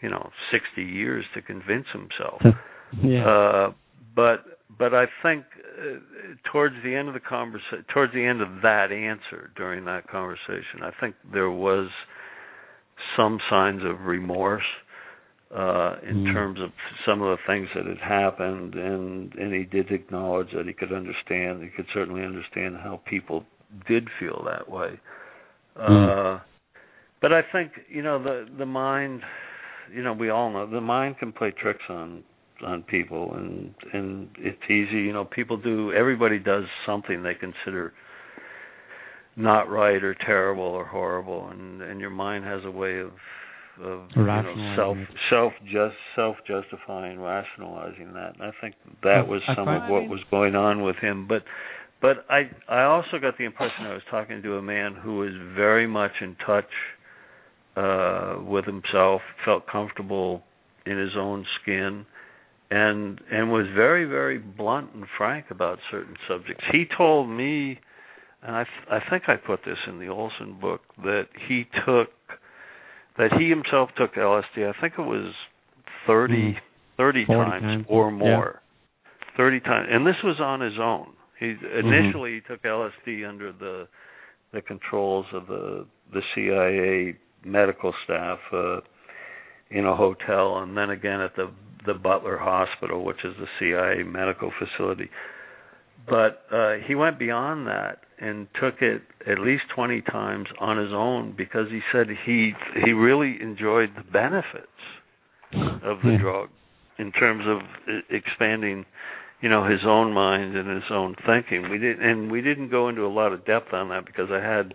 [0.00, 2.42] you know 60 years to convince himself.
[3.02, 3.26] yeah.
[3.26, 3.72] Uh,
[4.14, 4.44] but
[4.78, 5.44] but I think
[5.78, 5.98] uh,
[6.52, 10.82] towards the end of the conversation, towards the end of that answer during that conversation,
[10.82, 11.88] I think there was
[13.16, 14.62] some signs of remorse
[15.54, 16.32] uh, in mm.
[16.32, 16.70] terms of
[17.06, 20.92] some of the things that had happened, and and he did acknowledge that he could
[20.92, 21.62] understand.
[21.62, 23.44] He could certainly understand how people
[23.86, 24.98] did feel that way.
[25.76, 26.36] Mm.
[26.36, 26.40] Uh,
[27.20, 29.22] but I think you know the the mind,
[29.92, 32.22] you know, we all know the mind can play tricks on
[32.64, 35.02] on people, and and it's easy.
[35.02, 35.92] You know, people do.
[35.92, 37.92] Everybody does something they consider
[39.36, 43.10] not right or terrible or horrible, and and your mind has a way of
[43.82, 44.96] of you know, self
[45.30, 50.20] self just self justifying rationalizing that and i think that was some of what was
[50.30, 51.42] going on with him but
[52.00, 55.32] but i i also got the impression i was talking to a man who was
[55.56, 56.68] very much in touch
[57.76, 60.42] uh with himself felt comfortable
[60.86, 62.06] in his own skin
[62.70, 67.78] and and was very very blunt and frank about certain subjects he told me
[68.42, 72.10] and i i think i put this in the olson book that he took
[73.18, 74.68] that he himself took LSD.
[74.68, 75.32] I think it was
[76.06, 76.54] 30, mm.
[76.96, 78.60] 30 times, times, or more.
[79.04, 79.36] Yeah.
[79.36, 79.88] 30 times.
[79.90, 81.08] And this was on his own.
[81.38, 81.88] He mm-hmm.
[81.88, 82.52] initially mm-hmm.
[82.52, 83.88] he took LSD under the
[84.52, 88.80] the controls of the the CIA medical staff uh
[89.70, 91.50] in a hotel and then again at the
[91.86, 95.10] the Butler Hospital, which is the CIA medical facility.
[96.08, 100.92] But uh he went beyond that and took it at least 20 times on his
[100.92, 102.52] own because he said he
[102.84, 104.66] he really enjoyed the benefits
[105.82, 106.48] of the drug
[106.98, 107.58] in terms of
[108.10, 108.84] expanding
[109.40, 112.88] you know his own mind and his own thinking we didn't and we didn't go
[112.88, 114.74] into a lot of depth on that because i had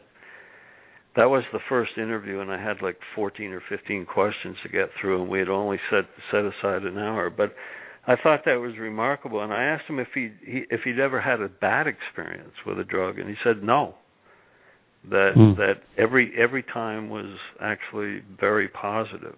[1.20, 4.90] that was the first interview and i had like 14 or 15 questions to get
[5.00, 7.54] through and we had only set set aside an hour but
[8.08, 11.22] I thought that was remarkable, and I asked him if he, he if he'd ever
[11.22, 13.94] had a bad experience with a drug, and he said no.
[15.12, 15.56] That mm.
[15.58, 19.36] that every every time was actually very positive.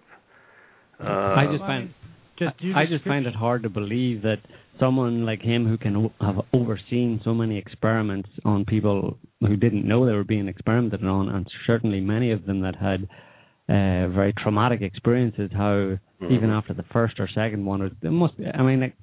[0.98, 1.94] Uh, I just find
[2.38, 4.38] just, I just find it hard to believe that
[4.80, 10.06] someone like him who can have overseen so many experiments on people who didn't know
[10.06, 13.08] they were being experimented on, and certainly many of them that had
[13.68, 16.32] uh, very traumatic experiences, how mm-hmm.
[16.32, 18.34] even after the first or second one, it must.
[18.54, 18.96] I mean, like,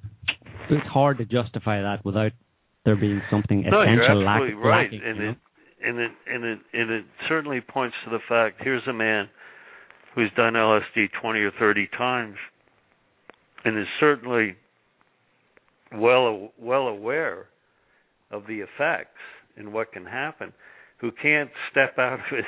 [0.70, 2.32] it's hard to justify that without
[2.84, 4.82] there being something no, essential you're absolutely lack, right.
[4.84, 5.00] lacking.
[5.04, 5.30] And you know?
[5.30, 5.36] it
[5.82, 9.28] and it and it and it certainly points to the fact here's a man
[10.14, 12.36] who's done LSD twenty or thirty times
[13.64, 14.56] and is certainly
[15.94, 17.46] well well aware
[18.30, 19.18] of the effects
[19.56, 20.52] and what can happen
[20.98, 22.44] who can't step out of his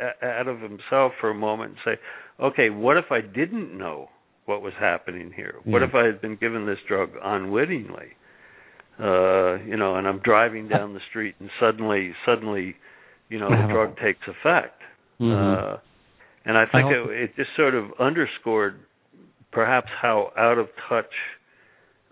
[0.22, 2.00] out of himself for a moment and say
[2.44, 4.08] okay what if i didn't know
[4.46, 5.88] what was happening here what Yeah.
[5.88, 8.16] if i had been given this drug unwittingly
[9.00, 12.76] uh you know and i'm driving down the street and suddenly suddenly
[13.30, 14.80] you know the drug takes effect
[15.20, 15.74] Mhm.
[15.74, 15.76] uh
[16.44, 18.80] and i think I it, it just sort of underscored
[19.50, 21.12] perhaps how out of touch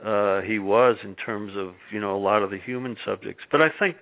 [0.05, 3.61] uh he was in terms of you know a lot of the human subjects but
[3.61, 3.97] i think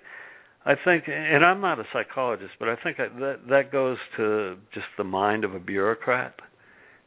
[0.65, 4.87] i think and i'm not a psychologist but i think that that goes to just
[4.97, 6.35] the mind of a bureaucrat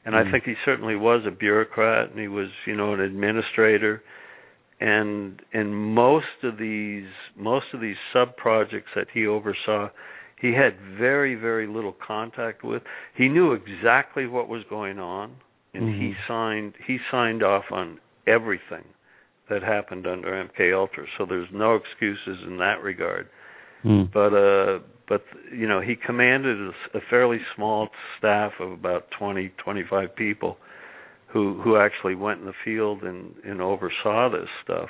[0.05, 0.31] and i Mm.
[0.31, 4.03] think he certainly was a bureaucrat and he was you know an administrator
[4.81, 7.07] and in most of these
[7.37, 9.89] most of these sub projects that he oversaw
[10.41, 12.83] he had very very little contact with
[13.17, 15.37] he knew exactly what was going on
[15.75, 16.17] and he Mhm.
[16.29, 18.85] signed he signed off on everything
[19.49, 21.05] that happened under MK Ultra.
[21.19, 23.29] So there's no excuses in that regard.
[23.85, 24.13] Mm.
[24.13, 24.79] but uh
[25.09, 26.57] but you know he commanded
[26.95, 30.57] a fairly small staff of about 20 25 people
[31.27, 34.89] who who actually went in the field and and oversaw this stuff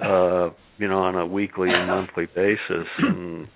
[0.00, 2.86] uh you know on a weekly and monthly basis.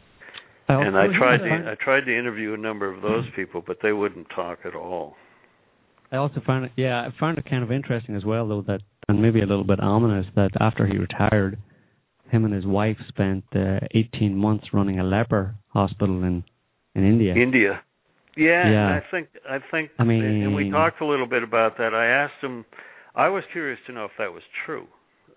[0.69, 3.79] And and I tried to I tried to interview a number of those people but
[3.83, 5.17] they wouldn't talk at all.
[6.13, 8.81] I also found it, yeah, I found it kind of interesting as well, though, that,
[9.11, 11.59] and maybe a little bit ominous, that after he retired,
[12.31, 16.45] him and his wife spent uh, 18 months running a leper hospital in
[16.95, 17.35] in India.
[17.35, 17.81] India.
[18.37, 18.89] Yeah, Yeah.
[18.99, 21.95] I think I think I mean- and we talked a little bit about that.
[21.95, 22.65] I asked him
[23.15, 24.87] I was curious to know if that was true.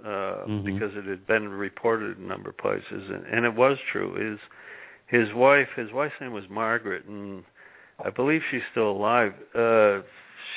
[0.04, 0.64] Uh Mhm.
[0.66, 4.10] because it had been reported in a number of places and, and it was true.
[4.26, 4.40] His
[5.18, 7.44] his wife his wife's name was Margaret and
[8.04, 9.34] I believe she's still alive.
[9.56, 10.02] Uh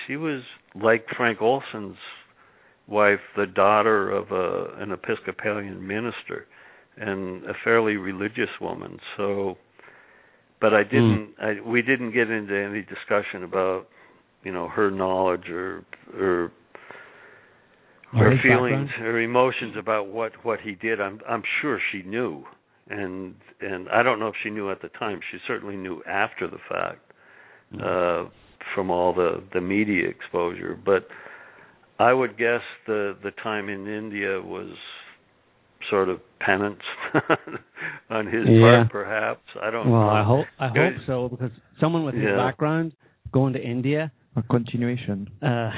[0.07, 0.43] she was
[0.75, 1.97] like Frank Olson's
[2.89, 6.47] wife, the daughter of a an Episcopalian minister
[6.97, 8.99] and a fairly religious woman.
[9.17, 9.57] So
[10.61, 13.87] but I didn't I we didn't get into any discussion about
[14.45, 15.85] you know her knowledge or
[16.19, 16.53] or
[18.15, 19.13] Or her his feelings background?
[19.13, 22.45] her emotions about what what he did i'm i'm sure she knew
[22.89, 26.47] and and i don't know if she knew at the time she certainly knew after
[26.49, 27.01] the fact
[27.75, 27.83] Mm.
[27.83, 28.31] uh
[28.77, 31.09] from all the the media exposure but
[31.99, 34.71] i would guess the the time in india was
[35.91, 36.81] sort of penance
[38.11, 38.61] on his Yeah.
[38.61, 41.51] part perhaps i don't Well, know I hope I hope so because
[41.81, 42.37] someone with his Yeah.
[42.37, 42.93] background
[43.33, 45.29] going to India, A continuation.
[45.43, 45.71] uh,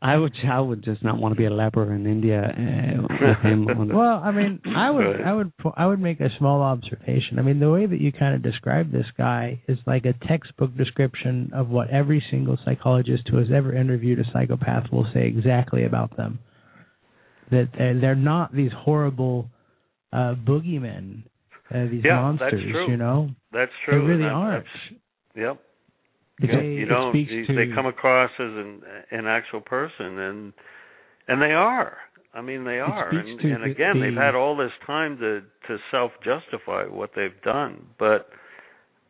[0.00, 3.38] I would I would just not want to be a leper in India uh, with
[3.38, 3.66] him.
[3.68, 7.38] On, Well, I mean, I would, I would, I would make a small observation.
[7.40, 10.76] I mean, the way that you kind of describe this guy is like a textbook
[10.76, 15.84] description of what every single psychologist who has ever interviewed a psychopath will say exactly
[15.84, 16.38] about them.
[17.50, 19.48] That uh, they're not these horrible
[20.12, 21.24] uh boogeymen,
[21.74, 22.52] uh, these Yeah, monsters.
[22.52, 22.88] that's true.
[22.90, 24.00] You know, that's true.
[24.00, 24.66] they really that- aren't.
[25.34, 25.67] yep Because
[26.40, 27.12] Yeah, you it don't.
[27.12, 30.52] speaks They, to- they come across as an an actual person, and
[31.28, 31.96] and they are.
[32.34, 33.08] I mean, they are.
[33.10, 36.84] speaks And, to and the- again, they've had all this time to to self justify
[36.84, 38.28] what they've done, but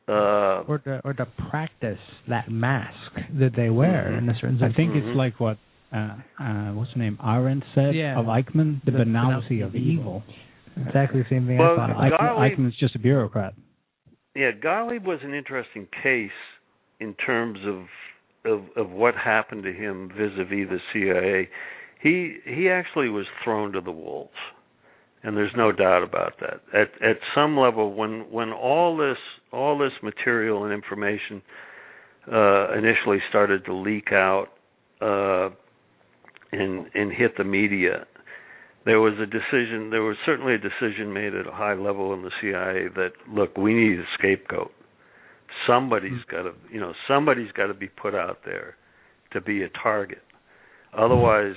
[0.09, 1.99] uh, or the or the practice
[2.29, 4.19] that mask that they wear Mhm.
[4.19, 4.63] in a certain sense.
[4.63, 4.77] I sense.
[4.77, 5.09] think Mhm.
[5.09, 5.59] it's like what
[5.93, 8.19] uh, uh, what's the name Arendt said Yeah.
[8.19, 10.23] of Eichmann, the, The banality of banality of evil.
[10.87, 11.91] exactly the same thing Well, I thought.
[11.91, 13.55] I- Eichmann, Gottlieb- Eichmann's just a bureaucrat.
[14.35, 16.31] yeah, Gottlieb was an interesting case
[17.01, 17.87] in terms of
[18.45, 21.49] of of what happened to him vis-a-vis the CIA.
[22.01, 24.31] He he actually was thrown to the wolves.
[25.23, 26.61] And there's no doubt about that.
[26.73, 29.19] At at some level when when all this
[29.53, 31.43] all this material and information
[32.31, 34.49] uh initially started to leak out
[35.01, 35.51] uh
[36.53, 38.07] and and hit the media
[38.85, 42.23] there was a decision there was certainly a decision made at a high level in
[42.23, 44.73] the CIA that look we need a scapegoat
[45.67, 48.77] somebody's got to you know somebody's got to be put out there
[49.33, 50.23] to be a target
[50.97, 51.57] otherwise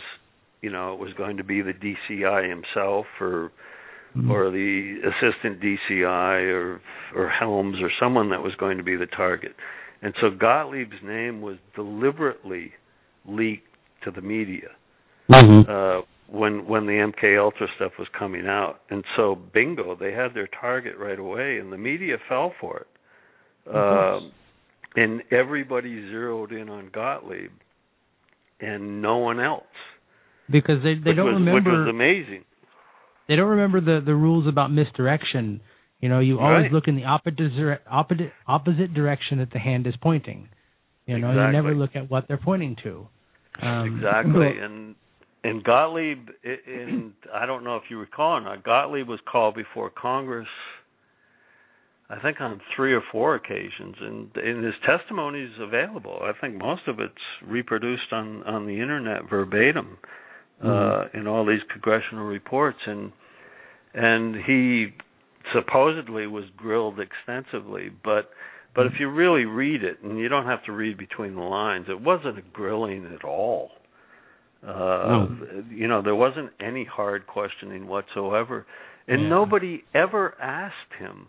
[0.61, 3.51] you know it was going to be the DCI himself or
[4.29, 6.81] or the assistant DCI or
[7.15, 9.55] or Helms or someone that was going to be the target
[10.01, 12.73] and so Gottlieb's name was deliberately
[13.25, 13.67] leaked
[14.03, 14.69] to the media
[15.29, 15.69] Mhm.
[15.69, 20.33] uh, when when the MK Ultra stuff was coming out, and so bingo, they had
[20.33, 22.87] their target right away, and the media fell for it.
[23.67, 24.31] Um,
[24.95, 27.51] and everybody zeroed in on Gottlieb,
[28.59, 29.63] and no one else.
[30.49, 32.43] because they they don't was, remember which was amazing.
[33.27, 35.61] they don't remember the the rules about misdirection.
[36.01, 36.71] You know, you always Right.
[36.71, 40.49] look in the opposite opposite opposite direction that the hand is pointing.
[41.05, 43.07] You know, you never look at what they're pointing to.
[43.61, 44.95] Um, exactly, well- and
[45.43, 49.55] and Gottlieb, i- and I don't know if you recall or not, Gottlieb was called
[49.55, 50.47] before Congress.
[52.11, 56.19] I think on three or four occasions, and and his testimony is available.
[56.21, 57.13] I think most of it's
[57.47, 59.97] reproduced on on the internet verbatim
[60.63, 63.11] uh, in all these congressional reports, and
[63.93, 64.87] and he
[65.53, 68.29] supposedly was grilled extensively, but
[68.75, 71.87] but if you really read it, and you don't have to read between the lines,
[71.89, 73.71] it wasn't a grilling at all.
[74.65, 75.27] Uh,
[75.69, 78.65] You know, there wasn't any hard questioning whatsoever,
[79.07, 79.29] and Yeah.
[79.29, 81.27] nobody ever asked him.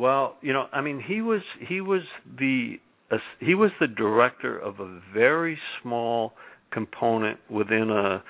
[0.00, 2.00] Well, you know, I mean, he was he was
[2.38, 6.32] the uh, he was the director of a very small
[6.72, 8.22] component within a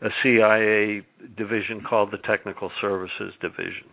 [0.00, 1.02] a CIA
[1.36, 3.88] division called the Technical Services Division.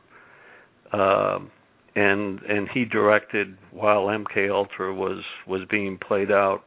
[0.94, 1.50] Um,
[1.96, 6.62] and and he directed while MK Ultra was was being played out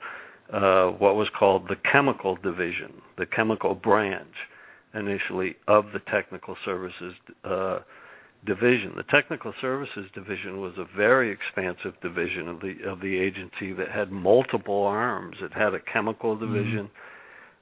[0.53, 4.35] uh, what was called the chemical division, the chemical branch
[4.93, 7.15] initially of the technical services
[7.45, 7.79] uh,
[8.47, 8.93] division.
[8.97, 13.91] The technical services division was a very expansive division of the of the agency that
[13.91, 15.37] had multiple arms.
[15.41, 16.91] It had a chemical division.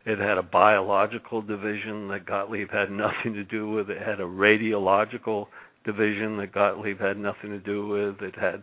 [0.04, 3.90] It had a biological division that Gottlieb had nothing to do with.
[3.90, 5.46] It had a radiological
[5.84, 8.22] division that Gottlieb had nothing to do with.
[8.22, 8.62] It had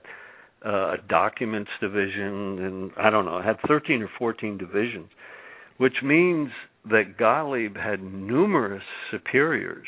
[0.65, 5.09] uh, a documents division, and I don't know, it had 13 or 14 divisions,
[5.77, 6.49] which means
[6.89, 9.87] that Gottlieb had numerous superiors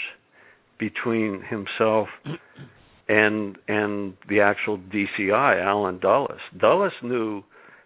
[0.80, 2.08] between himself
[3.08, 6.40] and and the actual DCI, Alan Dulles.
[6.60, 7.44] Dulles knew.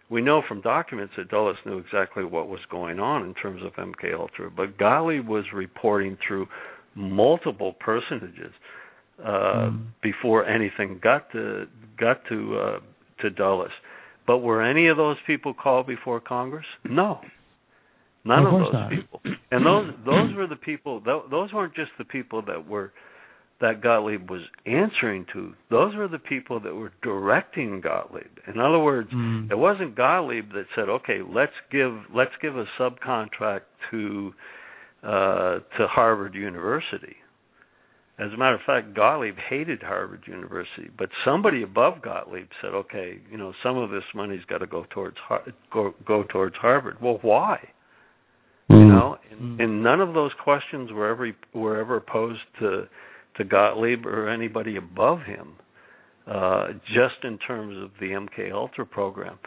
[0.08, 3.72] We know from documents that Dulles knew exactly what was going on in terms of
[3.74, 6.48] MK Ultra, but Gottlieb was reporting through
[6.96, 8.52] multiple personages
[9.24, 9.70] uh,
[10.02, 11.66] before anything got to
[11.98, 12.78] got to uh,
[13.22, 13.70] to Dulles.
[14.26, 16.66] But were any of those people called before Congress?
[16.84, 17.20] No,
[18.24, 18.90] none Of of, those not.
[18.90, 19.20] people.
[19.50, 21.00] And those those were the people.
[21.00, 22.92] tho- Those weren't just the people that were
[23.60, 25.54] that Gottlieb was answering to.
[25.70, 28.30] Those were the people that were directing Gottlieb.
[28.46, 29.50] In other words, Mm.
[29.50, 34.34] it wasn't Gottlieb that said, "Okay, let's give let's give a subcontract to
[35.02, 37.16] uh, to Harvard University."
[38.18, 43.18] As a matter of fact, Gottlieb hated Harvard University, but somebody above Gottlieb said, "Okay,
[43.30, 46.98] you know, some of this money's got to go towards Har- go go towards Harvard."
[47.00, 47.58] Well, why?
[48.70, 52.86] You know, and, and none of those questions were ever were ever posed to
[53.36, 55.54] to Gottlieb or anybody above him,
[56.26, 59.38] uh, just in terms of the MK Ultra program.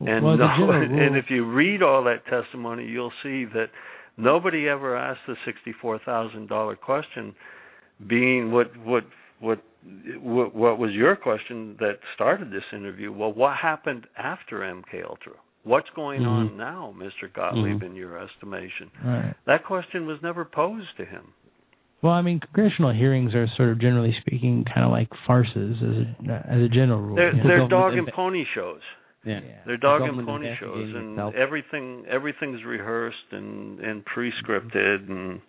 [0.00, 3.68] And well, no, and if you read all that testimony, you'll see that
[4.16, 7.34] nobody ever asked the sixty-four thousand dollar question,
[8.06, 9.04] being what what
[9.40, 9.62] what
[10.20, 13.12] what what was your question that started this interview?
[13.12, 15.34] Well, what happened after MK Ultra?
[15.64, 17.32] What's going on now, Mr.
[17.32, 18.90] Gottlieb, in your estimation?
[19.04, 19.34] Right.
[19.46, 21.32] That question was never posed to him.
[22.02, 26.28] Well, I mean, congressional hearings are sort of generally speaking kind of like farces as
[26.28, 27.14] a as a general rule.
[27.14, 27.42] They're, Yeah.
[27.44, 28.80] they're dog and pony shows.
[29.24, 29.38] Yeah.
[29.64, 31.34] They're dog and pony shows, and itself.
[31.36, 35.40] everything everything's rehearsed and and pre-scripted, and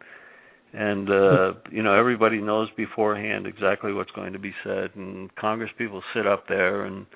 [0.74, 5.72] and uh, you know everybody knows beforehand exactly what's going to be said, and Congress
[5.76, 7.08] people sit up there and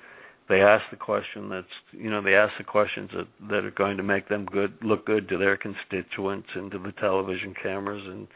[0.48, 3.96] they ask the question that's you know they ask the questions that that are going
[3.96, 8.28] to make them good look good to their constituents and to the television cameras and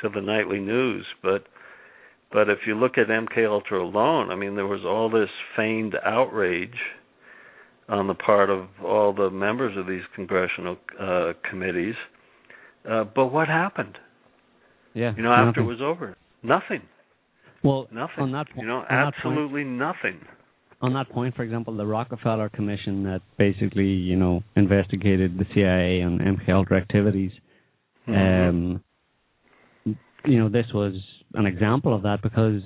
[0.00, 1.44] to the nightly news, but.
[2.32, 5.94] But if you look at MK Ultra alone, I mean, there was all this feigned
[6.04, 6.74] outrage
[7.88, 11.94] on the part of all the members of these congressional uh, committees.
[12.90, 13.98] Uh, but what happened?
[14.94, 15.12] Yeah.
[15.16, 16.82] You know, after it was over, nothing,
[17.62, 18.18] well, nothing.
[18.18, 20.20] on that po- you know, point- absolutely nothing.
[20.84, 26.00] On that point, for example, the Rockefeller Commission that basically, you know, investigated the CIA
[26.00, 27.32] and MK Ultra activities.
[28.06, 28.48] Mhm.
[28.48, 29.96] Um,
[30.26, 30.94] you know, this was
[31.34, 32.62] an example of that because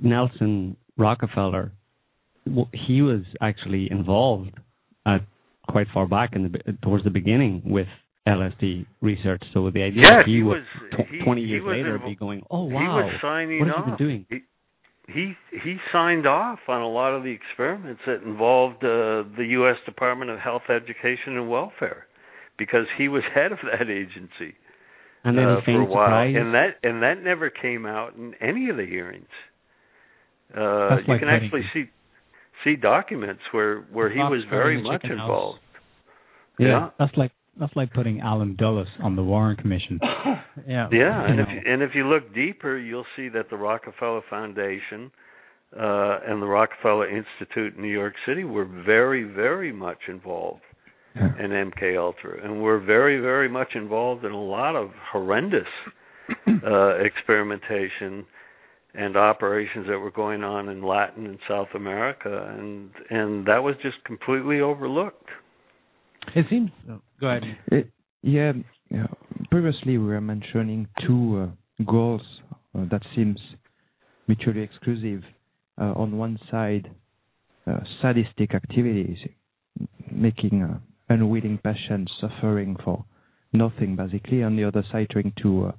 [0.00, 1.72] Nelson Rockefeller,
[2.72, 4.50] he was actually involved
[5.06, 5.22] at
[5.68, 7.88] quite far back in the towards the beginning with
[8.26, 9.42] LSD research.
[9.52, 10.66] So the idea Yeah, that he, he would was-
[11.06, 14.26] tw- he- twenty years later invo- be going, "Oh wow, what have you been doing?"
[14.28, 14.42] He,
[15.08, 19.76] he he signed off on a lot of the experiments that involved uh, the U.S.
[19.84, 22.06] Department of Health, Education, and Welfare,
[22.58, 24.54] because he was head of that agency.
[25.24, 26.34] And then uh, for a while, surprise.
[26.36, 29.26] and that and that never came out in any of the hearings.
[30.56, 31.84] Uh, you like can actually see
[32.64, 35.60] see documents where where he was very much involved.
[36.58, 36.90] yeah.
[36.98, 40.00] That's like that's like putting Alan Dulles on the Warren Commission.
[40.66, 40.88] yeah.
[40.90, 44.22] Yeah, and You if you, and if you look deeper, you'll see that the Rockefeller
[44.30, 45.10] Foundation
[45.78, 50.62] uh, and the Rockefeller Institute in New York City were very, very much involved
[51.14, 51.28] yeah.
[51.38, 55.68] and MK Ultra, and we're very, very much involved in a lot of horrendous
[56.66, 58.24] uh, experimentation
[58.94, 63.74] and operations that were going on in Latin and South America, and and that was
[63.82, 65.28] just completely overlooked.
[66.34, 66.70] It seems.
[66.90, 67.42] Oh, go ahead.
[67.68, 67.90] It,
[68.22, 68.52] yeah,
[68.90, 69.06] yeah,
[69.50, 71.50] previously we were mentioning two
[71.80, 72.22] uh, goals
[72.74, 73.38] uh, that seems
[74.28, 75.22] mutually exclusive.
[75.80, 76.90] Uh, on one side,
[77.66, 79.16] uh, sadistic activities,
[80.10, 80.78] making uh,
[81.08, 83.04] unwilling patients suffering for
[83.52, 84.42] nothing, basically.
[84.42, 85.72] On the other side, trying to uh,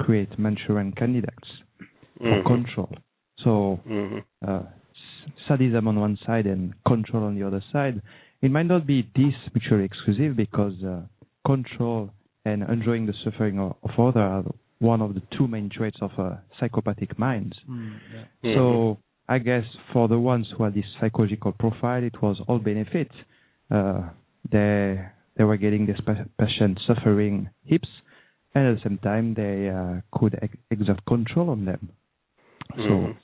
[0.00, 1.48] create Manchurian candidates
[2.20, 2.24] mm-hmm.
[2.24, 2.90] for control.
[3.44, 4.56] So mm-hmm.
[5.46, 8.00] sadism on one side and control on the other side.
[8.44, 10.74] It might not be this mutually exclusive because
[11.46, 12.10] control
[12.44, 14.44] and enjoying the suffering of, of others are
[14.80, 17.56] one of the two main traits of uh, psychopathic minds.
[17.68, 17.96] Mm,
[18.42, 18.54] yeah.
[18.54, 18.98] So
[19.28, 23.10] I guess for the ones who had this psychological profile, it was all benefit.
[23.70, 24.10] Uh,
[24.52, 25.00] they
[25.36, 25.98] they were getting this
[26.38, 27.88] patient suffering hips,
[28.54, 31.88] and at the same time they uh, could ex- exert control on them.
[32.76, 33.14] So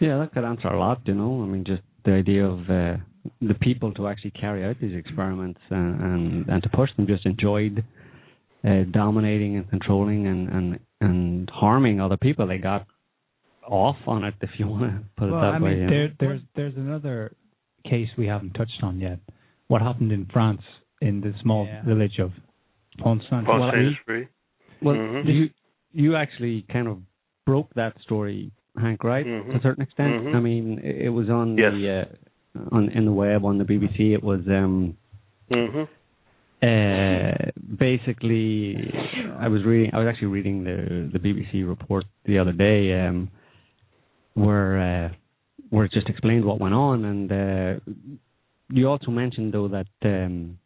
[0.00, 1.02] yeah, that could answer a lot.
[1.04, 2.96] You know, I mean, just the idea of uh,
[3.40, 7.26] the people to actually carry out these experiments and and, and to push them just
[7.26, 7.84] enjoyed
[8.64, 12.46] uh, dominating and controlling and, and and harming other people.
[12.46, 12.86] They got
[13.66, 15.74] off on it, if you want to put well, it that I way.
[15.74, 17.34] Mean, there, there's there's another
[17.88, 19.18] case we haven't touched on yet.
[19.68, 20.62] What happened in France
[21.00, 21.84] in the small yeah.
[21.84, 22.30] village of
[22.98, 23.60] Pont Saint Well,
[24.82, 25.28] well mm-hmm.
[25.28, 25.50] you
[25.92, 26.98] you actually kind of
[27.46, 29.26] broke that story, Hank, right?
[29.26, 29.50] Mm-hmm.
[29.50, 30.12] To a certain extent.
[30.12, 30.36] Mm-hmm.
[30.36, 31.72] I mean, it was on yes.
[31.72, 32.14] the uh,
[32.70, 34.14] on in the web on the BBC.
[34.14, 34.96] It was um,
[35.50, 35.82] mm-hmm.
[36.62, 38.92] uh, basically,
[39.38, 39.90] I was reading.
[39.94, 43.30] I was actually reading the the BBC report the other day, um,
[44.34, 45.14] where uh,
[45.70, 47.92] where it just explained what went on, and uh,
[48.70, 49.86] you also mentioned though that.
[50.04, 50.58] Um,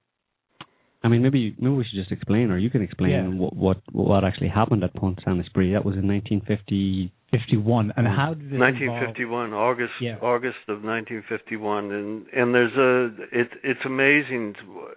[1.04, 3.28] I mean, maybe maybe we should just explain, or you can explain Yeah.
[3.28, 5.72] what, what what actually happened at Pont Saint Esprit.
[5.72, 7.12] That was in 1950.
[7.30, 7.92] 51.
[7.96, 10.16] And how did it 1951, August Yeah.
[10.22, 14.54] August of 1951, and and there's a it it's amazing.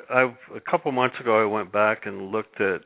[0.10, 2.82] I a couple months ago I went back and looked at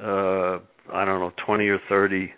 [0.00, 0.58] uh
[0.92, 2.32] I don't know 20 or 30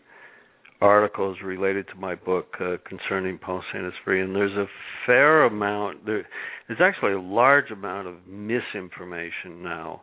[0.81, 4.66] articles related to my book uh, concerning Pont Saint Esprit, and there's a
[5.07, 6.27] fair amount there.
[6.69, 10.03] There's actually a large amount of misinformation now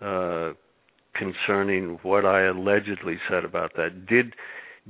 [0.00, 0.52] uh,
[1.14, 4.06] concerning what I allegedly said about that.
[4.06, 4.34] Did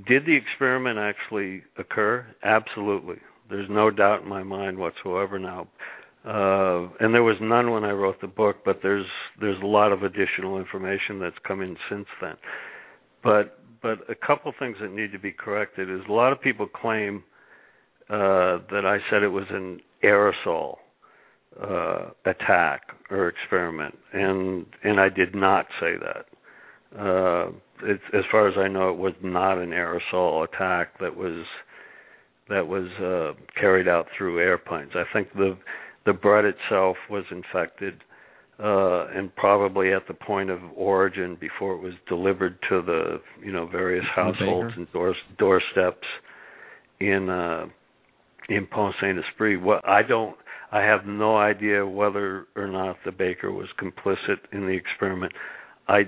[0.07, 2.27] did the experiment actually occur?
[2.45, 3.17] Absolutely.
[3.49, 5.69] There's no doubt in my mind whatsoever now.
[6.25, 9.07] Uh, and there was none when I wrote the book, but there's
[9.41, 12.35] there's a lot of additional information that's come in since then.
[13.23, 16.67] But but a couple things that need to be corrected is a lot of people
[16.67, 17.23] claim
[18.11, 20.79] uh, that I said it was an aerosol
[21.63, 26.27] uh, attack or experiment, and and I did not say that.
[27.83, 31.45] It's, as far as I know, it was not an aerosol attack that was
[32.49, 34.93] that was uh, carried out through airplanes.
[34.95, 35.57] I think the
[36.05, 37.95] the bread itself was infected,
[38.63, 43.53] uh, and probably at the point of origin before it was delivered to the you
[43.53, 46.07] know various households and door, doorsteps
[47.01, 47.67] in uh,
[48.49, 49.57] in Pont Saint Esprit.
[49.57, 50.37] What I don't,
[50.73, 55.33] I have no idea whether or not the baker was complicit in the experiment.
[55.89, 56.03] I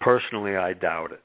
[0.00, 1.22] personally I doubt it.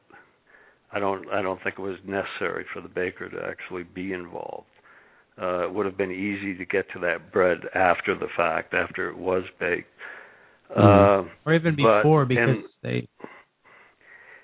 [0.91, 4.67] I don't I don't think it was necessary for the baker to actually be involved.
[5.41, 9.07] Uh, it would have been easy to get to that bread after the fact, after
[9.09, 9.87] it was baked,
[10.75, 11.27] Mm-hmm.
[11.27, 13.07] uh, or even but- before because and- they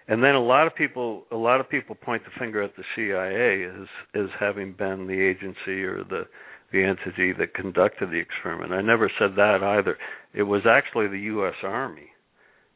[0.07, 2.84] and then a lot of people a lot of people point the finger at the
[2.95, 6.23] CIA as as having been the agency or the
[6.71, 8.71] the entity that conducted the experiment.
[8.71, 9.97] I never said that either.
[10.34, 11.53] It was actually the U.S.
[11.63, 12.07] Army,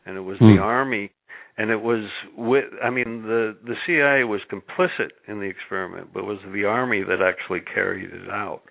[0.07, 0.55] and it was Hmm.
[0.55, 1.11] the Army,
[1.57, 2.05] and it was
[2.35, 2.65] with.
[2.83, 7.03] I mean, the the CIA was complicit in the experiment, but it was the Army
[7.03, 8.63] that actually carried it out.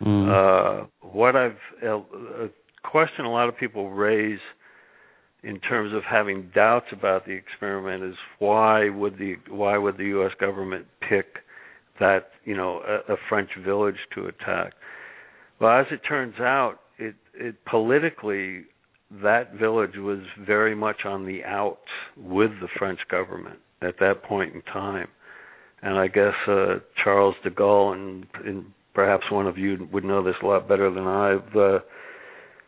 [0.00, 0.28] Mm.
[0.28, 2.48] Uh, what I've a, a
[2.82, 4.40] question a lot of people raise
[5.42, 10.06] in terms of having doubts about the experiment is why would the why would the
[10.06, 10.32] U.S.
[10.40, 11.40] government pick
[11.98, 14.72] that you know a, a French village to attack?
[15.60, 18.64] Well, as it turns out, it it politically
[19.22, 21.80] that village was very much on the out
[22.16, 25.08] with the French government at that point in time,
[25.82, 30.22] and I guess uh, Charles de Gaulle and, and perhaps one of you would know
[30.22, 31.34] this a lot better than I.
[31.58, 31.78] Uh,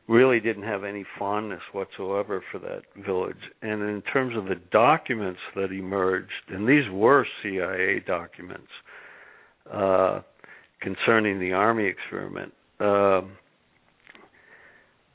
[0.09, 3.37] really didn't have any fondness whatsoever for that village.
[3.63, 8.69] And in terms of the documents that emerged, and these were CIA documents
[9.73, 10.21] uh,
[10.81, 13.39] concerning the Army experiment, um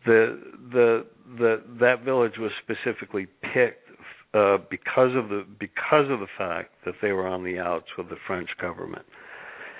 [0.08, 0.40] the
[0.72, 1.06] the
[1.38, 3.88] the that village was specifically picked
[4.34, 8.10] uh, because of the because of the fact that they were on the outs with
[8.10, 9.06] the French government.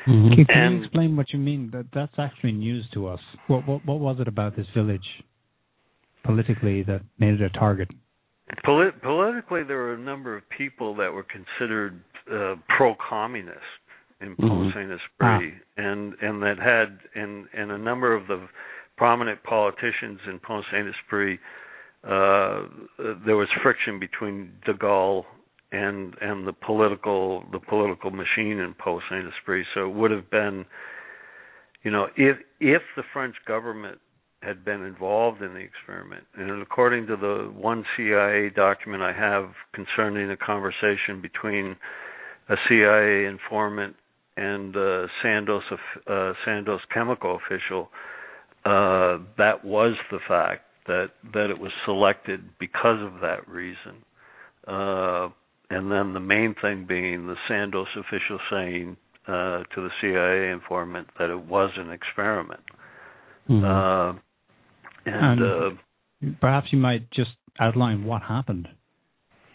[0.08, 0.36] Mm-hmm.
[0.36, 1.70] Can, can And- you explain what you mean?
[1.74, 3.20] That that's actually news to us.
[3.48, 5.08] What what what was it about this village
[6.24, 7.90] politically that made it a target?
[8.64, 12.02] Polit- politically, there were a number of people that were considered
[12.32, 13.60] uh, pro-communist
[14.22, 14.74] in Pont Mhm.
[14.74, 18.48] Saint Esprit, and and that had and and a number of the
[18.98, 21.40] prominent politicians in Pont Saint Esprit.
[22.04, 22.68] Uh,
[23.26, 25.24] there was friction between De Gaulle
[25.72, 29.66] and and the political the political machine in Pont Saint Esprit.
[29.74, 30.66] So it would have been,
[31.84, 34.00] you know, if if the French government
[34.44, 36.24] had been involved in the experiment.
[36.36, 41.76] And according to the one CIA document I have concerning a conversation between
[42.50, 43.96] a CIA informant
[44.38, 45.64] and uh, Sandoz
[46.08, 47.90] uh, Sandoz chemical official,
[48.68, 53.96] uh, that was the fact that that it was selected because of that reason.
[54.68, 55.30] Uh,
[55.70, 61.08] and then the main thing being the Sandoz official saying uh, to the CIA informant
[61.20, 62.64] that it was an experiment.
[63.50, 63.64] Mhm.
[63.64, 64.20] Uh,
[65.06, 65.70] and And- uh,
[66.42, 68.68] Perhaps you might just outline what happened.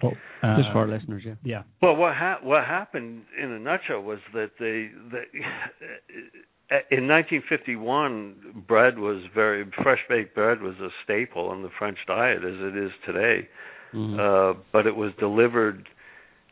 [0.03, 1.35] Well, uh, Just for our listeners, yeah.
[1.45, 1.63] yeah.
[1.81, 5.27] well, what ha- what happened in a nutshell was that they, they
[6.91, 12.39] in 1951 bread was very fresh baked bread was a staple in the French diet
[12.39, 13.49] as it is today.
[13.93, 14.19] Mhm.
[14.19, 15.89] Uh, but it was delivered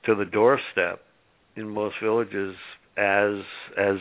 [0.05, 1.05] to the doorstep
[1.57, 2.57] in most villages
[2.97, 3.43] as
[3.77, 3.99] as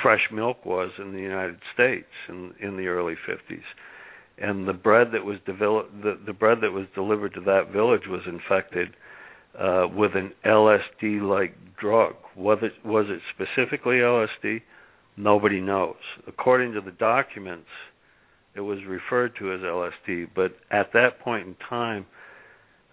[0.00, 3.64] fresh milk was in the United States in in the early 50s.
[4.38, 8.06] And the bread that was developed the, the bread that was delivered to that village
[8.06, 8.94] was infected
[9.58, 12.14] uh, with an LSD like drug.
[12.36, 14.62] Was it was it specifically LSD?
[15.16, 15.96] Nobody knows.
[16.26, 17.68] According to the documents,
[18.54, 22.06] it was referred to as LSD, but at that point in time,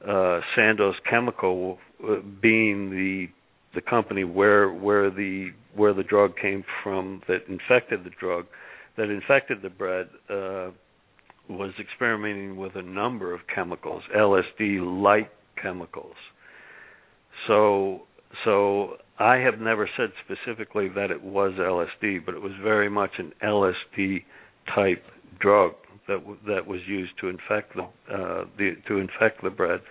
[0.07, 3.27] uh, Sandoz Chemical, uh, being the
[3.75, 8.45] the company where where the where the drug came from that infected the drug,
[8.97, 10.71] that infected the bread, uh,
[11.49, 15.29] was experimenting with a number of chemicals, LSD-like
[15.61, 16.15] chemicals.
[17.47, 18.03] So
[18.45, 23.11] so I have never said specifically that it was LSD, but it was very much
[23.17, 24.23] an LSD
[24.73, 25.03] type
[25.39, 25.73] drug
[26.07, 27.83] that w- that was used to infect the,
[28.13, 29.81] uh, the to infect the bread.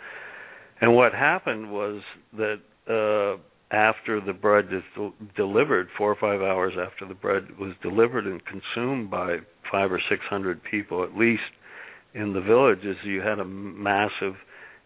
[0.80, 2.02] And what happened was
[2.36, 3.40] that uh,
[3.74, 8.26] after the bread is del- delivered, four or five hours after the bread was delivered
[8.26, 9.38] and consumed by
[9.70, 11.42] five or six hundred people at least
[12.14, 14.34] in the villages, you had a massive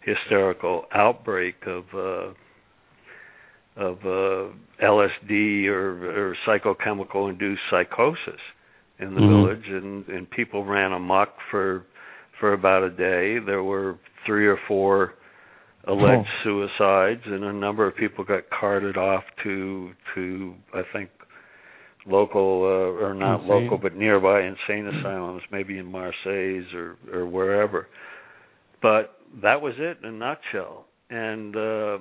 [0.01, 2.33] hysterical outbreak of uh,
[3.77, 8.41] of uh, LSD or, or psychochemical induced psychosis
[8.99, 9.29] in the Mhm.
[9.29, 11.85] village, and and people ran amok for
[12.39, 13.39] for about a day.
[13.39, 13.97] There were
[14.27, 15.15] three or four
[15.85, 21.11] alleged suicides, and a number of people got carted off to to I think
[22.07, 23.49] local uh, or not Insane.
[23.49, 27.89] local but nearby insane asylums, maybe in Marseilles or or wherever.
[28.83, 30.87] But that was it in a nutshell.
[31.11, 31.99] And uh,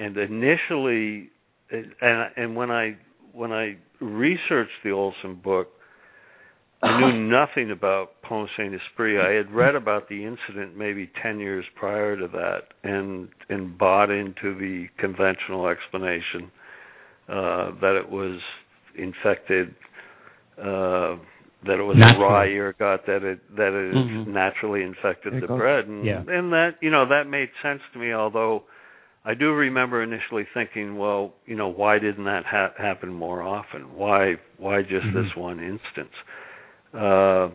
[0.00, 1.30] and initially,
[1.70, 2.96] and and when I
[3.32, 5.68] when I researched the Olson book,
[6.82, 9.20] I knew nothing about Pont Saint Esprit.
[9.20, 14.10] I had read about the incident maybe ten years prior to that, and and bought
[14.10, 16.50] into the conventional explanation
[17.28, 18.40] uh, that it was
[18.96, 19.74] infected,
[20.58, 21.14] uh,
[21.66, 22.24] that it was Naturally.
[22.24, 24.26] a rye ergot, that it that it Mhm.
[24.28, 25.56] naturally infected the Ergot.
[25.58, 26.22] bread, and Yeah.
[26.26, 28.12] and that you know that made sense to me.
[28.14, 28.64] Although
[29.24, 33.94] I do remember initially thinking, well, you know, why didn't that ha- happen more often?
[33.94, 35.12] Why why just Mhm.
[35.14, 36.14] this one instance?
[36.94, 37.50] Uh,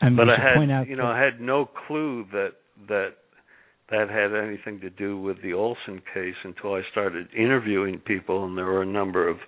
[0.00, 2.54] And but I had point out you know that- I had no clue that
[2.88, 3.14] that
[3.88, 8.56] that had anything to do with the Olson case until I started interviewing people, and
[8.58, 9.38] there were a number of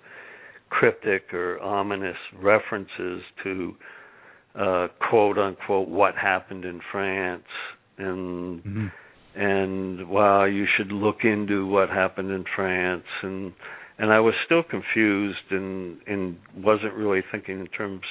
[0.69, 3.75] cryptic or ominous references to
[4.55, 7.47] uh, quote unquote what happened in France
[7.97, 8.91] and Mhm.
[9.35, 13.53] And wow you should look into what happened in France and
[13.97, 18.01] and I was still confused and and wasn't really thinking in terms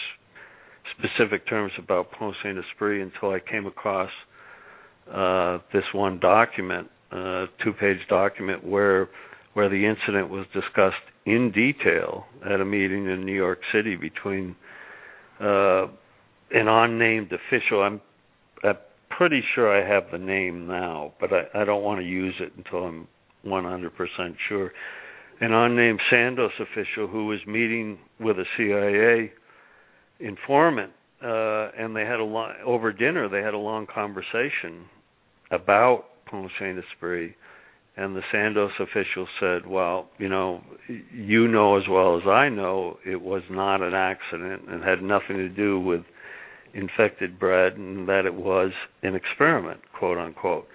[0.99, 4.11] specific terms about Pont Saint Esprit until I came across
[5.13, 9.09] uh, this one document, uh, two-page document where
[9.55, 10.97] where the incident was discussed
[11.27, 14.57] in detail at a meeting in New York City between
[15.41, 15.87] uh,
[16.53, 17.83] an unnamed official.
[17.83, 18.01] I'm,
[18.65, 18.77] I'm
[19.17, 22.53] pretty sure I have the name now, but I, I don't want to use it
[22.57, 23.09] until I'm
[23.45, 23.91] 100%
[24.49, 24.73] sure.
[25.41, 29.33] An unnamed Sandoz official who was meeting with a CIA
[30.21, 33.29] informant uh, and they had a long over dinner.
[33.29, 34.87] They had a long conversation
[35.51, 37.35] about Pont Saint Esprit,
[37.97, 42.99] and the Sandoz official said, "Well, you know, you know as well as I know,
[43.07, 46.03] it was not an accident and had nothing to do with
[46.75, 48.73] infected bread, and that it was
[49.03, 50.67] an experiment, quote unquote."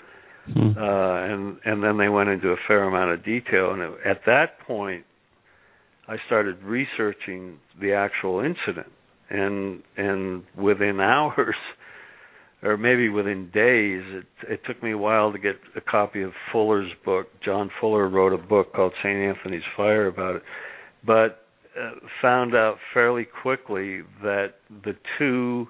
[0.54, 0.78] Hmm.
[0.78, 4.60] Uh, and and then they went into a fair amount of detail, and at that
[4.66, 5.06] point,
[6.08, 8.92] I started researching the actual incident,
[9.30, 11.56] and and within hours
[12.64, 14.04] or maybe within days.
[14.08, 17.28] It, it took me a while to get a copy of Fuller's book.
[17.44, 19.16] John Fuller wrote a book called St.
[19.16, 20.44] Anthony's Fire about it,
[21.06, 21.46] but
[21.80, 21.92] uh,
[22.22, 25.68] found out fairly quickly that the two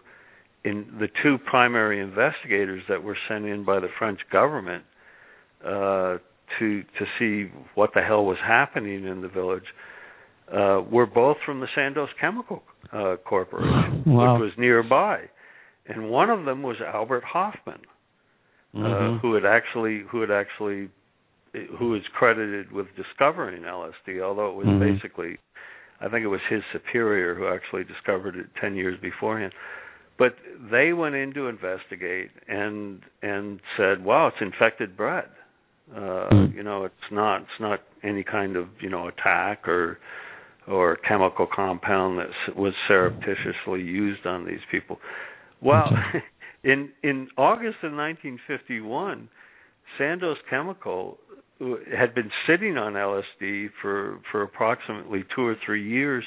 [0.63, 4.83] in the two primary investigators that were sent in by the French government
[5.65, 6.17] uh,
[6.59, 9.63] to to see what the hell was happening in the village
[10.53, 12.63] uh, were both from the Sandoz Chemical
[12.93, 14.35] uh, Corporation, Wow.
[14.35, 15.21] which was nearby
[15.87, 17.79] and one of them was Albert Hofmann,
[18.75, 19.19] uh, Mhm.
[19.21, 20.89] who had actually who had actually
[21.79, 24.79] who is credited with discovering LSD, although it was Mhm.
[24.79, 25.37] basically
[26.01, 29.53] I think it was his superior who actually discovered it ten years beforehand.
[30.17, 30.35] But
[30.71, 35.29] they went in to investigate and and said, "Wow, it's infected bread.
[35.95, 36.55] Uh, Mm.
[36.55, 39.99] You know, it's not it's not any kind of you know attack or
[40.67, 44.99] or chemical compound that was surreptitiously used on these people."
[45.61, 45.91] Well,
[46.63, 49.29] in in August of 1951,
[49.97, 51.19] Sandoz Chemical
[51.61, 56.23] uh, had been sitting on LSD for for approximately two or three years,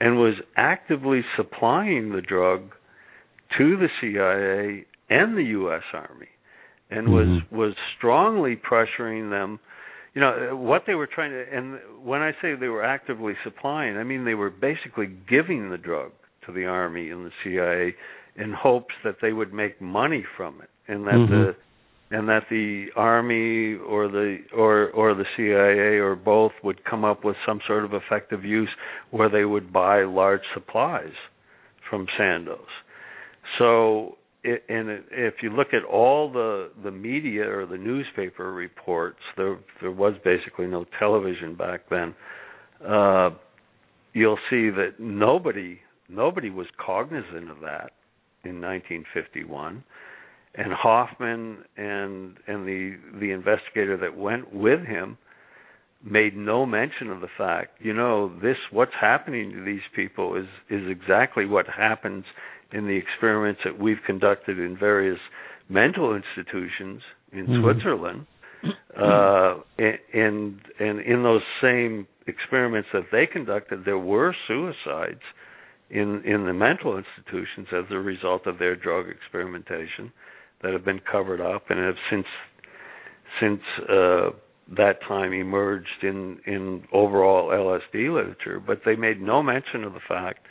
[0.00, 2.72] and was actively supplying the drug
[3.58, 5.82] to the CIA and the U.S.
[5.92, 6.28] Army,
[6.90, 7.50] and was Mhm.
[7.50, 9.58] was strongly pressuring them.
[10.14, 13.96] You know what they were trying to, and when I say they were actively supplying,
[13.96, 16.12] I mean they were basically giving the drug
[16.46, 17.94] to the Army and the CIA
[18.36, 21.28] in hopes that they would make money from it, and that Mhm.
[21.28, 21.56] the
[22.12, 27.22] and that the army or the or or the CIA or both would come up
[27.24, 28.70] with some sort of effective use
[29.10, 31.14] where they would buy large supplies
[31.88, 32.58] from Sandoz.
[33.58, 38.52] So it, and it, if you look at all the the media or the newspaper
[38.52, 42.14] reports, there there was basically no television back then.
[42.86, 43.30] Uh,
[44.12, 45.78] you'll see that nobody
[46.08, 47.92] nobody was cognizant of that
[48.44, 49.84] in 1951
[50.54, 55.16] and Hofmann and and the the investigator that went with him
[56.02, 60.46] made no mention of the fact you know this what's happening to these people is
[60.68, 62.24] is exactly what happens
[62.72, 65.18] in the experiments that we've conducted in various
[65.68, 67.02] mental institutions
[67.32, 67.62] in Mhm.
[67.62, 68.26] Switzerland
[68.96, 75.22] uh and and in those same experiments that they conducted there were suicides
[75.88, 80.12] in in the mental institutions as a result of their drug experimentation
[80.62, 82.26] that have been covered up and have since
[83.40, 84.30] since uh
[84.76, 90.00] that time emerged in in overall LSD literature but they made no mention of the
[90.06, 90.46] fact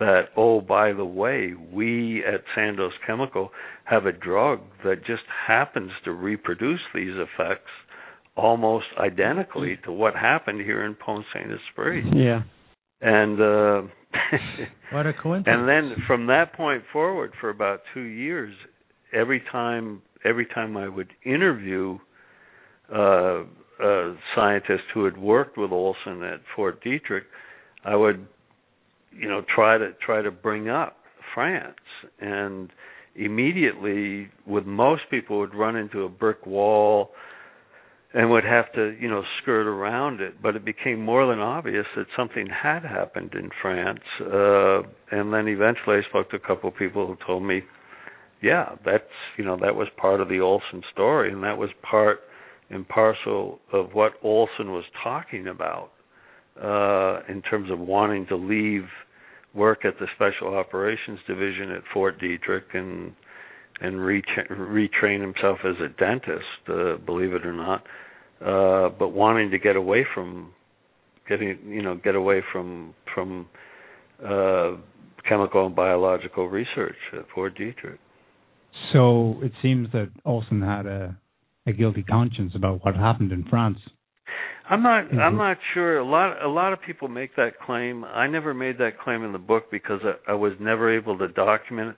[0.00, 3.50] that oh by the way we at Sandoz Chemical
[3.84, 7.70] have a drug that just happens to reproduce these effects
[8.36, 12.42] almost identically to what happened here in Pont Saint Esprit Yeah.
[13.00, 13.82] and uh
[14.92, 15.46] What a coincidence.
[15.56, 18.52] and then from that point forward for about 2 years
[19.12, 21.98] every time every time I would interview
[22.94, 23.44] uh
[23.82, 27.22] a scientist who had worked with Olson at Fort Detrick
[27.84, 28.26] I would
[29.12, 30.96] you know try to try to bring up
[31.34, 31.76] France.
[32.20, 32.70] And
[33.14, 37.10] immediately with most people would run into a brick wall
[38.12, 40.40] and would have to you know skirt around it.
[40.42, 45.48] But it became more than obvious that something had happened in France uh and then
[45.48, 47.62] eventually I spoke to a couple of people who told me
[48.42, 49.04] yeah that's
[49.36, 52.20] you know that was part of the Olson story and that was part
[52.70, 55.90] and parcel of what Olson was talking about
[56.60, 58.84] uh in terms of wanting to leave
[59.54, 63.12] work at the special operations division at Fort Detrick and
[63.80, 67.84] and retra- retrain himself as a dentist uh, believe it or not
[68.40, 70.52] uh but wanting to get away from
[71.28, 73.48] getting you know get away from from
[74.24, 74.72] uh
[75.28, 77.98] chemical and biological research at Fort Detrick
[78.92, 81.16] So it seems that Olson had a,
[81.66, 83.78] a guilty conscience about what happened in France.
[84.70, 85.08] I'm not.
[85.10, 85.18] Mhm.
[85.18, 85.98] I'm not sure.
[85.98, 86.40] A lot.
[86.42, 88.04] A lot of people make that claim.
[88.04, 91.28] I never made that claim in the book because I, I was never able to
[91.28, 91.96] document it.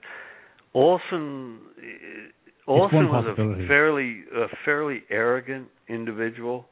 [0.73, 1.59] Olson.
[1.77, 6.65] uh, Olson was a fairly, a fairly arrogant individual,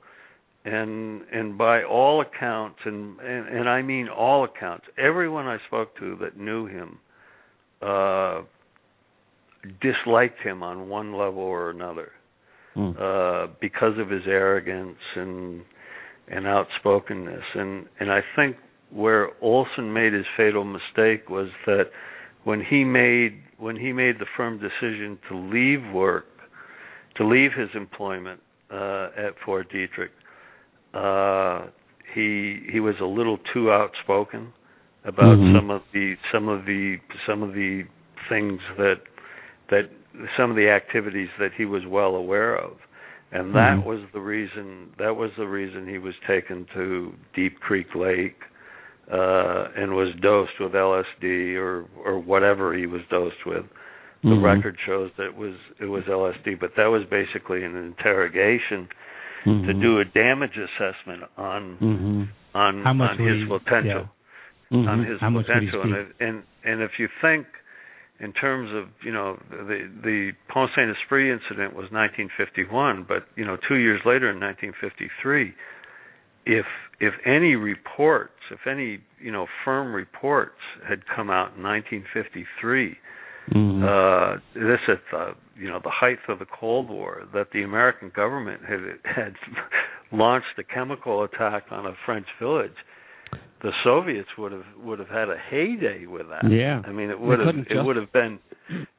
[0.64, 5.95] and and by all accounts, and, and and I mean all accounts, everyone I spoke
[5.99, 6.98] to that knew him
[7.82, 8.41] uh,
[9.82, 12.11] disliked him on one level or another
[12.73, 12.95] Mm.
[12.98, 15.61] uh, because of his arrogance and
[16.27, 17.43] and outspokenness.
[17.56, 18.56] And and I think
[18.91, 21.85] where Olson made his fatal mistake was that
[22.43, 26.26] when he made when he made the firm decision to leave work,
[27.15, 28.39] to leave his employment
[28.72, 30.10] uh, at Fort Detrick,
[30.93, 31.68] uh,
[32.14, 34.53] he he was a little too outspoken
[35.06, 35.56] about Mhm.
[35.56, 37.85] some of the some of the some of the
[38.30, 39.02] things that
[39.69, 39.89] that
[40.38, 42.73] some of the activities that he was well aware of
[43.32, 43.86] and that Mhm.
[43.86, 48.40] was the reason that was the reason he was taken to Deep Creek Lake
[49.12, 53.66] uh and was dosed with LSD or or whatever he was dosed with
[54.24, 54.44] the Mhm.
[54.44, 58.88] record shows that it was it was LSD but that was basically an interrogation
[59.44, 59.82] to Mhm.
[59.82, 62.28] do a damage assessment on Mhm.
[62.53, 64.10] on on his potential
[64.72, 64.88] Mhm.
[64.88, 67.48] on his How much would he potential and, and and if you think
[68.22, 73.43] in terms of you know the the Pont Saint Esprit incident was 1951 but you
[73.45, 75.53] know 2 years later in 1953
[76.45, 76.65] if
[76.99, 82.98] if any reports if any you know firm reports had come out in 1953
[83.49, 83.81] Mhm.
[83.84, 88.11] uh this at the you know the height of the Cold War that the American
[88.15, 89.34] government had had
[90.11, 92.77] launched a chemical attack on a French village
[93.64, 96.82] the Soviets would have would have had a heyday with that Yeah.
[96.86, 98.40] I mean it would have it would have been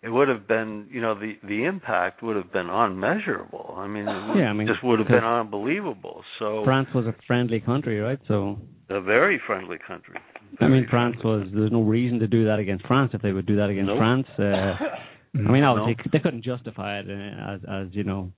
[0.02, 4.06] it would have been you know the the impact would have been unmeasurable I mean
[4.09, 7.98] it Yeah, I mean, just would have been unbelievable so France was a friendly country,
[8.01, 8.18] right?
[8.28, 8.59] So
[8.89, 10.16] a very friendly country
[10.60, 11.48] I mean, France was.
[11.55, 13.98] There's no reason to do that against France if they would do that against Nope.
[13.98, 14.26] France.
[14.39, 14.43] Uh,
[15.48, 16.10] I mean, obviously No.
[16.12, 18.30] they couldn't justify it uh, as, as you know.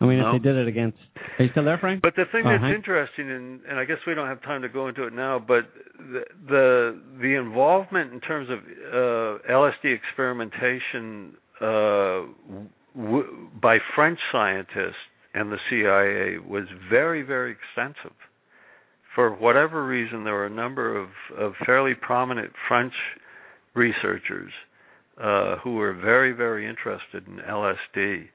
[0.00, 0.34] I mean, No.
[0.34, 0.96] if they did it against,
[1.38, 2.00] are you still there, Frank?
[2.00, 4.68] But the thing Oh, that's interesting, and, and I guess we don't have time to
[4.68, 5.68] go into it now, but
[5.98, 12.22] the the, the involvement in terms of uh, LSD experimentation uh,
[12.96, 14.96] w- by French scientists
[15.34, 18.16] and the CIA was very, very extensive.
[19.14, 21.08] For whatever reason, there were a number of,
[21.38, 22.94] of fairly prominent French
[23.74, 24.52] researchers
[25.22, 28.28] uh, who were very, very interested in LSD.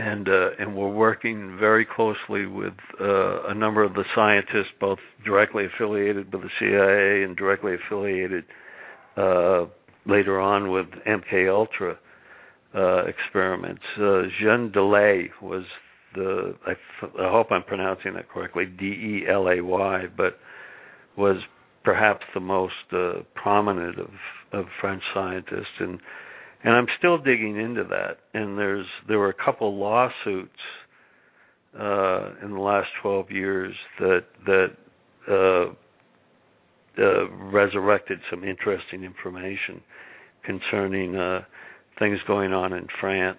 [0.00, 4.98] And uh, and we're working very closely with uh, a number of the scientists, both
[5.26, 8.44] directly affiliated with the CIA and directly affiliated
[9.18, 9.66] uh,
[10.06, 11.98] later on with MK Ultra
[12.74, 13.82] uh, experiments.
[14.00, 15.64] Uh, Jean Delay was
[16.14, 20.38] the I, f- I hope I'm pronouncing that correctly D E L A Y, but
[21.18, 21.36] was
[21.84, 24.10] perhaps the most uh, prominent of
[24.52, 26.00] of French scientists and
[26.64, 28.18] and I'm still digging into that.
[28.34, 30.50] And there's there were a couple lawsuits
[31.78, 34.68] uh, in the last 12 years that that
[35.28, 35.72] uh,
[37.02, 39.80] uh, resurrected some interesting information
[40.44, 41.40] concerning uh,
[41.98, 43.38] things going on in France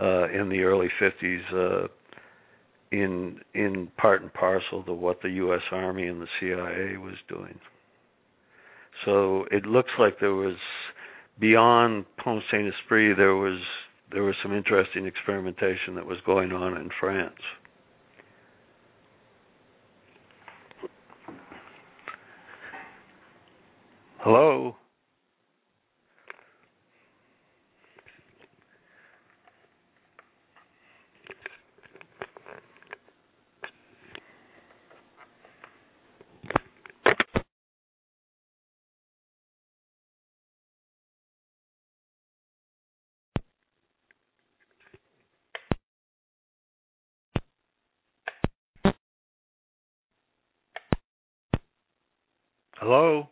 [0.00, 1.84] uh, in the early 50s.
[1.84, 1.88] Uh,
[2.92, 5.62] in in part and parcel to what the U.S.
[5.72, 7.58] Army and the CIA was doing.
[9.06, 10.56] So it looks like there was
[11.38, 13.60] beyond Pont Saint Esprit, there was
[14.12, 17.40] there was some interesting experimentation that was going on in France.
[24.18, 24.76] Hello.
[52.82, 53.30] Hello.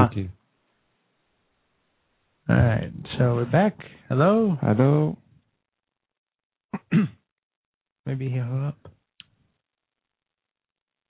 [0.00, 0.28] Thank you.
[2.48, 3.76] All right, so we're back.
[4.08, 4.56] Hello.
[4.60, 5.16] Hello.
[8.06, 8.88] Maybe he hung up.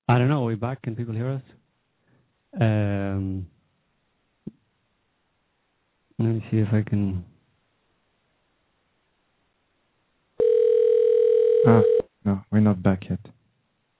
[0.09, 0.43] I don't know.
[0.43, 0.83] Are we back?
[0.83, 1.43] Can people hear us?
[2.61, 3.47] Um,
[6.19, 7.25] let me see if I can.
[11.67, 11.83] Ah,
[12.25, 13.21] no, we're not back yet.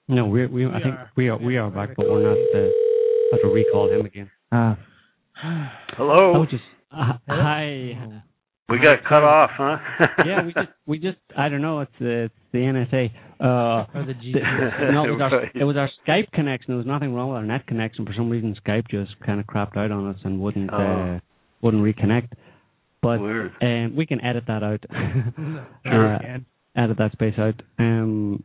[0.09, 1.11] No, we we, I think are.
[1.15, 2.37] we are we are back, but we're not.
[2.53, 2.69] Uh,
[3.31, 4.29] have to recall him again.
[4.51, 4.77] Ah,
[5.97, 6.33] Hello.
[6.35, 8.21] Oh, just uh, hi.
[8.69, 9.77] we got cut off, huh?
[10.25, 11.79] yeah, we just we just I don't know.
[11.81, 13.11] It's uh, it's the NSA.
[13.39, 14.33] Uh, Or the G.
[14.33, 16.67] the- no, it was, our, it was our Skype connection.
[16.73, 18.05] There was nothing wrong with our net connection.
[18.05, 20.77] For some reason, Skype just kind of crapped out on us and wouldn't Oh.
[20.77, 21.19] uh,
[21.61, 22.29] wouldn't reconnect.
[23.01, 23.51] But Weird.
[23.61, 24.83] um, we can edit that out.
[25.85, 26.45] Sure Uh, can.
[26.75, 27.55] edit that space out.
[27.79, 28.43] Um,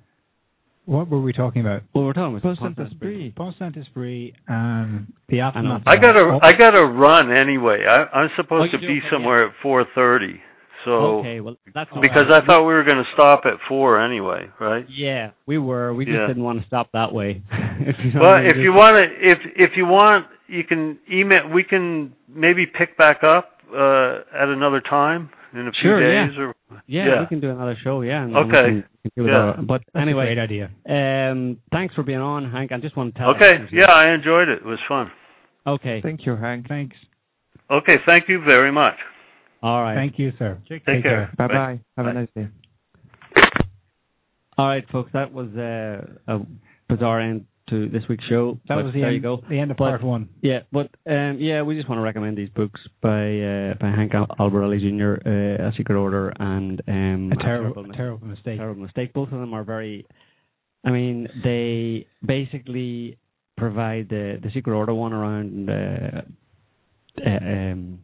[0.86, 1.82] What were we talking about?
[1.94, 3.08] well, we're talking about Post Pont Saint Esprit.
[3.12, 3.34] Esprit.
[3.36, 5.82] Pont Saint Esprit and the aftermath.
[5.84, 6.38] I gotta.
[6.42, 7.84] I gotta run anyway.
[7.88, 8.98] I, I'm supposed Oh, to be?
[8.98, 10.38] Okay, somewhere at 4:30.
[10.84, 12.42] So okay, well that's no because problem.
[12.42, 14.86] I thought we were going to stop at four anyway, right?
[14.88, 15.92] Yeah, we were.
[15.92, 16.28] We just Yeah.
[16.28, 17.42] didn't want to stop that way.
[17.50, 21.48] if you know Well, if you want to, if if you want, you can email.
[21.48, 26.28] We can maybe pick back up uh, at another time in a few Sure, yeah.
[26.28, 26.38] days.
[26.38, 26.54] Or
[26.86, 27.20] yeah, yeah.
[27.22, 28.02] we can do another show.
[28.02, 28.22] Yeah.
[28.22, 28.84] and Okay.
[29.16, 29.56] We can- do it Yeah.
[29.62, 30.70] But anyway, a great idea.
[30.88, 32.72] Um, thanks for being on, Hank.
[32.72, 33.30] I just want to tell.
[33.30, 34.58] okay, listeners- yeah, I enjoyed it.
[34.58, 35.10] It was fun.
[35.66, 36.00] Okay.
[36.00, 36.68] thank you, Hank.
[36.68, 36.96] Thanks.
[37.70, 38.94] Okay, thank you very much.
[39.62, 39.96] All right.
[39.96, 40.58] Thank you, sir.
[40.68, 41.32] Take, care.
[41.36, 41.80] Bye bye.
[41.96, 42.10] Have Bye.
[42.10, 42.48] a nice day.
[44.58, 45.10] All right, folks.
[45.12, 46.40] That was uh, a
[46.88, 48.58] bizarre end to this week's show.
[48.68, 49.42] That but was the there end, you go.
[49.48, 50.28] the end of But- part one.
[50.42, 54.14] Yeah, but um, yeah, we just want to recommend these books by uh, by Hank
[54.14, 58.58] Al- Albarelli Jr., uh, A Secret Order, and um, A terrible, Mis- a terrible mistake.
[58.58, 59.12] terrible mistake.
[59.12, 60.06] Both of them are very.
[60.84, 63.18] I mean, they basically
[63.56, 66.20] provide the the secret order one around uh,
[67.26, 67.98] uh, um,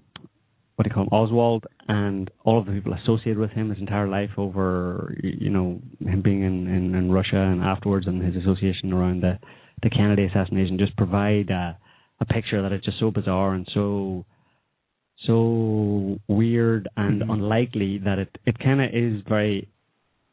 [0.83, 3.79] what do you call him, Oswald, and all of the people associated with him his
[3.79, 8.43] entire life over you know him being in, in, in Russia and afterwards, and his
[8.43, 9.39] association around the
[9.85, 10.79] the Kennedy assassination.
[10.79, 11.79] Just provide a,
[12.21, 14.25] a picture that is just so bizarre and so
[15.25, 17.33] so weird and Mhm.
[17.33, 19.69] unlikely that it it kind of is very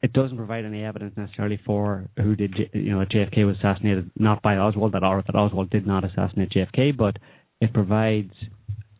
[0.01, 4.41] it doesn't provide any evidence necessarily for who did you know JFK was assassinated not
[4.41, 7.17] by Oswald that or that Oswald did not assassinate JFK, but
[7.61, 8.33] it provides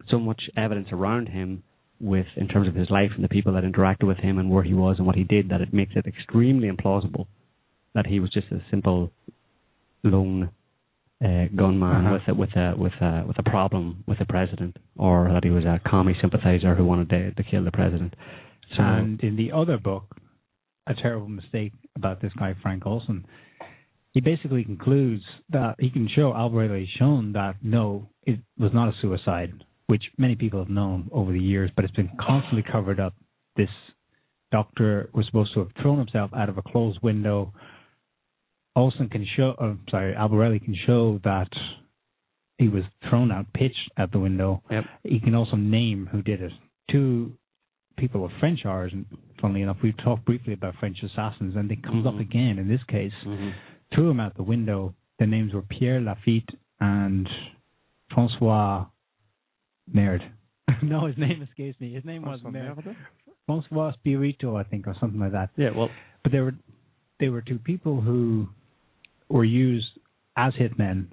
[0.10, 1.64] so much evidence around him
[2.00, 4.64] with in terms of his life and the people that interacted with him and where
[4.64, 7.28] he was and what he did that it makes it extremely implausible
[7.94, 9.12] that he was just a simple
[10.04, 10.50] lone
[11.24, 12.14] uh, gunman Uh-huh.
[12.14, 15.50] with a, with a with a with a problem with the president or that he
[15.50, 18.14] was a commie sympathizer who wanted to, to kill the president.
[18.78, 20.16] So And in the other book,
[20.88, 23.26] A Terrible Mistake about this guy, Frank Olson,
[24.14, 28.94] he basically concludes that he can show, Alvarez shown that no, it was not a
[29.02, 29.52] suicide,
[29.90, 33.16] which many people have known over the years, but it's been constantly covered up.
[33.56, 33.70] This
[34.52, 37.52] doctor was supposed to have thrown himself out of a closed window.
[38.76, 41.50] Olson can show, uh, sorry, Albarelli can show that
[42.60, 44.62] he was thrown out, pitched at the window.
[44.70, 44.84] Yep.
[45.06, 46.52] He can also name who did it.
[46.92, 47.34] Two
[47.98, 49.08] people of French origin,
[49.42, 52.20] funnily enough, we've talked briefly about French assassins, and it comes up Mhm.
[52.22, 53.14] again in this case.
[53.26, 53.54] mhm.
[53.92, 54.94] Threw him out the window.
[55.18, 57.28] Their names were Pierre Lafitte and
[58.12, 58.86] Francois
[59.94, 60.24] Merde.
[60.84, 61.94] no, his name escapes me.
[61.94, 62.96] His name was Merde.
[63.46, 65.50] Francois Spirito, I think, or something like that.
[65.58, 65.90] yeah, well,
[66.24, 66.54] But they were
[67.20, 68.48] they were two people who
[69.30, 69.88] were used
[70.38, 71.08] as hitmen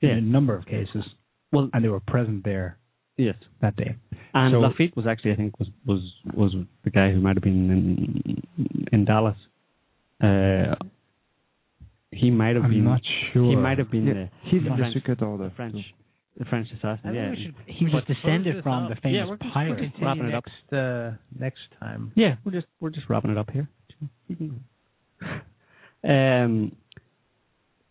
[0.00, 0.10] Yeah.
[0.12, 1.04] in a number of cases,
[1.52, 2.76] well, and they were present there
[3.16, 3.34] yes.
[3.62, 3.96] that day.
[4.34, 6.00] And So- Lafitte was actually, I think, was was
[6.34, 6.54] was
[6.84, 9.36] the guy who might have been in in Dallas.
[10.22, 10.74] Uh,
[12.10, 12.84] he might have I'm been.
[12.84, 13.00] not
[13.32, 13.48] sure.
[13.50, 15.44] He might have been Yeah, the, he's the in the French, secret order.
[15.44, 15.80] the French, too.
[16.38, 17.00] The French assassin.
[17.10, 19.02] I yeah, we should, He was descended from this the up.
[19.02, 19.78] famous Yeah, we're just pirate.
[19.78, 20.44] Continue wrapping it up.
[20.46, 22.12] next uh, next time.
[22.14, 22.36] yeah.
[22.44, 23.68] We're just we're just wrapping it up here.
[26.04, 26.74] Um.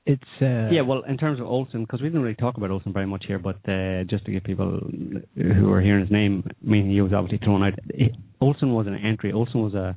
[0.04, 2.92] It's uh, Yeah, well, in terms of Olson, because we didn't really talk about Olson
[2.92, 4.82] very much here, but uh, just to give people
[5.36, 7.74] who are hearing his name, I mean, he was obviously thrown out.
[7.94, 8.12] He-
[8.42, 9.32] Olson was an entry.
[9.32, 9.96] Olson was a,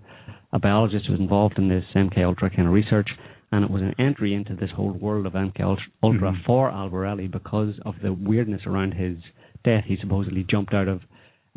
[0.52, 3.08] a biologist who was involved in this MK Ultra kind of research,
[3.54, 6.44] and it was an entry into this whole world of MK Ultra, Ultra Mhm.
[6.46, 9.16] for Albarelli because of the weirdness around his
[9.68, 9.84] death.
[9.90, 10.98] He supposedly jumped out of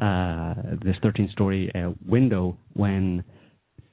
[0.07, 0.53] uh,
[0.87, 3.23] this 13-story uh, window when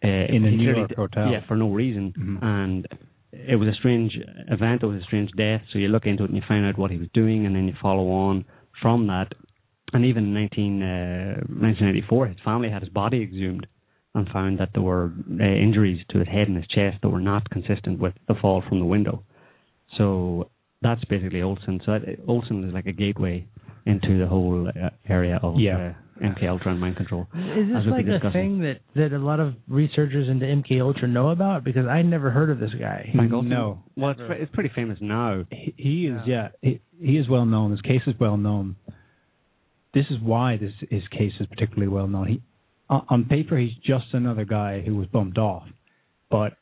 [0.05, 1.31] uh, In a New York hotel.
[1.33, 2.39] Yeah, for no reason, Mhm.
[2.43, 2.87] and
[3.33, 4.13] it was a strange
[4.57, 4.83] event.
[4.83, 5.63] It was a strange death.
[5.71, 7.65] So you look into it and you find out what he was doing, and then
[7.69, 8.45] you follow on
[8.83, 9.29] from that.
[9.95, 13.67] And even in 19, uh, 1984, his family had his body exhumed
[14.15, 15.11] and found that there were
[15.41, 18.63] uh, injuries to his head and his chest that were not consistent with the fall
[18.69, 19.23] from the window.
[19.99, 20.51] So
[20.83, 21.81] that's basically Olson.
[21.85, 23.47] So that, Olson is like a gateway
[23.87, 25.95] into the whole uh, area of Yeah.
[26.21, 27.27] uh, MK Ultra and mind control.
[27.35, 31.09] Is As this like a thing that that a lot of researchers into MK Ultra
[31.09, 31.65] know about?
[31.65, 33.11] Because I never heard of this guy.
[33.17, 33.49] Frank Olson?
[33.51, 33.83] No.
[33.97, 35.45] Well, it's, it's pretty famous now.
[35.51, 38.77] he, he is yeah he, he is well known his case is well known
[39.93, 42.41] this is why this his case is particularly well known he
[42.89, 45.65] on, on paper he's just another guy who was bumped off
[46.31, 46.55] but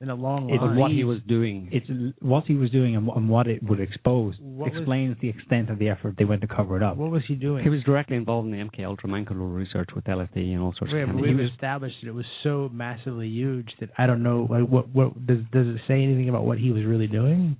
[0.00, 0.76] in a long It's line.
[0.76, 1.70] But what he was doing.
[1.72, 1.88] It's
[2.20, 5.70] what he was doing and, and what it would expose What was- explains the extent
[5.70, 6.96] of the effort they went to cover it up.
[6.96, 7.64] What was he doing?
[7.64, 10.72] He was directly involved in the MK Ultra mind control research with LSD and all
[10.78, 13.90] sorts Right, of but kind we've of established that it was so massively huge that
[13.98, 14.46] I don't know.
[14.48, 17.56] Like, what what does does it say anything about what he was really doing?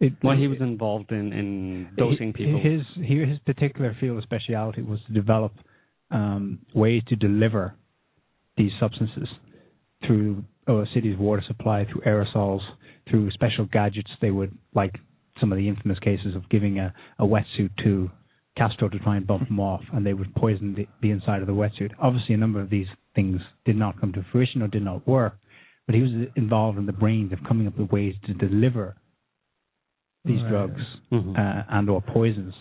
[0.00, 2.60] It, Well, he was involved in, in dosing people.
[2.60, 5.52] His his particular field of speciality was to develop
[6.10, 7.74] um, ways to deliver
[8.56, 9.28] these substances
[10.06, 12.60] through a city's water supply, through aerosols,
[13.08, 14.10] through special gadgets.
[14.20, 14.94] They would like
[15.40, 18.10] some of the infamous cases of giving a, a wetsuit to
[18.56, 21.46] Castro to try and bump him off, and they would poison the, the inside of
[21.46, 21.92] the wetsuit.
[22.00, 25.38] Obviously, a number of these things did not come to fruition or did not work,
[25.86, 28.96] but he was involved in the brains of coming up with ways to deliver
[30.24, 30.50] these Right.
[30.50, 31.38] drugs Mhm.
[31.38, 32.54] uh, and or poisons.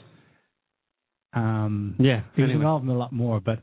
[1.34, 3.60] Um, yeah, he was anyway, involved in a lot more, but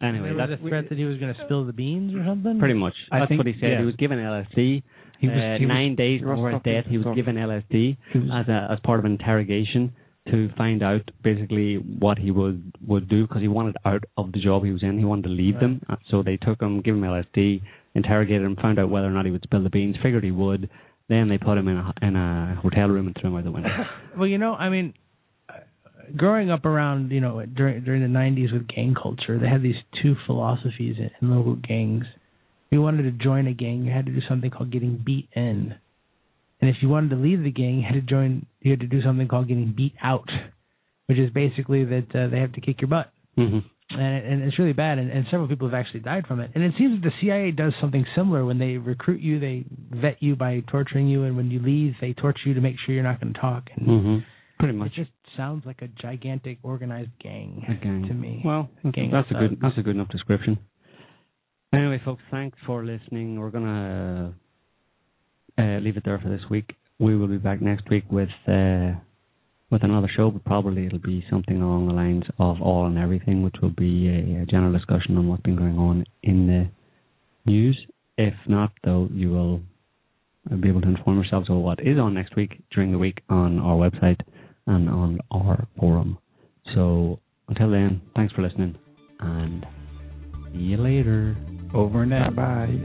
[0.00, 2.24] anyway there was that's a threat that he was going to spill the beans or
[2.24, 2.58] something.
[2.58, 2.94] pretty much.
[3.10, 3.70] I That's think- what he said.
[3.72, 3.78] yeah.
[3.80, 4.82] He was given LSD.
[5.20, 7.16] he was, uh, he was- nine days before his death, he was talking.
[7.16, 9.92] given LSD was- as a as part of an interrogation
[10.30, 14.40] to find out basically what he would would do because he wanted out of the
[14.40, 14.98] job he was in.
[14.98, 17.60] He wanted to leave them, Uh, so they took him, gave him LSD,
[17.94, 19.96] interrogated him, found out whether or not he would spill the beans.
[20.02, 20.70] Figured he would.
[21.08, 23.50] Then they put him in a in a hotel room and threw him out the
[23.52, 23.68] window.
[24.16, 24.94] Well, you know, I mean,
[26.16, 29.76] growing up around, you know, during during the '90s with gang culture, they had these
[30.02, 32.04] two philosophies in, in local gangs.
[32.12, 35.28] If you wanted to join a gang, you had to do something called getting beat
[35.34, 35.74] in,
[36.60, 38.46] and if you wanted to leave the gang, you had to join.
[38.60, 40.28] You had to do something called getting beat out,
[41.06, 43.12] which is basically that uh, they have to kick your butt.
[43.36, 43.58] hmm
[43.90, 46.50] and, and it's really bad, and, and several people have actually died from it.
[46.54, 50.22] And it seems that the CIA does something similar when they recruit you, they vet
[50.22, 53.04] you by torturing you, and when you leave, they torture you to make sure you're
[53.04, 53.68] not going to talk.
[53.76, 54.18] And hmm
[54.58, 54.92] Pretty much.
[54.94, 58.06] just sounds like a gigantic organized gang, gang.
[58.08, 58.42] to me.
[58.44, 60.58] Well, that's, Gang that's a good that's a good enough description.
[61.72, 63.38] Anyway, folks, thanks for listening.
[63.38, 64.34] We're gonna
[65.58, 66.74] uh, leave it there for this week.
[66.98, 68.92] We will be back next week with uh,
[69.70, 73.42] with another show, but probably it'll be something along the lines of all and everything,
[73.42, 77.78] which will be a, a general discussion on what's been going on in the news.
[78.16, 79.60] If not, though, you will
[80.60, 83.58] be able to inform yourselves of what is on next week during the week on
[83.58, 84.20] our website
[84.66, 86.18] and on our forum.
[86.74, 88.76] So until then, thanks for listening
[89.20, 89.66] and
[90.52, 91.36] see you later.
[91.74, 92.34] over and out.
[92.36, 92.78] Bye.